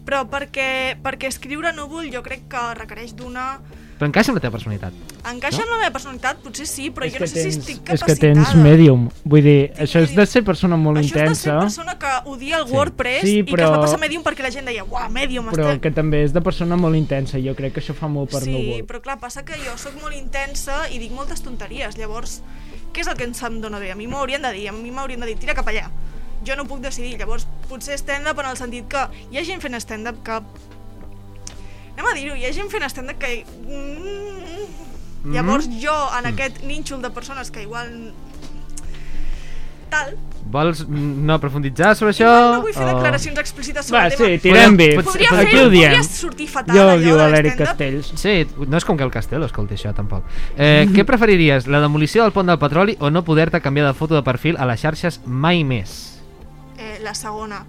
Però 0.06 0.22
perquè, 0.30 0.94
perquè 1.02 1.28
escriure 1.30 1.74
núvol 1.74 2.08
jo 2.14 2.22
crec 2.22 2.46
que 2.50 2.62
requereix 2.78 3.16
d'una 3.18 3.56
Però 4.02 4.08
encaixa 4.10 4.32
amb 4.32 4.38
la 4.40 4.42
teva 4.42 4.56
personalitat. 4.56 4.94
Encaixa 5.30 5.58
No? 5.60 5.62
amb 5.62 5.70
la 5.70 5.78
meva 5.78 5.92
personalitat? 5.94 6.38
Potser 6.42 6.66
sí, 6.66 6.88
però 6.90 7.06
és 7.06 7.12
jo 7.14 7.20
no 7.22 7.26
sé 7.28 7.36
si 7.36 7.42
tens, 7.44 7.56
estic 7.60 7.76
és 7.76 8.00
capacitada. 8.00 8.14
que 8.16 8.34
tens 8.34 8.54
medium. 8.58 9.04
Vull 9.22 9.42
dir, 9.46 9.68
Tinc 9.70 9.78
això 9.86 10.00
és 10.02 10.14
de 10.16 10.26
ser 10.26 10.42
persona 10.42 10.74
molt 10.76 10.98
Això 10.98 11.04
és 11.04 11.12
de 11.12 11.18
ser 11.18 11.22
intensa, 11.28 11.58
persona 11.60 11.94
que 12.00 12.30
odia 12.32 12.58
el 12.58 12.66
Sí. 12.66 12.72
WordPress 12.74 13.20
Sí, 13.22 13.38
i 13.38 13.44
que 13.44 13.52
però- 13.52 13.68
es 13.68 13.70
va 13.70 13.80
passar 13.80 14.00
Medium 14.00 14.24
perquè 14.24 14.42
la 14.42 14.50
gent 14.50 14.66
deia 14.66 14.82
uah, 14.82 15.08
Medium, 15.08 15.46
però 15.52 15.68
està... 15.70 15.80
que 15.80 15.90
també 15.92 16.24
és 16.24 16.32
de 16.32 16.40
persona 16.40 16.74
molt 16.76 16.96
intensa. 16.96 17.38
Jo 17.38 17.54
crec 17.54 17.74
que 17.74 17.80
això 17.80 17.94
fa 17.94 18.08
molt 18.08 18.28
per 18.32 18.42
sí, 18.42 18.50
núvol. 18.50 18.84
però 18.88 19.00
clar, 19.00 19.20
passa 19.20 19.44
que 19.44 19.54
jo 19.54 19.78
sóc 19.78 19.94
molt 20.02 20.16
intensa 20.16 20.88
i 20.90 20.98
dic 20.98 21.12
moltes 21.12 21.40
tonteries, 21.40 21.96
llavors, 21.96 22.42
què 22.92 23.02
és 23.02 23.06
el 23.06 23.14
que 23.16 23.22
em 23.30 23.60
dona 23.60 23.78
bé? 23.78 23.92
A 23.92 23.94
mi 23.94 24.08
m'ho 24.08 24.18
haurien 24.18 24.42
de 24.42 24.50
dir, 24.52 24.68
a 24.68 24.72
mi 24.72 24.90
m'haurien 24.90 25.20
de 25.20 25.26
dir, 25.26 25.36
tira 25.36 25.54
cap 25.54 25.68
allà. 25.68 25.90
Jo 26.44 26.56
no 26.56 26.64
puc 26.66 26.80
decidir, 26.80 27.16
llavors, 27.20 27.46
potser 27.68 27.94
stand-up 27.96 28.36
en 28.40 28.46
el 28.46 28.56
sentit 28.56 28.88
que 28.88 29.06
hi 29.30 29.38
ha 29.38 29.44
gent 29.44 29.60
fent 29.62 29.76
stand-up 29.78 30.24
que... 30.24 30.40
Anem 32.02 32.10
a 32.10 32.14
dir-ho, 32.18 32.34
hi 32.36 32.44
ha 32.48 32.52
gent 32.52 32.68
fent 32.72 32.82
stand-up 32.90 33.18
que... 33.22 33.44
Mm... 33.62 35.30
Llavors 35.32 35.68
jo, 35.78 35.94
en 36.18 36.26
aquest 36.32 36.64
nínxol 36.66 37.00
de 37.02 37.10
persones 37.14 37.50
que 37.54 37.62
igual... 37.62 37.92
Tal, 39.92 40.16
Vols 40.52 40.80
mm, 40.88 41.20
no 41.28 41.34
aprofunditzar 41.36 41.92
sobre 41.94 42.10
això? 42.14 42.24
igual 42.26 42.54
no 42.56 42.62
vull 42.64 42.72
fer 42.74 42.86
o- 42.86 42.94
declaracions 42.96 43.38
explícites 43.38 43.86
sobre 43.86 44.00
Va, 44.00 44.06
el 44.08 44.12
sí, 44.16 44.18
tema. 44.24 44.38
tirem 44.42 44.76
bé. 44.80 44.86
Podria- 44.96 45.04
Podria 45.12 45.28
Per 45.30 45.40
aquí 45.46 45.58
ho 45.60 45.68
diem. 45.70 45.92
podria 45.92 46.02
sortir 46.08 46.48
fatal 46.50 46.76
Jo 46.76 46.86
allò 46.88 46.96
diu 47.04 47.18
de 47.20 47.26
l'Eric. 47.30 47.56
Castells. 47.60 48.10
Sí, 48.18 48.34
no 48.66 48.76
és 48.80 48.86
com 48.88 48.96
que 48.98 49.04
el 49.06 49.12
Castelo 49.14 49.46
escolti 49.46 49.76
això, 49.78 49.92
tampoc. 49.94 50.24
Eh, 50.56 50.88
què 50.92 51.04
preferiries, 51.06 51.68
la 51.68 51.80
demolició 51.84 52.24
del 52.24 52.32
pont 52.34 52.48
del 52.50 52.58
petroli 52.58 52.96
o 53.00 53.10
no 53.12 53.22
poder-te 53.22 53.60
canviar 53.60 53.86
de 53.92 53.94
foto 53.94 54.16
de 54.18 54.24
perfil 54.26 54.56
a 54.58 54.66
les 54.66 54.80
xarxes 54.82 55.20
mai 55.26 55.62
més? 55.62 56.18
Eh, 56.78 56.98
la 57.04 57.14
segona. 57.14 57.62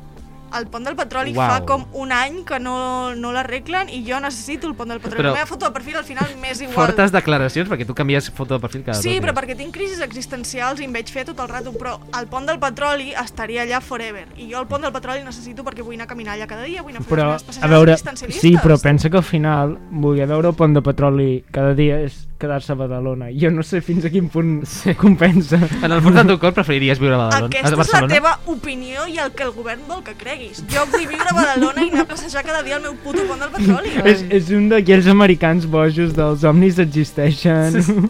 El 0.57 0.67
pont 0.67 0.85
del 0.85 0.95
petroli 0.95 1.33
Uau. 1.35 1.49
fa 1.49 1.65
com 1.65 1.85
un 1.93 2.11
any 2.11 2.43
que 2.45 2.59
no, 2.59 3.15
no 3.15 3.31
l'arreglen 3.33 3.89
i 3.89 4.03
jo 4.05 4.19
necessito 4.19 4.67
el 4.67 4.75
pont 4.75 4.89
del 4.89 4.99
petroli. 4.99 5.21
Però- 5.23 5.31
La 5.33 5.39
meva 5.41 5.45
foto 5.49 5.65
de 5.65 5.71
perfil 5.71 5.97
al 5.97 6.03
final 6.05 6.27
m'és 6.39 6.61
igual. 6.61 6.75
Fortes 6.75 7.11
declaracions, 7.11 7.69
perquè 7.69 7.85
tu 7.87 7.95
canvies 7.95 8.29
foto 8.31 8.53
de 8.55 8.59
perfil 8.61 8.83
cada 8.83 9.01
Sí, 9.01 9.19
però 9.19 9.33
dies. 9.33 9.35
perquè 9.41 9.57
tinc 9.57 9.73
crisis 9.73 9.99
existencials 10.01 10.79
i 10.79 10.85
em 10.85 10.93
veig 10.93 11.09
fer 11.09 11.25
tot 11.25 11.39
el 11.39 11.47
rato, 11.49 11.73
però 11.73 11.99
el 12.19 12.27
pont 12.27 12.45
del 12.45 12.59
petroli 12.59 13.11
estaria 13.13 13.63
allà 13.63 13.81
forever. 13.81 14.27
I 14.37 14.51
jo 14.51 14.59
el 14.61 14.67
pont 14.67 14.81
del 14.83 14.91
petroli 14.93 15.23
necessito 15.23 15.63
perquè 15.63 15.81
vull 15.83 15.95
anar 15.95 16.05
a 16.05 16.07
caminar 16.07 16.35
allà 16.37 16.47
cada 16.47 16.63
dia, 16.63 16.81
vull 16.81 16.91
anar 16.93 17.01
a 17.01 17.03
fer 17.03 17.17
Però, 17.17 17.23
les 17.33 17.43
meves 17.43 17.43
a 17.43 17.45
passejades 17.47 18.03
veure, 18.03 18.39
sí, 18.39 18.55
però 18.61 18.77
pensa 18.81 19.09
que 19.09 19.17
al 19.17 19.23
final 19.23 19.77
voler 19.89 20.27
veure 20.27 20.49
el 20.49 20.55
pont 20.55 20.73
de 20.73 20.81
petroli 20.81 21.43
cada 21.51 21.73
dia 21.73 21.99
és 21.99 22.27
quedar-se 22.39 22.71
a 22.73 22.75
Badalona. 22.75 23.27
Jo 23.31 23.51
no 23.51 23.63
sé 23.63 23.81
fins 23.81 24.05
a 24.05 24.11
quin 24.11 24.27
punt 24.29 24.65
sí. 24.67 24.93
compensa. 24.99 25.59
En 25.81 25.91
el 25.91 26.01
fons 26.03 26.17
del 26.17 26.27
teu 26.33 26.39
cor 26.41 26.53
preferiries 26.57 26.99
viure 26.99 27.15
a 27.15 27.21
Badalona? 27.21 27.49
Aquesta 27.51 27.67
a 27.67 27.69
és 27.69 27.75
la 27.75 27.81
Barcelona? 27.83 28.13
teva 28.13 28.33
opinió 28.53 29.05
i 29.07 29.17
el 29.23 29.31
que 29.37 29.45
el 29.47 29.53
govern 29.55 29.85
vol 29.87 30.03
que 30.03 30.15
creguis. 30.19 30.63
Jo 30.73 30.83
vull 30.91 31.07
viure 31.07 31.29
a 31.29 31.37
Badalona 31.37 31.85
i 31.85 31.93
anar 31.93 32.05
a 32.07 32.09
passejar 32.11 32.43
cada 32.43 32.63
dia 32.65 32.77
al 32.79 32.83
meu 32.85 32.97
puto 33.05 33.23
pont 33.29 33.39
del 33.45 33.53
petroli. 33.55 33.93
És, 34.11 34.25
és 34.29 34.51
un 34.55 34.67
d'aquells 34.71 35.07
americans 35.11 35.65
bojos 35.69 36.13
dels 36.17 36.43
omnis 36.47 36.79
existeixen. 36.83 38.09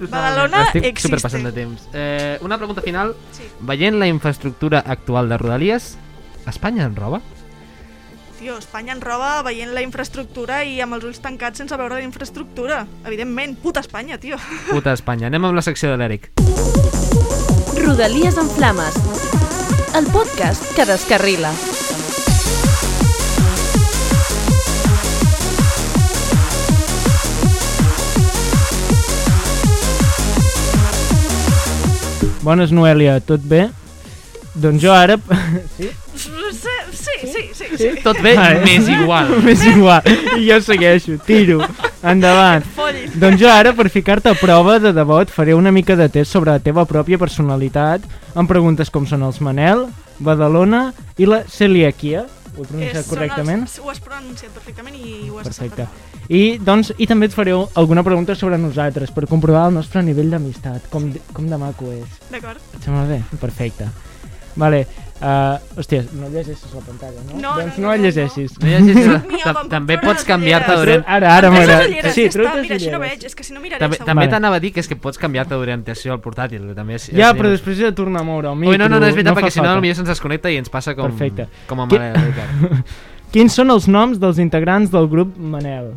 Badalona 0.00 0.64
Estic 0.68 0.88
existe. 0.90 1.08
superpassant 1.08 1.46
de 1.46 1.52
temps. 1.54 1.88
Eh, 1.94 2.38
una 2.42 2.58
pregunta 2.58 2.82
final. 2.82 3.14
Sí. 3.32 3.46
Veient 3.60 3.98
la 3.98 4.08
infraestructura 4.10 4.80
actual 4.80 5.28
de 5.28 5.38
Rodalies, 5.38 5.94
Espanya 6.46 6.84
en 6.84 6.96
roba? 6.96 7.22
Tio, 8.44 8.58
Espanya 8.58 8.92
en 8.92 9.00
roba 9.00 9.40
veient 9.40 9.70
la 9.72 9.80
infraestructura 9.80 10.58
i 10.68 10.74
amb 10.84 10.92
els 10.92 11.06
ulls 11.08 11.20
tancats 11.24 11.62
sense 11.62 11.78
veure 11.80 11.96
la 11.96 12.04
infraestructura. 12.04 12.82
Evidentment, 13.08 13.54
puta 13.62 13.80
Espanya, 13.80 14.18
tio. 14.20 14.36
Puta 14.68 14.92
Espanya. 14.92 15.30
Anem 15.30 15.46
amb 15.48 15.56
la 15.56 15.62
secció 15.64 15.88
de 15.88 15.96
l'Eric. 15.96 16.28
Rodalies 17.78 18.36
en 18.36 18.50
Flames. 18.52 19.00
El 19.96 20.10
podcast 20.12 20.68
que 20.76 20.84
descarrila. 20.84 21.54
Bones, 32.44 32.76
Noelia, 32.76 33.22
tot 33.24 33.40
bé? 33.40 33.70
Doncs 34.52 34.84
jo 34.84 34.92
ara... 34.92 35.16
Sí, 35.78 35.88
sí. 37.78 37.90
Tot 38.04 38.20
bé, 38.22 38.34
Vale. 38.38 38.60
més 38.64 38.88
igual. 38.88 39.32
M'és 39.44 39.64
igual. 39.66 40.02
I 40.38 40.46
jo 40.48 40.60
segueixo, 40.64 41.18
tiro, 41.26 41.60
endavant. 42.02 42.64
Doncs 43.20 43.40
jo 43.40 43.50
ara, 43.50 43.72
per 43.76 43.88
ficar-te 43.92 44.30
a 44.32 44.34
prova 44.38 44.78
de 44.82 44.92
debò, 44.96 45.20
et 45.22 45.30
faré 45.30 45.54
una 45.54 45.72
mica 45.72 45.96
de 45.96 46.08
test 46.08 46.32
sobre 46.34 46.50
la 46.54 46.58
teva 46.62 46.84
pròpia 46.88 47.18
personalitat 47.20 48.02
amb 48.34 48.50
preguntes 48.50 48.90
com 48.90 49.06
són 49.06 49.22
els 49.26 49.40
Manel, 49.44 49.86
Badalona 50.18 50.88
i 51.18 51.26
la 51.30 51.42
celiaquia. 51.48 52.24
Ho 52.54 52.62
he 52.62 52.66
pronunciat 52.68 53.00
És- 53.02 53.08
correctament? 53.10 53.62
Els, 53.66 53.78
ho 53.82 53.90
has 53.90 53.98
pronunciat 53.98 54.52
perfectament 54.54 54.94
i 54.94 55.28
ho 55.28 55.40
has 55.40 55.48
Perfecte. 55.48 55.88
I, 56.30 56.56
doncs, 56.62 56.92
I 57.02 57.06
també 57.10 57.26
et 57.26 57.34
faré 57.34 57.52
alguna 57.52 58.04
pregunta 58.06 58.36
sobre 58.38 58.56
nosaltres 58.56 59.10
per 59.12 59.26
comprovar 59.28 59.66
el 59.68 59.74
nostre 59.74 60.02
nivell 60.06 60.30
d'amistat, 60.30 60.86
com, 60.88 61.10
com 61.34 61.48
de 61.50 61.58
maco 61.58 61.90
és. 61.92 62.06
D'acord? 62.30 62.62
Et 62.78 62.86
sembla 62.86 63.02
bé? 63.10 63.18
Perfecte. 63.42 63.90
Vale. 64.56 64.86
Uh, 65.14 65.56
hòstia, 65.78 66.02
no 66.18 66.26
llegeixis 66.28 66.72
la 66.74 66.80
pantalla, 66.82 67.20
no? 67.28 67.36
No, 67.38 67.52
doncs 67.60 67.76
no, 67.78 67.84
no, 67.84 67.86
no, 67.86 67.90
la 67.92 67.96
no. 67.96 68.02
llegeixis. 68.02 68.56
No 68.60 68.66
llegeixis 68.66 69.06
la- 69.06 69.62
També 69.76 69.96
pots 70.02 70.24
canviar-te 70.26 70.74
durant... 70.80 71.04
Ara, 71.06 71.30
ara 71.36 71.50
ulleres, 71.52 72.12
Sí, 72.14 72.26
així 72.26 72.90
no 72.90 72.98
veig, 73.00 73.24
és 73.30 73.34
que 73.38 73.46
si 73.46 73.54
no 73.54 73.62
miraré 73.62 73.78
També, 73.80 73.96
segur. 74.00 74.08
també 74.10 74.26
t'anava 74.28 74.58
a 74.58 74.62
dir 74.64 74.72
que 74.74 74.82
és 74.82 74.90
que 74.90 74.98
pots 75.00 75.20
canviar-te 75.22 75.54
d'orientació 75.54 76.12
al 76.16 76.20
portàtil. 76.20 76.66
que 76.66 76.74
També 76.74 76.98
és, 76.98 77.08
Ja, 77.14 77.30
però 77.32 77.48
després 77.54 77.78
he 77.78 77.86
de 77.88 77.92
tornar 77.96 78.20
a 78.20 78.28
moure 78.28 78.50
el 78.50 78.56
micro. 78.58 78.72
Ui, 78.74 78.78
no, 78.78 78.88
no, 78.90 78.98
no, 78.98 79.06
és 79.06 79.14
veritat, 79.14 79.34
fa 79.38 79.40
perquè 79.40 79.54
si 79.54 79.62
no 79.62 79.70
potser 79.78 79.94
se'ns 80.00 80.08
desconnecta 80.08 80.50
i 80.50 80.58
ens 80.58 80.68
passa 80.68 80.96
com, 80.98 81.06
Perfecte. 81.14 81.46
com 81.70 81.80
a 81.80 81.86
mare 81.86 82.10
Ricard. 82.18 82.82
Quins 83.34 83.54
són 83.54 83.70
els 83.70 83.86
noms 83.88 84.18
dels 84.22 84.38
integrants 84.42 84.90
del 84.90 85.08
grup 85.08 85.38
Manel? 85.38 85.94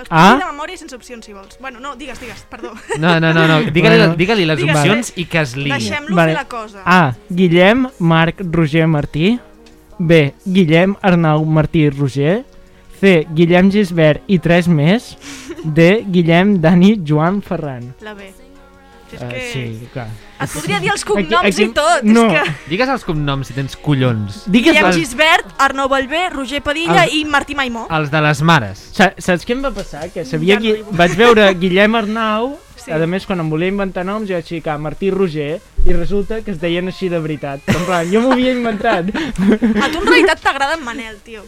Te'ls 0.00 0.08
puc 0.08 0.18
Ah? 0.18 0.38
de 0.40 0.46
memòria 0.50 0.76
sense 0.80 0.96
opcions, 0.96 1.24
si 1.26 1.32
vols. 1.36 1.58
Bueno, 1.60 1.80
no, 1.80 1.94
digues, 1.96 2.18
digues, 2.20 2.42
perdó. 2.50 2.72
No, 2.98 3.18
no, 3.20 3.32
no, 3.34 3.46
no. 3.46 3.60
digue-li 3.70 3.98
Bueno. 3.98 4.16
digue 4.16 4.34
les 4.36 4.58
Digues, 4.58 4.76
opcions 4.76 5.12
i 5.16 5.26
que 5.26 5.40
es 5.44 5.56
liï. 5.56 5.72
Deixem-lo 5.76 6.16
Vale. 6.16 6.32
fer 6.34 6.40
la 6.42 6.48
cosa. 6.48 6.82
A. 6.84 7.14
Guillem, 7.28 7.86
Marc, 7.98 8.40
Roger, 8.50 8.86
Martí. 8.88 9.38
B. 9.98 10.32
Guillem, 10.46 10.96
Arnau, 11.02 11.44
Martí, 11.44 11.90
Roger. 11.90 12.44
C. 13.00 13.26
Guillem, 13.34 13.70
Gisbert 13.70 14.22
i 14.28 14.38
tres 14.38 14.66
més. 14.68 15.16
D. 15.64 16.04
Guillem, 16.08 16.58
Dani, 16.60 16.94
Joan, 17.06 17.42
Ferran. 17.42 17.94
La 18.00 18.14
B. 18.14 18.30
Si 19.10 19.16
és 19.16 19.22
Uh, 19.22 19.28
que... 19.28 19.40
sí, 19.52 19.88
clar. 19.92 20.08
Et 20.40 20.50
podria 20.54 20.78
dir 20.80 20.90
els 20.92 21.04
cognoms 21.04 21.44
Aquí- 21.44 21.62
aquí- 21.62 21.70
i 21.70 21.74
tot. 21.76 22.02
no. 22.02 22.24
És 22.30 22.42
que... 22.48 22.54
Digues 22.70 22.88
els 22.88 23.04
cognoms 23.04 23.46
si 23.50 23.52
tens 23.56 23.76
collons. 23.76 24.42
Digues 24.46 24.72
Guillem 24.72 24.86
les... 24.88 24.96
Gisbert, 24.96 25.46
Arnau 25.58 25.88
Ballbé, 25.92 26.30
Roger 26.32 26.62
Padilla 26.62 27.04
Els- 27.04 27.12
i 27.14 27.24
Martí 27.24 27.54
Maimó. 27.54 27.86
Els 27.90 28.10
de 28.10 28.20
les 28.24 28.40
mares. 28.42 28.80
Sa 28.96 29.10
saps 29.18 29.44
què 29.44 29.52
em 29.56 29.62
va 29.64 29.70
passar? 29.76 30.08
Que 30.14 30.24
sabia 30.24 30.56
Ja 30.56 30.60
no 30.60 30.64
qui... 30.64 30.96
Vaig 30.96 31.14
veure 31.20 31.52
Guillem 31.54 31.94
Arnau, 32.00 32.58
Sí. 32.80 32.88
a 32.96 32.96
més 33.04 33.26
quan 33.28 33.36
em 33.42 33.50
volia 33.52 33.68
inventar 33.68 34.06
noms 34.08 34.24
jo 34.26 34.32
vaig 34.38 34.46
ficar 34.48 34.78
Martí 34.80 35.10
Roger 35.12 35.58
i 35.84 35.92
resulta 35.92 36.38
que 36.40 36.50
es 36.54 36.60
deien 36.62 36.88
així 36.88 37.10
de 37.12 37.18
veritat. 37.20 37.60
Però, 37.66 37.76
en 37.76 37.84
plan, 37.84 38.08
jo 38.08 38.22
m'ho 38.24 38.32
havia 38.32 38.54
inventat. 38.56 39.10
A 39.12 39.90
tu 39.92 40.00
en 40.00 40.06
realitat 40.08 40.40
t'agrada 40.40 40.78
en 40.78 40.84
Manel, 40.86 41.18
tio. 41.20 41.42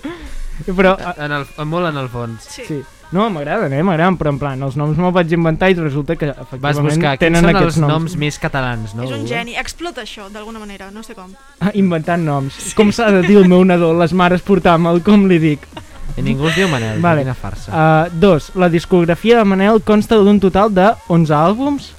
Però, 0.76 0.92
En 1.16 1.32
el, 1.32 1.46
molt 1.64 1.88
en 1.88 1.96
el 1.96 2.10
fons. 2.12 2.44
Sí. 2.52 2.66
sí. 2.68 2.82
No, 3.12 3.28
m'agraden, 3.30 3.72
eh? 3.76 3.82
M'agraden, 3.84 4.16
però 4.16 4.32
en 4.32 4.38
plan, 4.40 4.62
els 4.64 4.76
noms 4.80 4.96
me'ls 4.96 5.12
vaig 5.14 5.32
inventar 5.36 5.68
i 5.70 5.76
resulta 5.76 6.16
que 6.16 6.30
Vas 6.32 6.42
efectivament 6.46 6.88
buscar 6.88 7.12
quins 7.12 7.20
tenen 7.20 7.44
són 7.44 7.50
els 7.50 7.60
aquests 7.60 7.80
noms. 7.82 7.92
noms. 7.92 8.16
més 8.16 8.38
catalans, 8.40 8.94
no? 8.96 9.04
És 9.04 9.12
un 9.12 9.26
geni. 9.28 9.56
Explota 9.60 10.02
això, 10.02 10.30
d'alguna 10.32 10.58
manera, 10.62 10.90
no 10.90 11.02
sé 11.04 11.14
com. 11.14 11.30
Ah, 11.60 11.70
inventant 11.74 12.24
noms. 12.24 12.72
Com 12.74 12.92
s'ha 12.92 13.10
de 13.12 13.22
dir 13.26 13.36
el 13.42 13.48
meu 13.52 13.64
nadó, 13.68 13.92
les 13.92 14.14
mares 14.16 14.40
portar-me'l, 14.42 15.02
com 15.04 15.28
li 15.28 15.38
dic. 15.38 15.68
I 16.16 16.22
ningú 16.24 16.48
es 16.48 16.56
diu 16.56 16.68
Manel, 16.68 17.00
Vale. 17.00 17.22
quina 17.22 17.34
farsa. 17.34 17.72
Uh, 17.72 18.20
dos, 18.20 18.50
la 18.54 18.68
discografia 18.68 19.38
de 19.38 19.44
Manel 19.48 19.80
consta 19.82 20.16
d'un 20.16 20.40
total 20.40 20.72
de 20.74 20.90
11 21.08 21.32
àlbums, 21.32 21.92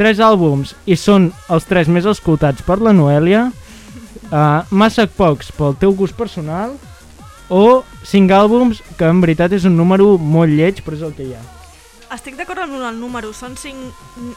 3 0.00 0.20
àlbums 0.24 0.74
i 0.88 0.96
són 0.96 1.32
els 1.52 1.66
3 1.68 1.88
més 1.92 2.06
escoltats 2.08 2.62
per 2.64 2.78
la 2.80 2.94
Noèlia, 2.96 3.50
uh, 4.30 4.62
massa 4.70 5.04
pocs 5.06 5.52
pel 5.52 5.76
teu 5.76 5.92
gust 5.92 6.16
personal 6.16 6.72
o 7.50 7.82
5 8.06 8.32
àlbums, 8.32 8.80
que 8.96 9.10
en 9.10 9.20
veritat 9.20 9.52
és 9.52 9.66
un 9.68 9.76
número 9.76 10.14
molt 10.18 10.54
lleig, 10.54 10.80
però 10.86 10.96
és 10.96 11.02
el 11.04 11.16
que 11.18 11.26
hi 11.26 11.34
ha. 11.34 11.42
Estic 12.14 12.38
d'acord 12.38 12.64
amb 12.64 12.78
el 12.78 12.96
número, 12.98 13.34
són 13.36 13.56
5, 13.58 13.90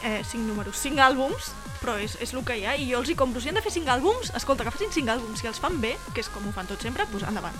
eh, 0.03 0.19
5 0.25 0.43
números, 0.45 0.77
5 0.81 1.01
àlbums, 1.01 1.53
però 1.79 1.95
és, 1.99 2.17
és 2.21 2.33
el 2.33 2.43
que 2.45 2.57
hi 2.59 2.65
ha, 2.65 2.75
i 2.75 2.89
jo 2.91 2.99
els 2.99 3.09
hi 3.09 3.15
compro. 3.17 3.41
Si 3.41 3.49
han 3.49 3.57
de 3.57 3.63
fer 3.65 3.73
5 3.73 3.89
àlbums, 3.95 4.33
escolta, 4.37 4.65
que 4.65 4.73
facin 4.75 4.93
5 4.93 5.15
àlbums, 5.15 5.41
si 5.41 5.49
els 5.49 5.61
fan 5.61 5.79
bé, 5.81 5.95
que 6.13 6.21
és 6.21 6.29
com 6.33 6.45
ho 6.47 6.53
fan 6.55 6.69
tots 6.69 6.85
sempre, 6.85 7.07
doncs 7.11 7.25
endavant. 7.29 7.57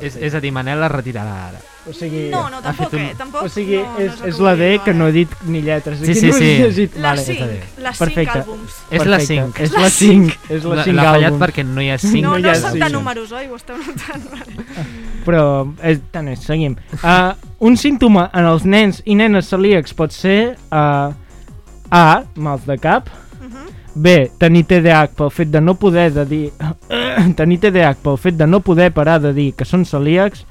És, 0.00 0.14
és 0.16 0.34
a 0.34 0.40
dir, 0.40 0.52
Manel 0.52 0.82
es 0.86 0.90
retirarà 0.92 1.34
ara. 1.48 1.58
O 1.88 1.92
sigui, 1.92 2.28
No, 2.30 2.50
no, 2.50 2.60
tampoc, 2.60 2.92
un- 2.92 2.98
eh, 3.00 3.14
tampoc. 3.16 3.42
o 3.44 3.48
sigui 3.48 3.78
no, 3.78 3.98
és, 3.98 4.18
no 4.20 4.26
és 4.28 4.36
que 4.36 4.42
la 4.42 4.54
D 4.56 4.80
que 4.84 4.92
no 4.94 5.06
he 5.08 5.12
dit 5.12 5.28
ni 5.46 5.62
lletres. 5.62 5.98
Sí, 5.98 6.10
Aquí 6.10 6.20
sí, 6.20 6.26
no 6.28 6.32
sí. 6.36 6.44
llegit. 6.58 6.94
Les 6.94 7.02
Vale, 7.02 7.22
5, 7.24 7.38
està 7.38 7.46
bé. 7.46 7.62
les 7.82 7.96
5 7.96 7.98
Perfecte. 7.98 8.38
àlbums. 8.42 8.74
És 8.90 9.06
la 9.06 9.16
Perfecte. 9.16 9.26
5. 9.26 9.62
És 9.64 9.72
La 9.72 9.80
la 9.80 9.90
5. 9.90 10.32
És 10.50 10.64
la 10.64 10.74
L'ha 10.76 10.84
5 10.84 10.94
l'ha 10.96 11.04
fallat 11.12 11.32
perquè 11.40 11.64
no 11.64 11.80
hi 11.82 11.90
ha 11.90 11.98
5. 11.98 12.22
No, 12.28 12.36
hi 12.38 12.42
no 12.42 12.50
ha 12.50 12.54
són 12.54 12.78
de 12.78 12.90
números, 12.90 13.32
oi? 13.32 13.46
Ho 13.48 13.56
esteu 13.56 13.76
notant? 13.78 14.30
Vale. 14.30 14.66
Però 15.24 15.74
és, 15.82 15.98
tant 16.12 16.28
és, 16.28 16.40
seguim. 16.44 16.76
Uh, 17.02 17.32
un 17.60 17.76
símptoma 17.76 18.30
en 18.34 18.44
els 18.44 18.64
nens 18.64 19.02
i 19.06 19.14
nenes 19.14 19.48
celíacs 19.48 19.94
pot 19.94 20.12
ser 20.12 20.56
uh, 20.70 21.12
A. 21.90 22.22
Mals 22.36 22.66
de 22.66 22.76
cap 22.78 23.08
Mhm. 23.98 24.02
B. 24.02 24.30
Tenir 24.38 24.64
TDAH 24.70 25.10
pel 25.18 25.30
fet 25.34 25.50
de 25.50 25.60
no 25.60 25.74
poder 25.74 26.12
de 26.14 26.24
dir... 26.26 26.52
tenir 27.36 27.58
TDAH 27.60 27.98
pel 28.02 28.16
fet 28.18 28.38
de 28.38 28.46
no 28.46 28.60
poder 28.60 28.92
parar 28.94 29.18
de 29.20 29.32
dir 29.34 29.52
que 29.58 29.66
són 29.66 29.84
celíacs 29.84 30.44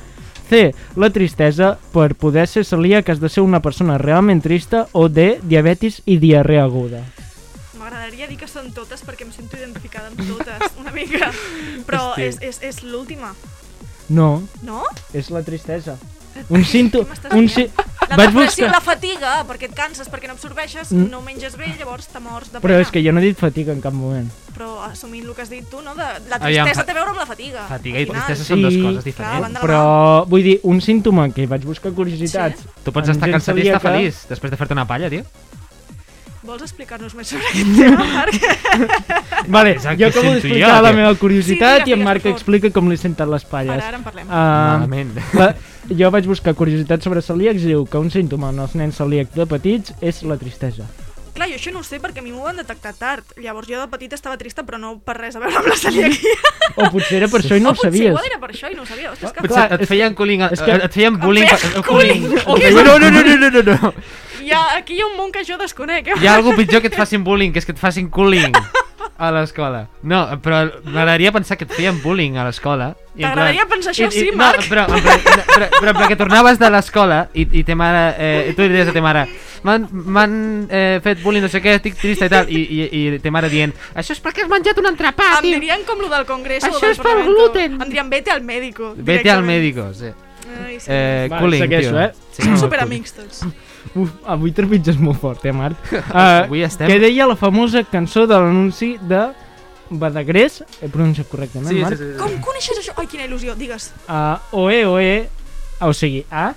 C. 0.50 0.74
La 0.96 1.10
tristesa, 1.12 1.74
per 1.92 2.14
poder 2.16 2.46
ser 2.48 2.64
celíac 2.64 3.10
has 3.12 3.20
de 3.20 3.28
ser 3.28 3.42
una 3.44 3.60
persona 3.62 3.98
realment 3.98 4.40
trista. 4.42 4.86
O 4.94 5.10
D. 5.10 5.40
Diabetis 5.44 6.02
i 6.06 6.16
diarrea 6.24 6.64
aguda. 6.64 7.02
M'agradaria 7.78 8.28
dir 8.32 8.38
que 8.40 8.48
són 8.48 8.72
totes 8.72 9.04
perquè 9.04 9.26
em 9.28 9.32
sento 9.36 9.58
identificada 9.60 10.08
amb 10.08 10.22
totes, 10.24 10.72
una 10.80 10.92
mica. 10.96 11.34
Però 11.88 12.14
Hosti. 12.14 12.30
és, 12.30 12.40
és, 12.42 12.62
és 12.64 12.84
l'última, 12.84 13.34
No, 14.08 14.42
no? 14.64 14.86
és 15.12 15.28
la 15.36 15.42
tristesa. 15.44 15.98
Un 16.50 16.64
símptoma... 16.66 17.10
M'estàs 17.12 17.34
Un 17.38 17.48
si... 17.50 17.68
La 18.08 18.16
Vaig 18.16 18.30
depressió, 18.32 18.66
buscar... 18.66 18.72
la 18.72 18.80
fatiga, 18.80 19.32
perquè 19.50 19.68
et 19.68 19.74
canses, 19.76 20.08
perquè 20.08 20.30
no 20.30 20.36
absorbeixes, 20.38 20.94
Mm. 20.96 21.10
no 21.12 21.20
menges 21.22 21.58
bé, 21.60 21.68
llavors 21.78 22.08
te 22.08 22.20
mors 22.24 22.48
de 22.54 22.62
Però 22.64 22.72
pena. 22.78 22.80
és 22.86 22.92
que 22.94 23.02
jo 23.04 23.12
no 23.12 23.20
he 23.20 23.26
dit 23.26 23.38
fatiga 23.38 23.74
en 23.74 23.82
cap 23.84 23.92
moment. 23.94 24.30
Però 24.56 24.78
assumint 24.86 25.26
el 25.28 25.34
que 25.36 25.42
has 25.44 25.50
dit 25.52 25.66
tu, 25.70 25.82
no? 25.84 25.92
De, 25.94 26.06
la 26.30 26.38
Aviam, 26.40 26.64
tristesa 26.66 26.80
fa- 26.82 26.86
té 26.88 26.92
a 26.96 26.98
veure 27.02 27.12
amb 27.12 27.20
la 27.20 27.26
fatiga. 27.28 27.66
Fatiga 27.68 28.00
i 28.00 28.06
tristesa 28.08 28.46
són 28.48 28.62
dues 28.64 28.74
Sí, 28.78 28.82
coses 28.82 29.04
Clar, 29.04 29.10
diferents. 29.12 29.54
la 29.58 29.62
Però 29.66 29.82
mà. 30.24 30.30
vull 30.32 30.44
dir, 30.48 30.56
un 30.64 30.80
símptoma 30.82 31.28
que 31.36 31.46
vaig 31.52 31.66
buscar 31.68 31.92
curiositats. 31.92 32.64
Tu 32.84 32.94
pots 32.96 33.10
estar 33.12 33.28
cansat 33.30 33.58
i 33.58 33.68
estar 33.68 33.82
celíaca. 33.82 33.92
feliç 33.92 34.24
després 34.30 34.52
de 34.52 34.58
fer-te 34.64 34.74
una 34.80 34.88
palla, 34.88 35.10
tio. 35.12 35.26
Vols 36.48 36.62
explicar-nos 36.64 37.14
més 37.14 37.28
sobre 37.28 37.44
aquest 37.50 37.76
tema, 37.82 38.06
Marc? 38.08 38.40
Vale, 39.52 39.72
Exacte, 39.76 40.00
jo 40.04 40.08
acabo 40.10 40.32
d'explicar 40.32 40.82
la 40.82 40.90
que- 40.92 40.96
meva 40.96 41.16
curiositat 41.16 41.84
Sí, 41.84 41.90
i 41.90 41.94
en 41.94 42.00
digues, 42.00 42.06
Marc 42.08 42.24
digues, 42.24 42.38
explica 42.40 42.72
com 42.72 42.88
li 42.90 42.96
senten 42.98 43.30
les 43.32 43.44
palles. 43.44 43.74
Ara, 43.76 43.88
ara 43.90 43.98
en 44.00 44.04
parlem. 44.06 44.28
Uh, 44.28 44.32
Malament. 44.32 45.12
la, 45.34 45.50
jo 45.90 46.12
vaig 46.12 46.26
buscar 46.28 46.54
curiositats 46.56 47.04
sobre 47.08 47.22
celíacs 47.22 47.64
i 47.64 47.74
diu 47.74 47.86
que 47.86 47.98
un 48.02 48.10
símptoma 48.12 48.50
en 48.54 48.60
els 48.66 48.76
nens 48.76 48.96
celíacs 49.00 49.36
de 49.36 49.46
petits 49.48 49.94
és 50.02 50.24
la 50.24 50.38
tristesa. 50.38 50.86
Clar, 51.38 51.46
jo 51.52 51.56
això 51.60 51.70
no 51.72 51.84
ho 51.84 51.86
sé 51.86 52.00
perquè 52.02 52.18
a 52.18 52.24
mi 52.26 52.32
m'ho 52.34 52.42
van 52.48 52.58
detectar 52.58 52.96
tard. 52.98 53.24
Llavors 53.38 53.68
jo 53.70 53.78
de 53.78 53.86
petita 53.92 54.16
estava 54.18 54.38
trista 54.42 54.64
però 54.66 54.80
no 54.82 54.96
per 55.06 55.14
res 55.20 55.36
a 55.38 55.40
veure 55.44 55.60
amb 55.60 55.68
la 55.70 55.76
celiaquia. 55.78 56.34
O 56.82 56.88
potser 56.90 57.20
era 57.20 57.28
per 57.30 57.44
això 57.44 57.56
i 57.56 57.62
no 57.62 57.70
o 57.70 57.72
ho 57.74 57.76
potser 57.76 57.92
sabies. 57.92 58.10
igual 58.10 58.26
era 58.26 58.40
per 58.42 58.50
això 58.56 58.72
i 58.72 58.76
no 58.76 58.82
ho 58.82 58.86
sabia. 58.90 59.12
Ostres, 59.12 59.32
que... 59.36 59.44
Clar, 59.46 59.68
Potser 59.70 59.82
et 59.82 59.88
feien 59.92 60.16
bullying, 60.18 60.42
és 60.50 60.62
que- 60.66 60.80
et 60.88 60.94
feien 60.98 61.20
bullying, 61.22 61.46
feien 61.48 61.84
bullying. 61.86 62.26
bullying. 62.48 62.74
No, 62.74 62.98
no, 62.98 62.98
no, 62.98 63.22
no, 63.22 63.38
no, 63.38 63.50
no, 63.62 63.78
no. 63.78 63.94
Hi 64.42 64.52
ha, 64.52 64.64
aquí 64.80 64.96
hi 64.98 65.02
ha 65.02 65.06
un 65.12 65.16
món 65.18 65.32
que 65.32 65.46
jo 65.46 65.58
desconec. 65.62 66.08
Eh? 66.08 66.18
Hi 66.24 66.26
ha 66.28 66.36
algú 66.40 66.56
pitjor 66.58 66.82
que 66.82 66.88
et 66.90 66.98
facin 66.98 67.24
bullying, 67.24 67.54
que 67.54 67.60
és 67.62 67.66
que 67.70 67.76
et 67.78 67.80
facin 67.80 68.10
cooling 68.10 68.56
a 69.18 69.32
l'escola. 69.32 69.88
No, 70.04 70.26
però 70.44 70.66
m'agradaria 70.84 71.32
pensar 71.32 71.58
que 71.58 71.66
et 71.66 71.72
feien 71.74 72.02
bullying 72.04 72.38
a 72.38 72.44
l'escola. 72.46 72.94
T'agradaria 73.18 73.66
pensar 73.66 73.94
això, 73.94 74.06
i- 74.06 74.14
i- 74.14 74.20
sí, 74.20 74.30
no, 74.32 74.38
Marc? 74.38 74.68
però, 74.70 74.84
en 74.88 75.02
plan, 75.02 75.20
no, 75.26 75.44
però, 75.54 75.70
però, 75.80 75.94
però 75.98 76.08
que 76.08 76.16
tornaves 76.20 76.60
de 76.60 76.70
l'escola 76.70 77.28
i, 77.34 77.48
i 77.60 77.64
te 77.64 77.74
mare, 77.76 78.04
eh, 78.20 78.54
tu 78.56 78.62
diries 78.68 78.88
a 78.90 78.94
te 78.94 79.02
mare 79.02 79.26
m'han 79.68 80.68
eh, 80.70 81.00
fet 81.04 81.20
bullying, 81.24 81.42
no 81.44 81.50
sé 81.50 81.60
què, 81.64 81.74
estic 81.80 81.96
trista 82.00 82.28
i 82.28 82.32
tal, 82.32 82.46
i, 82.54 82.62
i, 82.62 82.84
i 83.16 83.20
te 83.20 83.32
mare 83.34 83.50
dient 83.50 83.74
això 83.98 84.14
és 84.14 84.22
perquè 84.24 84.46
has 84.46 84.52
menjat 84.52 84.78
un 84.80 84.86
entrepà, 84.92 85.32
Em 85.40 85.48
tio. 85.48 85.58
dirien 85.60 85.82
com 85.88 86.00
lo 86.00 86.10
del 86.14 86.28
Congreso 86.30 86.70
Això 86.70 86.92
és 86.94 87.02
pel 87.02 87.24
gluten. 87.26 87.80
Em 87.82 87.90
dirien 87.90 88.10
vete 88.14 88.32
al 88.32 88.44
médico. 88.46 88.94
Vete 88.96 89.32
al 89.34 89.42
médico, 89.44 89.90
sí. 89.98 90.14
Ai, 90.64 90.78
sí. 90.80 90.88
Eh, 90.94 91.28
Va, 91.32 91.40
cooling, 91.42 91.66
segueixo, 91.66 91.90
tio. 91.90 92.00
eh? 92.06 92.12
Sí, 92.32 92.44
Som 92.44 92.54
no, 92.54 92.60
superamics 92.62 93.14
tots. 93.18 93.42
Uf, 93.96 94.10
avui 94.26 94.52
trepitges 94.52 94.98
molt 95.00 95.20
fort, 95.22 95.46
eh, 95.46 95.54
Marc? 95.56 95.78
Uh, 95.94 96.02
Avui 96.46 96.64
estem- 96.66 96.90
Què 96.90 97.00
deia 97.00 97.28
la 97.30 97.36
famosa 97.40 97.84
cançó 97.88 98.26
de 98.28 98.36
l'anunci 98.36 98.98
de 99.02 99.22
Badagrés? 99.90 100.62
He 100.82 100.90
pronunciat 100.92 101.30
correctament, 101.32 101.70
Sí, 101.72 101.78
sí, 101.78 101.82
Marc? 101.86 101.98
sí, 101.98 102.12
sí. 102.12 102.18
Com 102.20 102.36
coneixes 102.44 102.78
això? 102.82 102.94
Ai, 102.98 103.08
quina 103.08 103.26
il·lusió, 103.28 103.56
digues. 103.56 103.92
Uh, 104.10 104.36
oe, 104.52 104.84
oe, 104.86 105.12
o 105.82 105.94
sigui, 105.94 106.26
a 106.32 106.54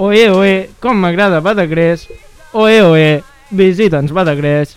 Oe, 0.00 0.22
oe, 0.32 0.52
com 0.80 0.96
m'agrada 0.96 1.42
Badagrés 1.44 2.06
Oe, 2.56 2.78
oe, 2.82 3.22
visita'ns 3.52 4.10
Badagrés 4.16 4.72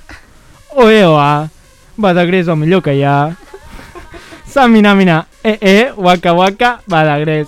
Oe, 0.76 0.98
oa, 1.08 1.48
Badagrés 1.96 2.50
el 2.52 2.58
millor 2.60 2.84
que 2.84 2.98
hi 2.98 3.04
ha 3.08 3.32
Samina, 4.46 4.92
mina, 4.94 5.22
e, 5.42 5.56
e, 5.62 5.92
waka, 5.96 6.34
waka, 6.36 6.82
Badagrés 6.86 7.48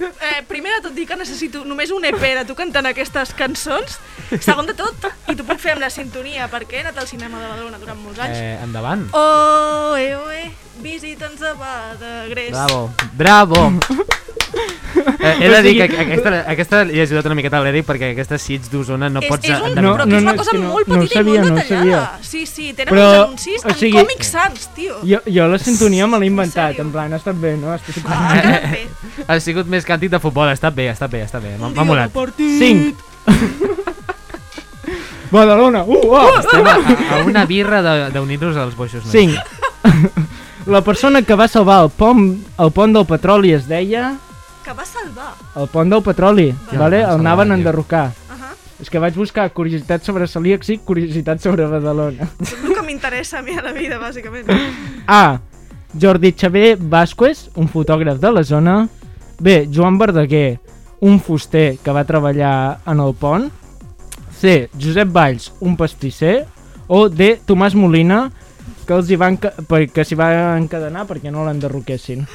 Eh, 0.00 0.42
primer 0.48 0.72
de 0.78 0.80
tot 0.88 0.89
dir 1.00 1.08
que 1.08 1.16
necessito 1.16 1.64
només 1.64 1.90
un 1.94 2.04
EP 2.04 2.20
de 2.20 2.44
tu 2.48 2.56
cantant 2.58 2.86
aquestes 2.90 3.32
cançons. 3.38 3.98
Segon 4.44 4.68
de 4.68 4.76
tot, 4.78 5.08
i 5.30 5.36
t'ho 5.36 5.46
puc 5.48 5.60
fer 5.62 5.74
amb 5.74 5.84
la 5.84 5.90
sintonia, 5.92 6.48
perquè 6.52 6.80
he 6.80 6.84
anat 6.84 7.00
al 7.00 7.08
cinema 7.10 7.40
de 7.40 7.48
Badalona 7.48 7.80
durant 7.82 8.00
molts 8.02 8.20
anys. 8.22 8.38
Eh, 8.38 8.56
endavant. 8.64 9.06
Oe, 9.16 10.06
oe, 10.20 10.42
visita'ns 10.84 11.42
a 11.48 11.54
Badagrés. 11.58 12.52
Bravo, 12.54 12.82
bravo. 13.16 13.64
Eh, 15.20 15.36
he 15.40 15.48
de 15.48 15.62
dir 15.62 15.88
que 15.90 16.00
aquesta, 16.00 16.30
aquesta 16.50 16.84
li 16.84 16.98
he 16.98 17.02
ajudat 17.04 17.26
una 17.26 17.34
miqueta 17.38 17.58
a 17.58 17.62
l'Eric 17.64 17.86
perquè 17.88 18.06
aquesta 18.12 18.38
Sits 18.40 18.70
d'Osona 18.72 19.08
no 19.12 19.20
és, 19.20 19.28
pots... 19.28 19.48
és 19.48 19.60
un, 19.60 19.74
No, 19.76 19.92
però 19.96 20.06
no, 20.06 20.16
és 20.16 20.22
una 20.22 20.32
no, 20.32 20.36
cosa 20.38 20.52
no- 20.56 20.68
molt 20.74 20.88
no 20.88 20.94
petita 21.00 21.14
sabia, 21.20 21.34
i 21.34 21.38
no 21.44 21.48
molt 21.54 21.62
detallada. 21.62 22.06
sabia. 22.06 22.18
Sí, 22.30 22.46
sí, 22.46 22.72
tenen 22.72 22.94
Però, 22.94 23.06
uns 23.10 23.18
anuncis 23.26 23.64
o 23.64 23.68
en 23.68 23.74
sigui- 23.80 23.98
còmics 23.98 24.26
sants, 24.36 24.68
tio. 24.76 24.94
Jo, 25.06 25.18
jo 25.26 25.48
la 25.48 25.58
sintonia 25.58 26.06
me 26.06 26.18
l'he 26.22 26.26
inventat, 26.30 26.72
sèrio? 26.76 26.82
en 26.86 26.92
plan, 26.92 27.12
ha 27.12 27.16
estat 27.20 27.36
bé, 27.40 27.56
no? 27.56 27.72
Ha 27.72 27.76
estat 27.76 27.94
Ah, 28.06 28.40
bé. 28.40 28.88
Ha 29.28 29.40
sigut 29.40 29.66
més 29.66 29.84
càntic 29.86 30.10
de 30.10 30.18
futbol, 30.20 30.48
ha 30.48 30.52
estat 30.56 30.74
bé, 30.74 30.88
ha 30.88 30.92
estat 30.96 31.10
bé, 31.10 31.20
ha 31.22 31.24
estat 31.28 31.42
bé. 31.42 31.56
M'ha 31.60 31.84
molat. 31.84 32.10
5 32.12 32.94
Badalona, 35.30 35.84
uh, 35.84 35.94
uh. 35.94 36.38
Estem 36.40 36.66
a, 36.66 36.74
a 37.14 37.24
una 37.24 37.44
birra 37.46 37.82
de- 37.82 38.10
d'unir-nos 38.10 38.56
als 38.56 38.74
boixos. 38.76 39.04
5 39.06 39.38
La 40.66 40.82
persona 40.84 41.22
que 41.22 41.34
va 41.34 41.46
salvar 41.48 41.82
el 41.84 41.90
pont, 41.90 42.36
el 42.58 42.70
pont 42.72 42.92
del 42.92 43.06
petroli 43.06 43.52
es 43.56 43.66
deia... 43.68 44.16
Que 44.70 44.76
va 44.78 44.84
salvar. 44.86 45.32
El 45.58 45.66
pont 45.66 45.90
del 45.90 46.02
petroli, 46.06 46.44
vale? 46.52 47.00
va 47.00 47.08
salvar, 47.08 47.14
el 47.16 47.20
anaven 47.24 47.50
a 47.50 47.54
enderrocar. 47.56 48.04
Uh 48.06 48.36
-huh. 48.38 48.82
És 48.82 48.88
que 48.88 49.00
vaig 49.00 49.14
buscar 49.16 49.50
curiositats 49.52 50.06
sobre 50.06 50.28
celíacs 50.28 50.68
i 50.68 50.78
curiositats 50.78 51.42
sobre 51.42 51.66
Badalona. 51.66 52.28
És 52.40 52.52
el 52.52 52.74
que 52.74 52.82
m'interessa 52.82 53.38
a 53.38 53.42
mi 53.42 53.58
a 53.58 53.62
la 53.62 53.72
vida, 53.72 53.98
bàsicament. 53.98 54.46
A. 55.08 55.40
Jordi 56.00 56.32
Xavier 56.38 56.76
Vasquez, 56.78 57.50
un 57.56 57.68
fotògraf 57.68 58.20
de 58.20 58.30
la 58.30 58.44
zona. 58.44 58.88
B. 59.40 59.68
Joan 59.74 59.98
Verdaguer, 59.98 60.60
un 61.00 61.18
fuster 61.18 61.78
que 61.82 61.90
va 61.90 62.04
treballar 62.04 62.78
en 62.86 63.00
el 63.00 63.14
pont. 63.14 63.50
C. 64.40 64.70
Josep 64.80 65.08
Valls, 65.10 65.52
un 65.58 65.76
pastisser. 65.76 66.46
O 66.86 67.08
D. 67.08 67.40
Tomàs 67.44 67.74
Molina, 67.74 68.30
que 68.86 68.94
els 68.94 69.10
hi 69.10 69.16
van 69.16 69.36
que 69.36 70.04
s'hi 70.04 70.14
va 70.14 70.56
encadenar 70.56 71.08
perquè 71.08 71.32
no 71.32 71.44
l'enderroquessin. 71.44 72.28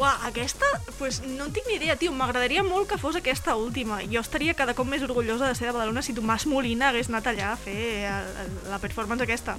Uah, 0.00 0.16
aquesta, 0.24 0.64
pues 0.98 1.20
no 1.20 1.44
en 1.44 1.52
tinc 1.52 1.66
ni 1.68 1.74
idea, 1.76 1.92
tio. 2.00 2.12
M'agradaria 2.16 2.62
molt 2.64 2.88
que 2.88 2.96
fos 2.96 3.18
aquesta 3.18 3.52
última. 3.60 3.98
Jo 4.08 4.22
estaria 4.24 4.54
cada 4.56 4.72
cop 4.72 4.88
més 4.88 5.02
orgullosa 5.04 5.44
de 5.44 5.54
ser 5.58 5.66
de 5.68 5.74
Badalona 5.76 6.00
si 6.00 6.14
Tomàs 6.16 6.46
Molina 6.48 6.88
hagués 6.88 7.10
anat 7.12 7.28
allà 7.28 7.50
a 7.52 7.58
fer 7.60 8.06
el, 8.08 8.30
el, 8.46 8.54
la 8.72 8.78
performance 8.80 9.26
aquesta. 9.26 9.58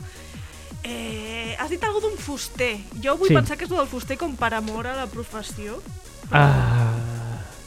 Eh, 0.82 1.54
has 1.62 1.70
dit 1.70 1.84
alguna 1.86 2.08
d'un 2.08 2.18
fuster. 2.18 2.72
Jo 3.04 3.20
vull 3.20 3.30
Sí. 3.30 3.36
pensar 3.38 3.58
que 3.58 3.68
és 3.70 3.72
el 3.72 3.78
del 3.78 3.92
fuster 3.92 4.18
com 4.18 4.34
per 4.36 4.56
amor 4.58 4.88
a 4.90 4.96
la 4.98 5.06
professió. 5.06 5.78
Ah, 6.32 6.90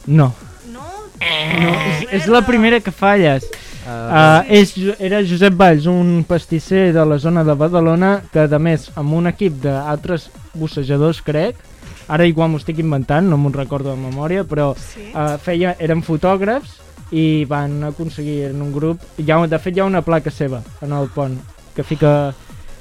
no. 0.05 0.33
No? 0.67 0.89
no 1.21 1.71
és, 1.79 2.07
és 2.11 2.27
la 2.27 2.41
primera 2.43 2.81
que 2.81 2.91
falles. 2.91 3.47
Uh, 3.85 3.85
Uh, 3.85 4.41
és, 4.49 4.71
era 4.97 5.19
Josep 5.21 5.53
Valls, 5.53 5.85
un 5.85 6.23
pastisser 6.27 6.91
de 6.91 7.03
la 7.05 7.19
zona 7.21 7.43
de 7.45 7.53
Badalona, 7.53 8.23
que 8.33 8.47
a 8.49 8.59
més, 8.59 8.89
amb 8.97 9.13
un 9.13 9.27
equip 9.29 9.59
d'altres 9.61 10.31
bussejadors, 10.57 11.21
crec, 11.21 11.59
ara 12.07 12.25
igual 12.25 12.49
m'ho 12.49 12.57
estic 12.57 12.79
inventant, 12.79 13.27
no 13.29 13.37
m'ho 13.37 13.49
recordo 13.51 13.91
de 13.91 13.97
memòria, 14.01 14.43
però 14.43 14.75
Sí. 14.75 15.11
uh, 15.13 15.37
feia, 15.37 15.75
eren 15.79 16.01
fotògrafs 16.03 16.81
i 17.11 17.45
van 17.45 17.83
aconseguir 17.83 18.45
en 18.51 18.61
un 18.61 18.73
grup, 18.73 18.99
hi 19.17 19.29
ha, 19.31 19.45
de 19.47 19.59
fet 19.59 19.75
hi 19.77 19.79
ha 19.79 19.85
una 19.85 20.01
placa 20.01 20.31
seva 20.31 20.63
en 20.81 20.91
el 20.91 21.07
pont, 21.09 21.37
que 21.75 21.83
fica 21.83 22.33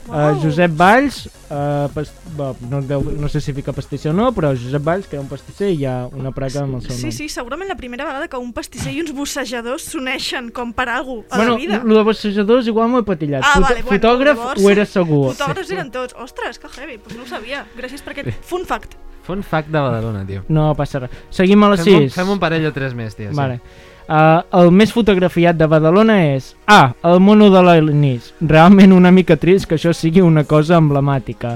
uh, 0.08 0.12
Uau. 0.12 0.40
Josep 0.42 0.72
Valls, 0.76 1.26
uh, 1.50 1.88
pas, 1.94 2.10
bo, 2.36 2.54
no, 2.70 2.80
deu, 2.82 3.00
no 3.18 3.28
sé 3.28 3.40
si 3.40 3.52
fica 3.56 3.72
pastisser 3.72 4.10
o 4.10 4.14
no, 4.14 4.30
però 4.36 4.50
Josep 4.56 4.82
Valls, 4.84 5.06
que 5.08 5.16
era 5.16 5.22
un 5.22 5.28
pastisser, 5.28 5.70
i 5.72 5.78
hi 5.80 5.84
ha 5.88 6.06
una 6.12 6.30
placa 6.30 6.60
amb 6.62 6.76
el 6.76 6.82
seu 6.82 6.96
Sí, 6.96 7.02
nom. 7.06 7.12
sí, 7.12 7.28
segurament 7.28 7.68
la 7.68 7.76
primera 7.76 8.04
vegada 8.04 8.28
que 8.28 8.36
un 8.36 8.52
pastisser 8.52 8.92
i 8.92 9.00
uns 9.00 9.12
bussejadors 9.16 9.82
s'uneixen 9.92 10.50
com 10.52 10.72
per 10.72 10.88
algú 10.88 11.24
a 11.30 11.36
bueno, 11.36 11.52
la 11.52 11.56
vida. 11.58 11.80
el 11.84 11.88
de 11.94 12.02
bussejadors 12.02 12.66
igual 12.66 12.88
m'ho 12.90 13.00
he 13.00 13.02
patillat. 13.04 13.42
Ah, 13.44 13.54
Foto- 13.54 13.62
vale, 13.68 13.82
bueno, 13.82 13.96
fotògraf 13.98 14.36
llavors- 14.38 14.64
ho 14.64 14.70
era 14.70 14.84
segur. 14.86 15.34
Fotògrafs 15.34 15.70
eren 15.70 15.90
tots. 15.90 16.14
Ostres, 16.20 16.58
que 16.58 16.68
heavy, 16.68 16.98
pues 16.98 17.16
no 17.16 17.22
ho 17.22 17.26
sabia. 17.26 17.64
Gràcies 17.76 18.02
per 18.02 18.12
aquest 18.12 18.28
fun 18.44 18.64
fact. 18.66 18.94
Fun 19.24 19.42
fact 19.42 19.70
de 19.72 19.80
Badalona, 19.80 20.24
tio. 20.28 20.42
No 20.52 20.74
passa 20.76 21.00
res. 21.04 21.10
Seguim 21.32 21.62
a 21.64 21.70
les 21.72 21.82
Fem, 21.84 21.94
un, 21.94 22.08
6. 22.08 22.14
fem 22.14 22.30
un 22.34 22.40
parell 22.42 22.66
o 22.68 22.72
tres 22.76 22.94
més, 22.94 23.14
tio. 23.16 23.30
sí. 23.30 23.36
Vale. 23.36 23.60
Uh, 24.04 24.42
el 24.60 24.68
més 24.76 24.90
fotografiat 24.92 25.56
de 25.56 25.64
Badalona 25.64 26.18
és 26.34 26.50
A. 26.68 26.92
El 27.08 27.22
mono 27.24 27.48
de 27.48 27.62
l'Elenís. 27.64 28.34
Realment 28.44 28.92
una 28.92 29.10
mica 29.10 29.38
trist 29.40 29.64
que 29.70 29.78
això 29.78 29.94
sigui 29.96 30.20
una 30.20 30.44
cosa 30.44 30.76
emblemàtica. 30.76 31.54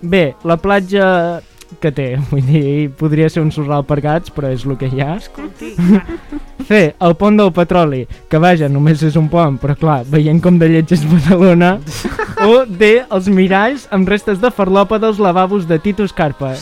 B. 0.00 0.30
La 0.48 0.56
platja 0.56 1.42
que 1.80 1.90
té, 1.92 2.06
vull 2.30 2.44
dir, 2.46 2.88
podria 2.96 3.28
ser 3.28 3.42
un 3.44 3.50
sorral 3.52 3.84
per 3.84 4.00
gats, 4.00 4.32
però 4.32 4.48
és 4.54 4.64
el 4.64 4.78
que 4.80 4.88
hi 4.88 5.02
ha. 5.04 5.18
Escolti, 5.20 5.74
C. 6.68 6.94
El 7.04 7.16
pont 7.20 7.36
del 7.36 7.52
petroli, 7.52 8.04
que 8.32 8.40
vaja, 8.40 8.70
només 8.72 9.02
és 9.04 9.18
un 9.20 9.28
pont, 9.28 9.58
però 9.60 9.76
clar, 9.76 9.98
veient 10.08 10.40
com 10.40 10.56
de 10.60 10.70
lleig 10.70 10.94
és 10.96 11.04
Badalona. 11.10 11.74
o 12.48 12.64
D. 12.64 12.94
Els 13.12 13.28
miralls 13.28 13.88
amb 13.92 14.08
restes 14.08 14.40
de 14.40 14.48
farlopa 14.54 14.96
dels 15.02 15.20
lavabos 15.20 15.68
de 15.68 15.76
Titus 15.84 16.16
Carpa. 16.16 16.54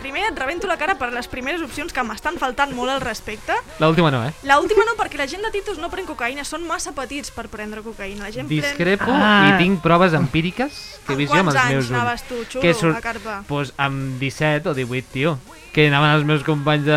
Primer 0.00 0.24
et 0.30 0.38
rebento 0.38 0.66
la 0.66 0.76
cara 0.76 0.94
per 0.98 1.10
les 1.12 1.28
primeres 1.28 1.60
opcions 1.62 1.92
que 1.92 2.02
m'estan 2.06 2.38
faltant 2.40 2.72
molt 2.74 2.90
al 2.90 3.00
respecte. 3.00 3.54
L'última 3.78 4.10
no, 4.10 4.22
eh? 4.26 4.32
La 4.48 4.58
última 4.60 4.84
no, 4.88 4.94
perquè 4.98 5.18
la 5.20 5.26
gent 5.30 5.42
de 5.44 5.50
Titus 5.54 5.78
no 5.78 5.90
pren 5.92 6.06
cocaïna, 6.08 6.44
són 6.48 6.64
massa 6.66 6.92
petits 6.96 7.30
per 7.30 7.48
prendre 7.52 7.82
cocaïna. 7.84 8.24
La 8.24 8.32
gent 8.32 8.48
Discrepo 8.48 9.10
Ah. 9.12 9.52
i 9.52 9.58
tinc 9.62 9.82
proves 9.82 10.12
empíriques 10.14 10.98
que 11.06 11.12
he 11.12 11.16
vist 11.16 11.32
jo 11.32 11.38
amb 11.40 11.50
quants 11.50 11.60
els 11.60 11.70
meus 11.72 11.84
anys 11.84 11.92
anaves 11.92 12.22
tu, 12.28 12.34
xulo, 12.48 12.62
que 12.62 12.74
surt- 12.74 12.96
a 12.96 13.00
carpa? 13.00 13.42
Pues 13.48 13.72
amb 13.76 14.18
17 14.18 14.68
o 14.70 14.74
18, 14.74 15.06
tio. 15.12 15.38
Que 15.72 15.86
anaven 15.88 16.10
els 16.18 16.24
meus 16.28 16.42
companys 16.44 16.84
de... 16.84 16.96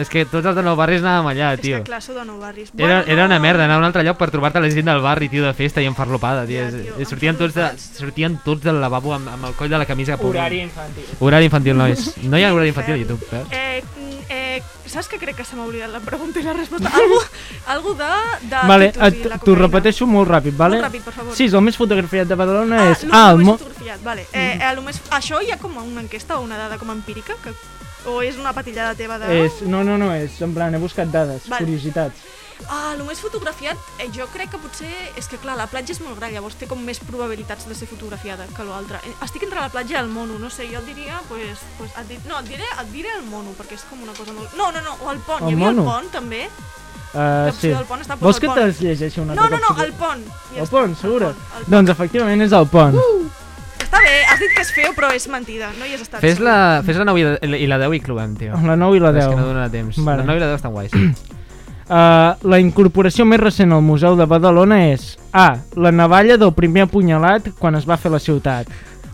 És 0.00 0.08
que 0.08 0.22
tots 0.24 0.46
els 0.48 0.56
de 0.56 0.62
nou 0.64 0.76
barris 0.80 1.02
anàvem 1.04 1.26
allà, 1.34 1.50
És 1.58 1.60
tio. 1.60 1.82
que 1.82 1.90
clar, 1.90 2.00
sou 2.00 2.14
de 2.16 2.24
nou 2.24 2.38
barris. 2.40 2.70
Era, 2.72 2.78
Bueno, 3.02 3.12
era 3.12 3.26
una 3.26 3.36
no. 3.36 3.42
merda 3.44 3.64
anar 3.66 3.74
a 3.76 3.82
un 3.82 3.84
altre 3.84 4.02
lloc 4.02 4.16
per 4.16 4.30
trobar-te 4.32 4.62
la 4.64 4.70
gent 4.72 4.88
del 4.88 5.02
barri, 5.04 5.28
tio, 5.28 5.44
de 5.44 5.52
festa 5.52 5.82
i 5.84 5.86
enfarlopada, 5.90 6.46
tio. 6.48 6.62
Ja, 6.64 6.70
tio, 6.72 6.94
tio 6.96 7.06
sortien, 7.10 7.36
tots 7.36 7.52
de, 7.54 7.68
sortien 7.76 8.38
tots 8.44 8.64
del 8.64 8.80
lavabo 8.80 9.12
amb, 9.12 9.28
amb 9.28 9.44
el 9.50 9.54
coll 9.58 9.68
de 9.68 9.76
la 9.78 9.84
camisa. 9.84 10.16
Horari 10.16 10.62
infantil. 10.64 11.04
Horari 11.20 11.50
infantil, 11.50 11.76
nois. 11.76 12.14
No 12.24 12.40
hi 12.40 12.44
ha 12.48 12.54
horari 12.54 12.72
infantil 12.72 12.94
a 12.94 12.98
YouTube, 13.02 13.28
eh? 13.32 13.44
Eh, 13.52 13.82
eh, 14.30 14.62
saps 14.88 15.08
que 15.12 15.18
crec 15.20 15.36
que 15.36 15.44
se 15.44 15.56
m'ha 15.58 15.66
oblidat 15.68 15.92
la 15.92 16.00
pregunta 16.00 16.40
i 16.40 16.44
la 16.48 16.54
resposta? 16.56 16.88
Algú, 16.96 17.20
algú 17.76 17.92
de, 17.98 18.08
de 18.48 18.64
Vale, 18.72 18.88
i 18.94 19.38
t'ho 19.44 19.54
repeteixo 19.58 20.06
molt 20.08 20.30
ràpid, 20.32 20.56
vale? 20.56 20.78
Molt 20.80 20.88
ràpid, 20.88 21.04
per 21.04 21.12
favor. 21.12 21.36
Sí, 21.36 21.44
és 21.50 21.52
el 21.52 21.60
més 21.66 21.76
fotografiat 21.76 22.28
de 22.30 22.40
Badalona 22.40 22.80
Ah, 22.86 22.90
és... 22.94 23.04
el 23.04 23.12
Ah, 23.12 23.30
el 23.36 23.44
més 23.44 23.58
fotografiat, 23.58 24.00
vale. 24.06 24.24
Eh, 24.32 24.58
eh, 24.62 24.72
lo 24.76 24.80
més... 24.86 25.02
Això 25.12 25.42
hi 25.44 25.50
ha 25.52 25.58
com 25.60 25.76
una 25.76 26.00
enquesta 26.06 26.38
o 26.38 26.44
una 26.48 26.56
dada 26.56 26.78
com 26.80 26.88
empírica? 26.94 27.36
Que... 27.44 27.52
O 28.06 28.20
és 28.22 28.36
una 28.36 28.52
patillada 28.52 28.94
teva 28.94 29.18
de... 29.18 29.30
És, 29.46 29.62
no, 29.64 29.82
no, 29.84 29.96
no, 30.00 30.10
és 30.14 30.34
en 30.44 30.52
plan, 30.54 30.74
he 30.74 30.78
buscat 30.82 31.08
dades, 31.12 31.46
Vale. 31.48 31.64
curiositats. 31.64 32.24
Ah, 32.70 32.92
el 32.94 33.00
més 33.04 33.18
fotografiat, 33.18 33.76
eh, 33.98 34.06
jo 34.14 34.26
crec 34.32 34.52
que 34.52 34.58
potser... 34.62 34.90
És 35.18 35.26
que 35.28 35.38
clar, 35.42 35.56
la 35.58 35.66
platja 35.66 35.92
és 35.96 36.00
molt 36.04 36.16
gran, 36.20 36.30
llavors 36.32 36.54
té 36.60 36.68
com 36.70 36.78
més 36.84 37.00
probabilitats 37.02 37.66
de 37.66 37.74
ser 37.74 37.88
fotografiada 37.90 38.46
que 38.56 38.62
l'altra. 38.68 39.00
Eh, 39.08 39.14
Estic 39.26 39.42
entre 39.48 39.58
la 39.60 39.70
platja 39.72 39.96
i 39.96 40.00
el 40.02 40.08
mono, 40.12 40.38
no 40.38 40.50
sé, 40.52 40.68
jo 40.70 40.78
et 40.80 40.86
diria, 40.86 41.18
pues, 41.28 41.64
pues 41.78 41.90
et 41.98 42.06
di... 42.12 42.18
no, 42.28 42.38
et 42.44 42.48
diré, 42.52 42.68
et 42.80 42.92
diré 42.92 43.10
el 43.18 43.24
mono, 43.26 43.56
perquè 43.58 43.74
és 43.80 43.84
com 43.90 44.00
una 44.06 44.14
cosa 44.16 44.32
molt... 44.36 44.54
No, 44.56 44.70
no, 44.70 44.84
no, 44.86 44.94
o 45.02 45.10
el 45.12 45.18
pont, 45.26 45.42
El 45.42 45.50
hi 45.50 45.58
havia 45.58 45.72
mono? 45.72 45.82
el 45.82 45.90
pont 45.90 46.12
també. 46.14 46.44
Uh, 47.14 47.50
sí. 47.54 47.68
del 47.70 47.84
pont 47.86 48.00
està, 48.02 48.16
Vols 48.18 48.40
que 48.42 48.48
el 48.48 48.52
pont. 48.52 48.60
te'ls 48.62 48.80
llegeixi 48.82 49.20
una 49.22 49.34
No, 49.38 49.44
altra 49.44 49.58
no, 49.58 49.68
no, 49.68 49.74
cop? 49.74 49.84
el 49.84 49.92
pont. 49.98 50.24
Ja 50.54 50.60
El 50.60 50.64
està, 50.66 50.72
pont, 50.78 50.96
segura? 50.98 51.28
El 51.30 51.36
pont, 51.40 51.60
el 51.64 51.68
Doncs 51.74 51.92
efectivament 51.94 52.42
és 52.46 52.54
el 52.58 52.66
pont. 52.72 52.96
pont. 52.98 53.28
Està 53.94 54.00
bé, 54.02 54.14
has 54.26 54.40
dit 54.42 54.50
que 54.56 54.62
és 54.64 54.70
feo, 54.74 54.90
però 54.96 55.12
és 55.14 55.28
mentida, 55.30 55.68
no 55.78 55.86
hi 55.86 55.92
has 55.94 56.00
estat. 56.02 56.18
Fes 56.24 56.40
la, 56.42 56.82
fes 56.82 56.96
la 56.98 57.04
9 57.06 57.20
i 57.20 57.24
la, 57.52 57.58
i 57.62 57.66
la 57.70 57.78
10 57.78 57.94
i 57.94 58.00
cloem, 58.02 58.32
tio. 58.40 58.58
La 58.66 58.74
9 58.76 58.96
i 58.98 59.02
la 59.04 59.12
És 59.14 59.20
10. 59.20 59.28
que 59.30 59.36
no 59.38 59.46
donarà 59.46 59.68
temps. 59.70 59.98
Vale. 60.02 60.24
La 60.24 60.32
9 60.32 60.40
i 60.40 60.42
la 60.42 60.48
10 60.50 60.56
estan 60.58 60.72
guais. 60.74 60.92
Uh, 61.84 62.32
la 62.48 62.56
incorporació 62.64 63.26
més 63.28 63.36
recent 63.42 63.68
al 63.76 63.82
Museu 63.84 64.14
de 64.16 64.24
Badalona 64.24 64.78
és 64.88 65.18
A. 65.36 65.58
La 65.76 65.90
navalla 65.92 66.38
del 66.40 66.54
primer 66.56 66.86
apunyalat 66.86 67.50
quan 67.58 67.76
es 67.76 67.84
va 67.84 67.98
fer 68.00 68.08
la 68.10 68.18
ciutat. 68.24 68.70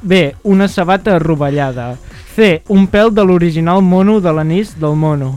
B. 0.06 0.20
Una 0.46 0.68
sabata 0.70 1.16
rovellada. 1.18 1.96
C. 2.36 2.62
Un 2.70 2.86
pèl 2.86 3.10
de 3.10 3.24
l'original 3.26 3.82
mono 3.82 4.20
de 4.22 4.30
l'anís 4.32 4.76
del 4.78 4.94
mono. 4.94 5.32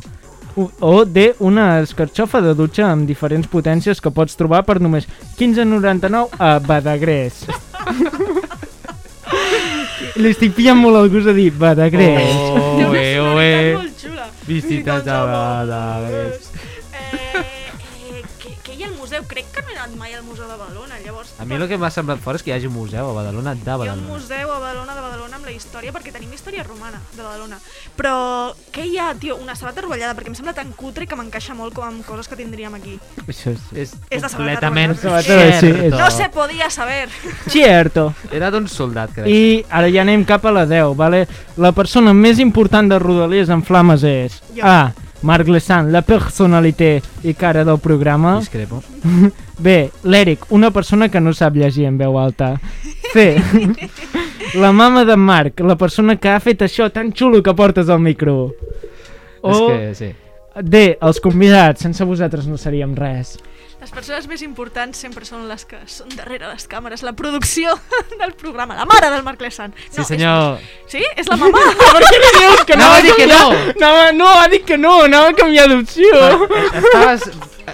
U- 0.55 0.69
O 0.85 1.05
D. 1.09 1.33
Una 1.39 1.79
escarxofa 1.81 2.39
de 2.45 2.53
dutxa 2.53 2.91
amb 2.91 3.09
diferents 3.09 3.49
potències 3.49 3.97
que 3.99 4.13
pots 4.13 4.37
trobar 4.37 4.61
per 4.69 4.77
només 4.79 5.09
15,99 5.39 6.37
a 6.37 6.59
Badagrés. 6.61 7.47
Li 10.19 10.31
estic 10.33 10.53
pillant 10.57 10.79
molt 10.79 10.99
el 10.99 11.09
gust 11.13 11.29
de 11.29 11.35
dir 11.37 11.49
Badagrés. 11.59 12.33
Oh, 12.33 12.81
molt 12.83 14.01
xula. 14.01 14.27
Visites 14.47 15.07
a 15.07 15.19
Badagrés. 15.29 16.49
A 21.43 21.45
mi 21.45 21.55
el 21.59 21.67
que 21.67 21.77
m'ha 21.77 21.89
semblat 21.91 22.19
fort 22.23 22.39
és 22.39 22.43
que 22.43 22.51
hi 22.51 22.53
hagi 22.55 22.67
un 22.67 22.73
museu 22.73 23.09
a 23.09 23.13
Badalona 23.13 23.53
de 23.53 23.61
Hi 23.61 23.69
ha 23.69 23.75
un 23.75 23.79
Badalona. 23.83 24.07
museu 24.07 24.51
a 24.51 24.59
Badalona 24.59 24.95
de 24.95 25.01
Badalona 25.01 25.35
amb 25.35 25.45
la 25.45 25.51
història, 25.51 25.91
perquè 25.93 26.11
tenim 26.13 26.31
història 26.33 26.63
romana 26.63 27.01
de 27.17 27.21
Badalona. 27.21 27.57
Però 27.97 28.53
què 28.71 28.85
hi 28.87 28.97
ha, 28.97 29.13
tio? 29.19 29.35
Una 29.43 29.55
sabata 29.55 29.81
rovellada, 29.81 30.15
perquè 30.15 30.31
em 30.31 30.35
sembla 30.35 30.53
tan 30.53 30.71
cutre 30.71 31.05
que 31.05 31.15
m'encaixa 31.19 31.53
molt 31.53 31.73
com 31.75 31.83
amb 31.85 32.05
coses 32.05 32.27
que 32.31 32.35
tindríem 32.39 32.73
aquí. 32.79 32.97
Això 33.27 33.51
és... 33.51 33.59
És 33.73 33.93
És 34.09 34.21
de 34.21 34.29
sabata 34.29 34.37
completament 34.37 34.95
rovellada. 35.03 35.21
cierto. 35.23 35.59
Sí, 35.59 35.85
és- 35.87 35.93
No 35.93 36.09
se 36.11 36.29
podia 36.29 36.69
saber. 36.69 37.09
Cierto. 37.49 38.13
Era 38.31 38.49
d'un 38.51 38.67
soldat, 38.67 39.11
crec. 39.13 39.27
I 39.27 39.65
ara 39.69 39.89
ja 39.91 40.01
anem 40.01 40.23
cap 40.25 40.45
a 40.45 40.51
la 40.51 40.65
10, 40.65 40.95
vale? 40.95 41.27
La 41.57 41.71
persona 41.71 42.13
més 42.13 42.39
important 42.39 42.89
de 42.89 42.99
Rodalies 42.99 43.49
en 43.49 43.63
Flames 43.63 44.03
és 44.03 44.41
Jo. 44.55 44.63
A. 44.65 44.93
Marc 45.23 45.47
Lesan, 45.47 45.91
la 45.91 46.01
personalité 46.03 47.01
i 47.23 47.33
cara 47.33 47.63
del 47.63 47.79
programa. 47.79 48.37
Discrepo. 48.39 48.81
B. 49.63 49.75
L'Eric, 50.03 50.49
una 50.51 50.71
persona 50.71 51.09
que 51.09 51.21
no 51.21 51.33
sap 51.33 51.55
llegir 51.55 51.87
en 51.87 51.97
veu 51.97 52.17
alta. 52.19 52.53
C. 53.13 53.37
La 54.59 54.71
mama 54.75 55.01
d'en 55.07 55.17
Marc, 55.17 55.63
la 55.65 55.73
persona 55.79 56.13
que 56.21 56.29
ha 56.29 56.37
fet 56.43 56.61
això 56.61 56.85
tan 56.93 57.09
xulo 57.15 57.39
que 57.41 57.55
portes 57.57 57.87
al 57.89 58.01
micro. 58.03 58.51
És 59.41 59.57
O 59.57 59.69
que, 59.71 59.95
sí. 59.97 60.09
D. 60.61 60.83
Els 61.01 61.19
convidats, 61.23 61.81
sense 61.81 62.05
vosaltres 62.05 62.45
no 62.45 62.59
seríem 62.61 62.93
res. 62.93 63.33
Les 63.83 63.91
persones 63.91 64.29
més 64.31 64.39
importants 64.45 64.95
sempre 65.03 65.25
són 65.27 65.41
les 65.49 65.65
que 65.67 65.75
són 65.91 66.07
darrere 66.15 66.47
les 66.47 66.69
càmeres, 66.71 67.01
la 67.03 67.11
producció 67.19 67.73
del 68.21 68.31
programa, 68.39 68.77
la 68.77 68.85
mare 68.87 69.09
del 69.11 69.25
Marc 69.27 69.43
Lesan. 69.43 69.73
Sí, 69.89 70.05
senyor. 70.07 70.61
És... 70.61 70.93
Sí? 70.93 71.01
És 71.19 71.27
la 71.27 71.35
mama? 71.41 71.59
Per 71.81 72.03
què 72.05 72.21
li 72.21 72.29
dius 72.37 72.63
que 72.69 72.77
no? 72.79 72.87
Anava 72.87 73.01
a 73.01 73.03
dir 73.03 73.17
que 73.17 73.27
no. 73.27 73.41
Anava, 73.73 74.05
no, 74.15 74.29
ha 74.39 74.47
dit 74.53 74.63
que 74.71 74.77
no, 74.79 74.93
anava 75.09 75.33
a 75.33 75.35
canviar 75.41 75.67
d'opció. 75.73 76.21
Estaves 76.79 77.27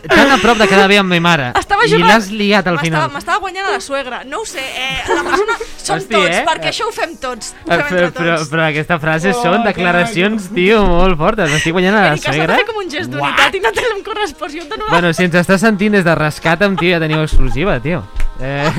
tan 0.07 0.31
a 0.31 0.37
prop 0.41 0.57
de 0.59 0.67
quedar 0.69 0.87
bé 0.89 0.99
amb 1.01 1.11
ma 1.11 1.19
mare. 1.23 1.49
Estava 1.59 1.85
I 1.87 1.99
l'has 2.01 2.29
liat 2.31 2.67
al 2.69 2.79
final. 2.81 3.09
M'estava 3.13 3.39
guanyant 3.43 3.67
a 3.67 3.73
la 3.75 3.81
suegra. 3.83 4.21
No 4.29 4.43
ho 4.43 4.45
sé, 4.47 4.61
eh, 4.61 5.03
la 5.09 5.23
persona... 5.25 5.57
Som 5.89 5.97
Hosti, 5.97 6.13
tots, 6.13 6.35
eh? 6.35 6.41
perquè 6.45 6.69
això 6.69 6.85
ho 6.85 6.93
fem 6.93 7.15
tots. 7.17 7.53
Ho 7.65 7.71
fem 7.71 7.85
Però, 7.89 8.09
però, 8.13 8.35
però 8.51 8.65
aquesta 8.67 8.99
frase 9.01 9.31
Oh, 9.33 9.41
són 9.41 9.63
que 9.63 9.71
declaracions, 9.71 10.49
tio, 10.53 10.83
molt 10.85 11.17
fortes. 11.17 11.49
M'estic 11.49 11.73
guanyant 11.73 11.97
a 11.97 12.03
la 12.11 12.17
suegra. 12.21 12.59
com 12.67 12.81
un 12.83 12.91
gest 12.91 13.09
d'unitat 13.13 13.57
i 13.57 13.63
no 13.63 13.71
te 13.73 13.85
l'hem 13.87 14.03
correspost. 14.05 14.57
Jo 14.59 14.67
la... 14.69 14.89
Bueno, 14.91 15.13
si 15.17 15.25
ens 15.25 15.39
estàs 15.41 15.63
sentint 15.65 15.97
des 15.97 16.05
de 16.05 16.15
Rescatem, 16.19 16.77
tio, 16.79 16.93
ja 16.93 17.01
teniu 17.01 17.23
exclusiva, 17.25 17.79
tio. 17.81 18.03
Eh... 18.39 18.69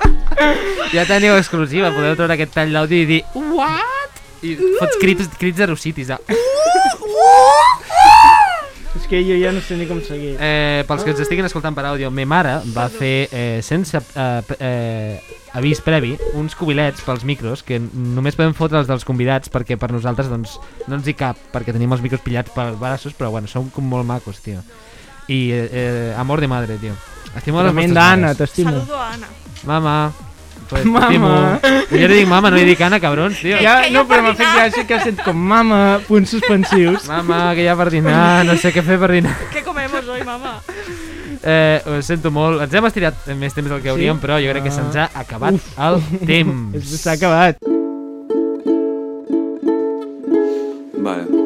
ja 0.96 1.04
teniu 1.08 1.36
exclusiva, 1.36 1.92
podeu 1.94 2.16
treure 2.16 2.38
aquest 2.38 2.54
tall 2.56 2.72
d'àudio 2.74 3.04
i 3.04 3.08
dir 3.10 3.20
What? 3.34 4.22
I 4.40 4.56
fots 4.78 4.96
crits, 5.02 5.28
crits 5.40 5.60
erocitis. 5.66 6.08
De... 6.08 6.16
És 6.32 7.89
que 9.10 9.24
jo 9.26 9.34
ja 9.34 9.50
no 9.50 9.60
sé 9.60 9.76
ni 9.76 9.88
com 9.90 9.98
seguir. 10.06 10.36
Eh, 10.38 10.86
pels 10.86 11.02
que 11.02 11.10
ens 11.10 11.20
estiguin 11.24 11.48
escoltant 11.48 11.74
per 11.74 11.84
àudio, 11.90 12.12
me 12.14 12.24
mare 12.30 12.60
va 12.70 12.86
fer, 12.92 13.26
eh, 13.34 13.58
sense 13.66 13.98
eh, 13.98 14.56
eh, 14.62 15.18
avís 15.58 15.82
previ, 15.82 16.14
uns 16.38 16.54
cubilets 16.54 17.02
pels 17.02 17.26
micros 17.26 17.64
que 17.66 17.80
només 17.80 18.38
podem 18.38 18.54
fotre 18.54 18.78
els 18.78 18.88
dels 18.88 19.04
convidats 19.08 19.50
perquè 19.50 19.76
per 19.80 19.90
nosaltres 19.90 20.30
doncs, 20.30 20.56
no 20.86 21.00
ens 21.00 21.10
hi 21.10 21.16
cap, 21.18 21.42
perquè 21.50 21.74
tenim 21.74 21.90
els 21.92 22.06
micros 22.06 22.22
pillats 22.22 22.54
pels 22.54 22.78
braços, 22.78 23.18
però 23.18 23.34
bueno, 23.34 23.50
són 23.50 23.68
com 23.74 23.90
molt 23.90 24.06
macos, 24.06 24.40
tio. 24.46 24.62
I 25.26 25.42
eh, 25.58 25.66
eh, 25.66 26.14
amor 26.16 26.40
de 26.40 26.48
madre, 26.48 26.78
tio. 26.78 26.94
Estimo 27.34 27.62
les 27.62 27.74
vostres 27.74 27.74
Tremenda, 27.74 28.10
Anna, 28.12 28.30
mares. 28.30 28.38
t'estimo. 28.38 28.78
Saludo 28.78 28.98
a 28.98 29.12
Anna. 29.12 29.28
Mama. 29.66 30.29
Pues, 30.70 30.84
Mama. 30.86 31.58
Jo 31.90 32.06
li 32.06 32.20
dic 32.20 32.28
mama, 32.30 32.50
no 32.50 32.56
li 32.56 32.64
dic 32.68 32.80
Anna, 32.86 33.00
cabrons, 33.02 33.40
tio. 33.42 33.56
Ja, 33.60 33.80
no, 33.90 34.04
però 34.06 34.22
m'ha 34.22 34.34
fet 34.38 34.46
gràcia 34.54 34.86
que 34.86 34.94
has 34.94 35.04
dit 35.08 35.18
com 35.24 35.34
mama, 35.36 35.98
punts 36.06 36.30
suspensius. 36.36 37.08
Mama, 37.10 37.50
que 37.58 37.64
ja 37.66 37.74
per 37.76 37.88
dinar, 37.90 38.44
no 38.46 38.54
sé 38.56 38.70
què 38.72 38.84
fer 38.86 38.98
per 39.02 39.10
dinar. 39.16 39.34
¿Qué 39.52 39.64
comemos 39.66 40.06
hoy, 40.08 40.22
mamá? 40.22 40.60
Eh, 41.42 41.80
ho 41.88 41.98
sento 42.04 42.30
molt, 42.30 42.60
ens 42.62 42.74
hem 42.76 42.84
estirat 42.86 43.26
més 43.34 43.54
temps 43.56 43.68
del 43.72 43.80
que 43.82 43.88
hauríem, 43.90 44.18
Sí? 44.18 44.22
però 44.26 44.38
jo 44.44 44.52
crec 44.52 44.62
que 44.68 44.70
se'ns 44.74 44.96
ha 45.00 45.08
acabat 45.14 45.54
Uf. 45.56 45.70
el 45.78 46.00
temps. 46.30 46.94
S'ha 47.00 47.16
acabat. 47.18 47.56
Vale. 51.00 51.39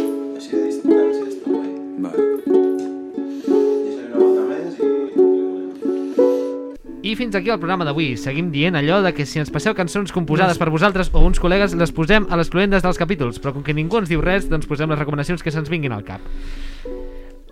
I 7.15 7.17
fins 7.17 7.37
aquí 7.39 7.47
el 7.53 7.61
programa 7.63 7.85
d'avui. 7.87 8.17
Seguim 8.19 8.49
dient 8.51 8.75
allò 8.75 8.97
de 9.05 9.13
que 9.15 9.23
si 9.23 9.39
ens 9.39 9.53
passeu 9.55 9.71
cançons 9.79 10.11
composades 10.11 10.59
per 10.59 10.67
vosaltres 10.75 11.13
o 11.15 11.21
uns 11.23 11.39
col·legues, 11.39 11.77
les 11.79 11.93
posem 11.95 12.25
a 12.27 12.39
les 12.41 12.49
cluendes 12.51 12.83
dels 12.83 12.99
capítols, 12.99 13.39
però 13.39 13.53
com 13.55 13.63
que 13.63 13.77
ningú 13.77 14.01
ens 14.01 14.11
diu 14.11 14.19
res, 14.19 14.49
doncs 14.51 14.67
posem 14.67 14.91
les 14.91 14.99
recomanacions 14.99 15.45
que 15.45 15.53
se'ns 15.55 15.71
vinguin 15.71 15.95
al 15.95 16.03
cap. 16.03 16.19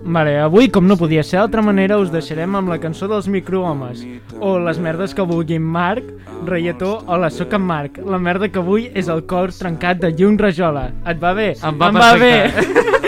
Vale, 0.03 0.35
avui, 0.43 0.67
com 0.67 0.89
no 0.91 0.97
podia 0.99 1.23
ser 1.23 1.39
d'altra 1.39 1.63
manera, 1.63 2.01
us 2.03 2.11
deixarem 2.11 2.59
amb 2.59 2.75
la 2.75 2.81
cançó 2.83 3.07
dels 3.07 3.29
microhomes. 3.31 4.03
O 4.43 4.57
les 4.59 4.83
merdes 4.83 5.15
que 5.15 5.23
vulguin 5.23 5.63
Marc, 5.63 6.11
Reietó 6.43 6.97
o 7.07 7.21
la 7.23 7.31
soc 7.31 7.55
en 7.55 7.63
Marc. 7.63 8.03
La 8.03 8.19
merda 8.19 8.51
que 8.51 8.67
vull 8.67 8.91
és 8.99 9.07
el 9.07 9.23
cor 9.31 9.55
trencat 9.55 10.03
de 10.03 10.11
Llum 10.11 10.43
Rajola. 10.43 10.89
Et 11.07 11.23
va 11.23 11.37
bé? 11.39 11.53
Em 11.63 11.79
va, 11.79 11.95
em 11.95 12.03
va 12.03 12.13
bé. 12.19 12.99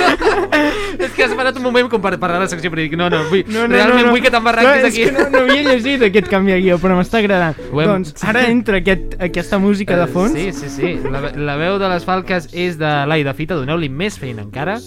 és 0.99 1.11
que 1.13 1.25
has 1.25 1.35
parat 1.37 1.57
un 1.59 1.63
moment 1.65 1.89
com 1.91 2.01
per 2.03 2.15
parlar 2.19 2.39
de 2.41 2.45
la 2.47 2.51
secció, 2.53 2.71
però 2.73 2.83
dic, 2.85 2.95
no, 2.99 3.09
no, 3.13 3.23
vull, 3.31 3.43
No, 3.49 3.67
no, 3.67 3.75
realment 3.75 4.01
no, 4.01 4.07
no. 4.09 4.13
vull 4.15 4.23
que 4.25 4.31
t'embarranquis 4.33 4.83
no, 4.83 4.89
aquí. 4.89 5.03
És 5.03 5.11
que 5.11 5.17
no, 5.17 5.27
no 5.33 5.43
havia 5.45 5.63
llegit 5.69 6.05
aquest 6.09 6.29
canvi 6.31 6.55
de 6.55 6.61
guió, 6.65 6.79
però 6.83 6.97
m'està 6.99 7.19
agradant. 7.23 7.59
Hem- 7.61 7.91
Doncs 7.95 8.25
ara 8.25 8.45
entra 8.51 8.79
aquest, 8.81 9.17
aquesta 9.23 9.59
música 9.63 9.97
de 10.01 10.07
fons. 10.11 10.33
Sí, 10.37 10.53
sí, 10.53 10.71
sí. 10.73 10.93
La, 11.11 11.21
la 11.37 11.57
veu 11.61 11.79
de 11.83 11.89
les 11.93 12.05
falques 12.07 12.49
és 12.53 12.79
de 12.81 12.93
l'Aida 13.11 13.35
Fita. 13.35 13.55
Doneu-li 13.59 13.89
més 13.89 14.19
feina 14.19 14.43
encara. 14.43 14.79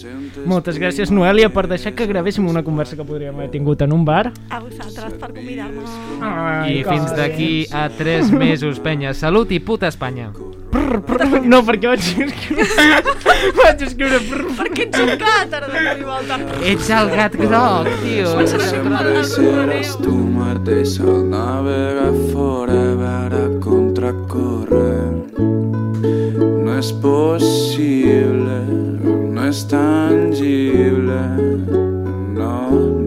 Moltes 0.45 0.80
gràcies, 0.82 1.11
Noelia, 1.11 1.49
per 1.53 1.68
deixar 1.68 1.93
que 1.97 2.07
gravéssim 2.09 2.47
una 2.47 2.63
conversa 2.63 2.95
que 2.99 3.05
podríem 3.07 3.36
haver 3.36 3.51
tingut 3.53 3.82
en 3.86 3.93
un 3.93 4.05
bar. 4.05 4.32
A 4.49 4.59
vosaltres 4.59 5.13
per 5.20 5.34
convidar-me. 5.34 5.86
I 6.72 6.84
fins 6.88 7.13
d'aquí 7.15 7.68
a 7.72 7.88
3 7.89 8.32
mesos, 8.32 8.80
penya. 8.80 9.13
Salut 9.13 9.51
i 9.51 9.59
puta 9.59 9.88
Espanya. 9.88 10.32
Prr, 10.72 10.99
prr, 11.07 11.45
no, 11.47 11.61
perquè 11.63 11.88
vaig 11.93 12.01
escriure... 12.03 12.65
vaig 13.59 13.84
escriure... 13.88 14.20
Prr. 14.28 14.43
Perquè 14.57 14.88
ets 14.88 14.99
un 15.03 15.11
gat, 15.22 15.53
ara 15.55 15.70
de 15.72 15.84
cop 15.86 16.01
i 16.01 16.07
volta. 16.07 16.39
Ets 16.72 16.89
el 16.97 17.11
gat 17.13 17.38
groc, 17.39 17.89
tio. 18.03 18.34
Sempre 18.51 19.13
el 19.13 19.28
seràs 19.32 19.93
tu 20.03 20.15
mateix 20.36 20.97
al 21.03 21.24
navegar 21.32 22.11
forever 22.34 23.32
a 23.39 23.45
contracorrent. 23.63 25.24
No 26.68 26.78
és 26.78 26.91
possible, 27.01 28.59
no 29.34 29.47
és 29.47 29.63
tangible, 29.72 31.24
no, 32.38 32.55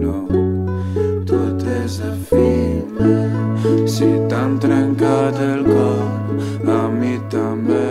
Si 3.91 4.07
t'han 4.31 4.55
trencat 4.63 5.35
el 5.43 5.65
cor, 5.67 6.37
a 6.71 6.81
mi 6.93 7.17
també, 7.33 7.89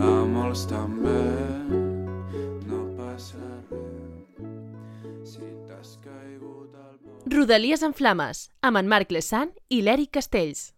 a 0.00 0.12
molts 0.24 0.64
també, 0.70 1.20
no 2.70 2.80
passa 2.96 3.42
res. 3.68 5.34
Si 5.34 5.44
t'has 5.68 5.98
caigut 6.06 6.72
al 6.80 6.96
Rodalies 7.36 7.84
en 7.84 7.92
Flames, 7.92 8.46
amb 8.64 8.80
en 8.80 8.88
Marc 8.88 9.12
Lesan 9.12 9.52
i 9.68 9.82
l'Eric 9.84 10.14
Castells. 10.16 10.70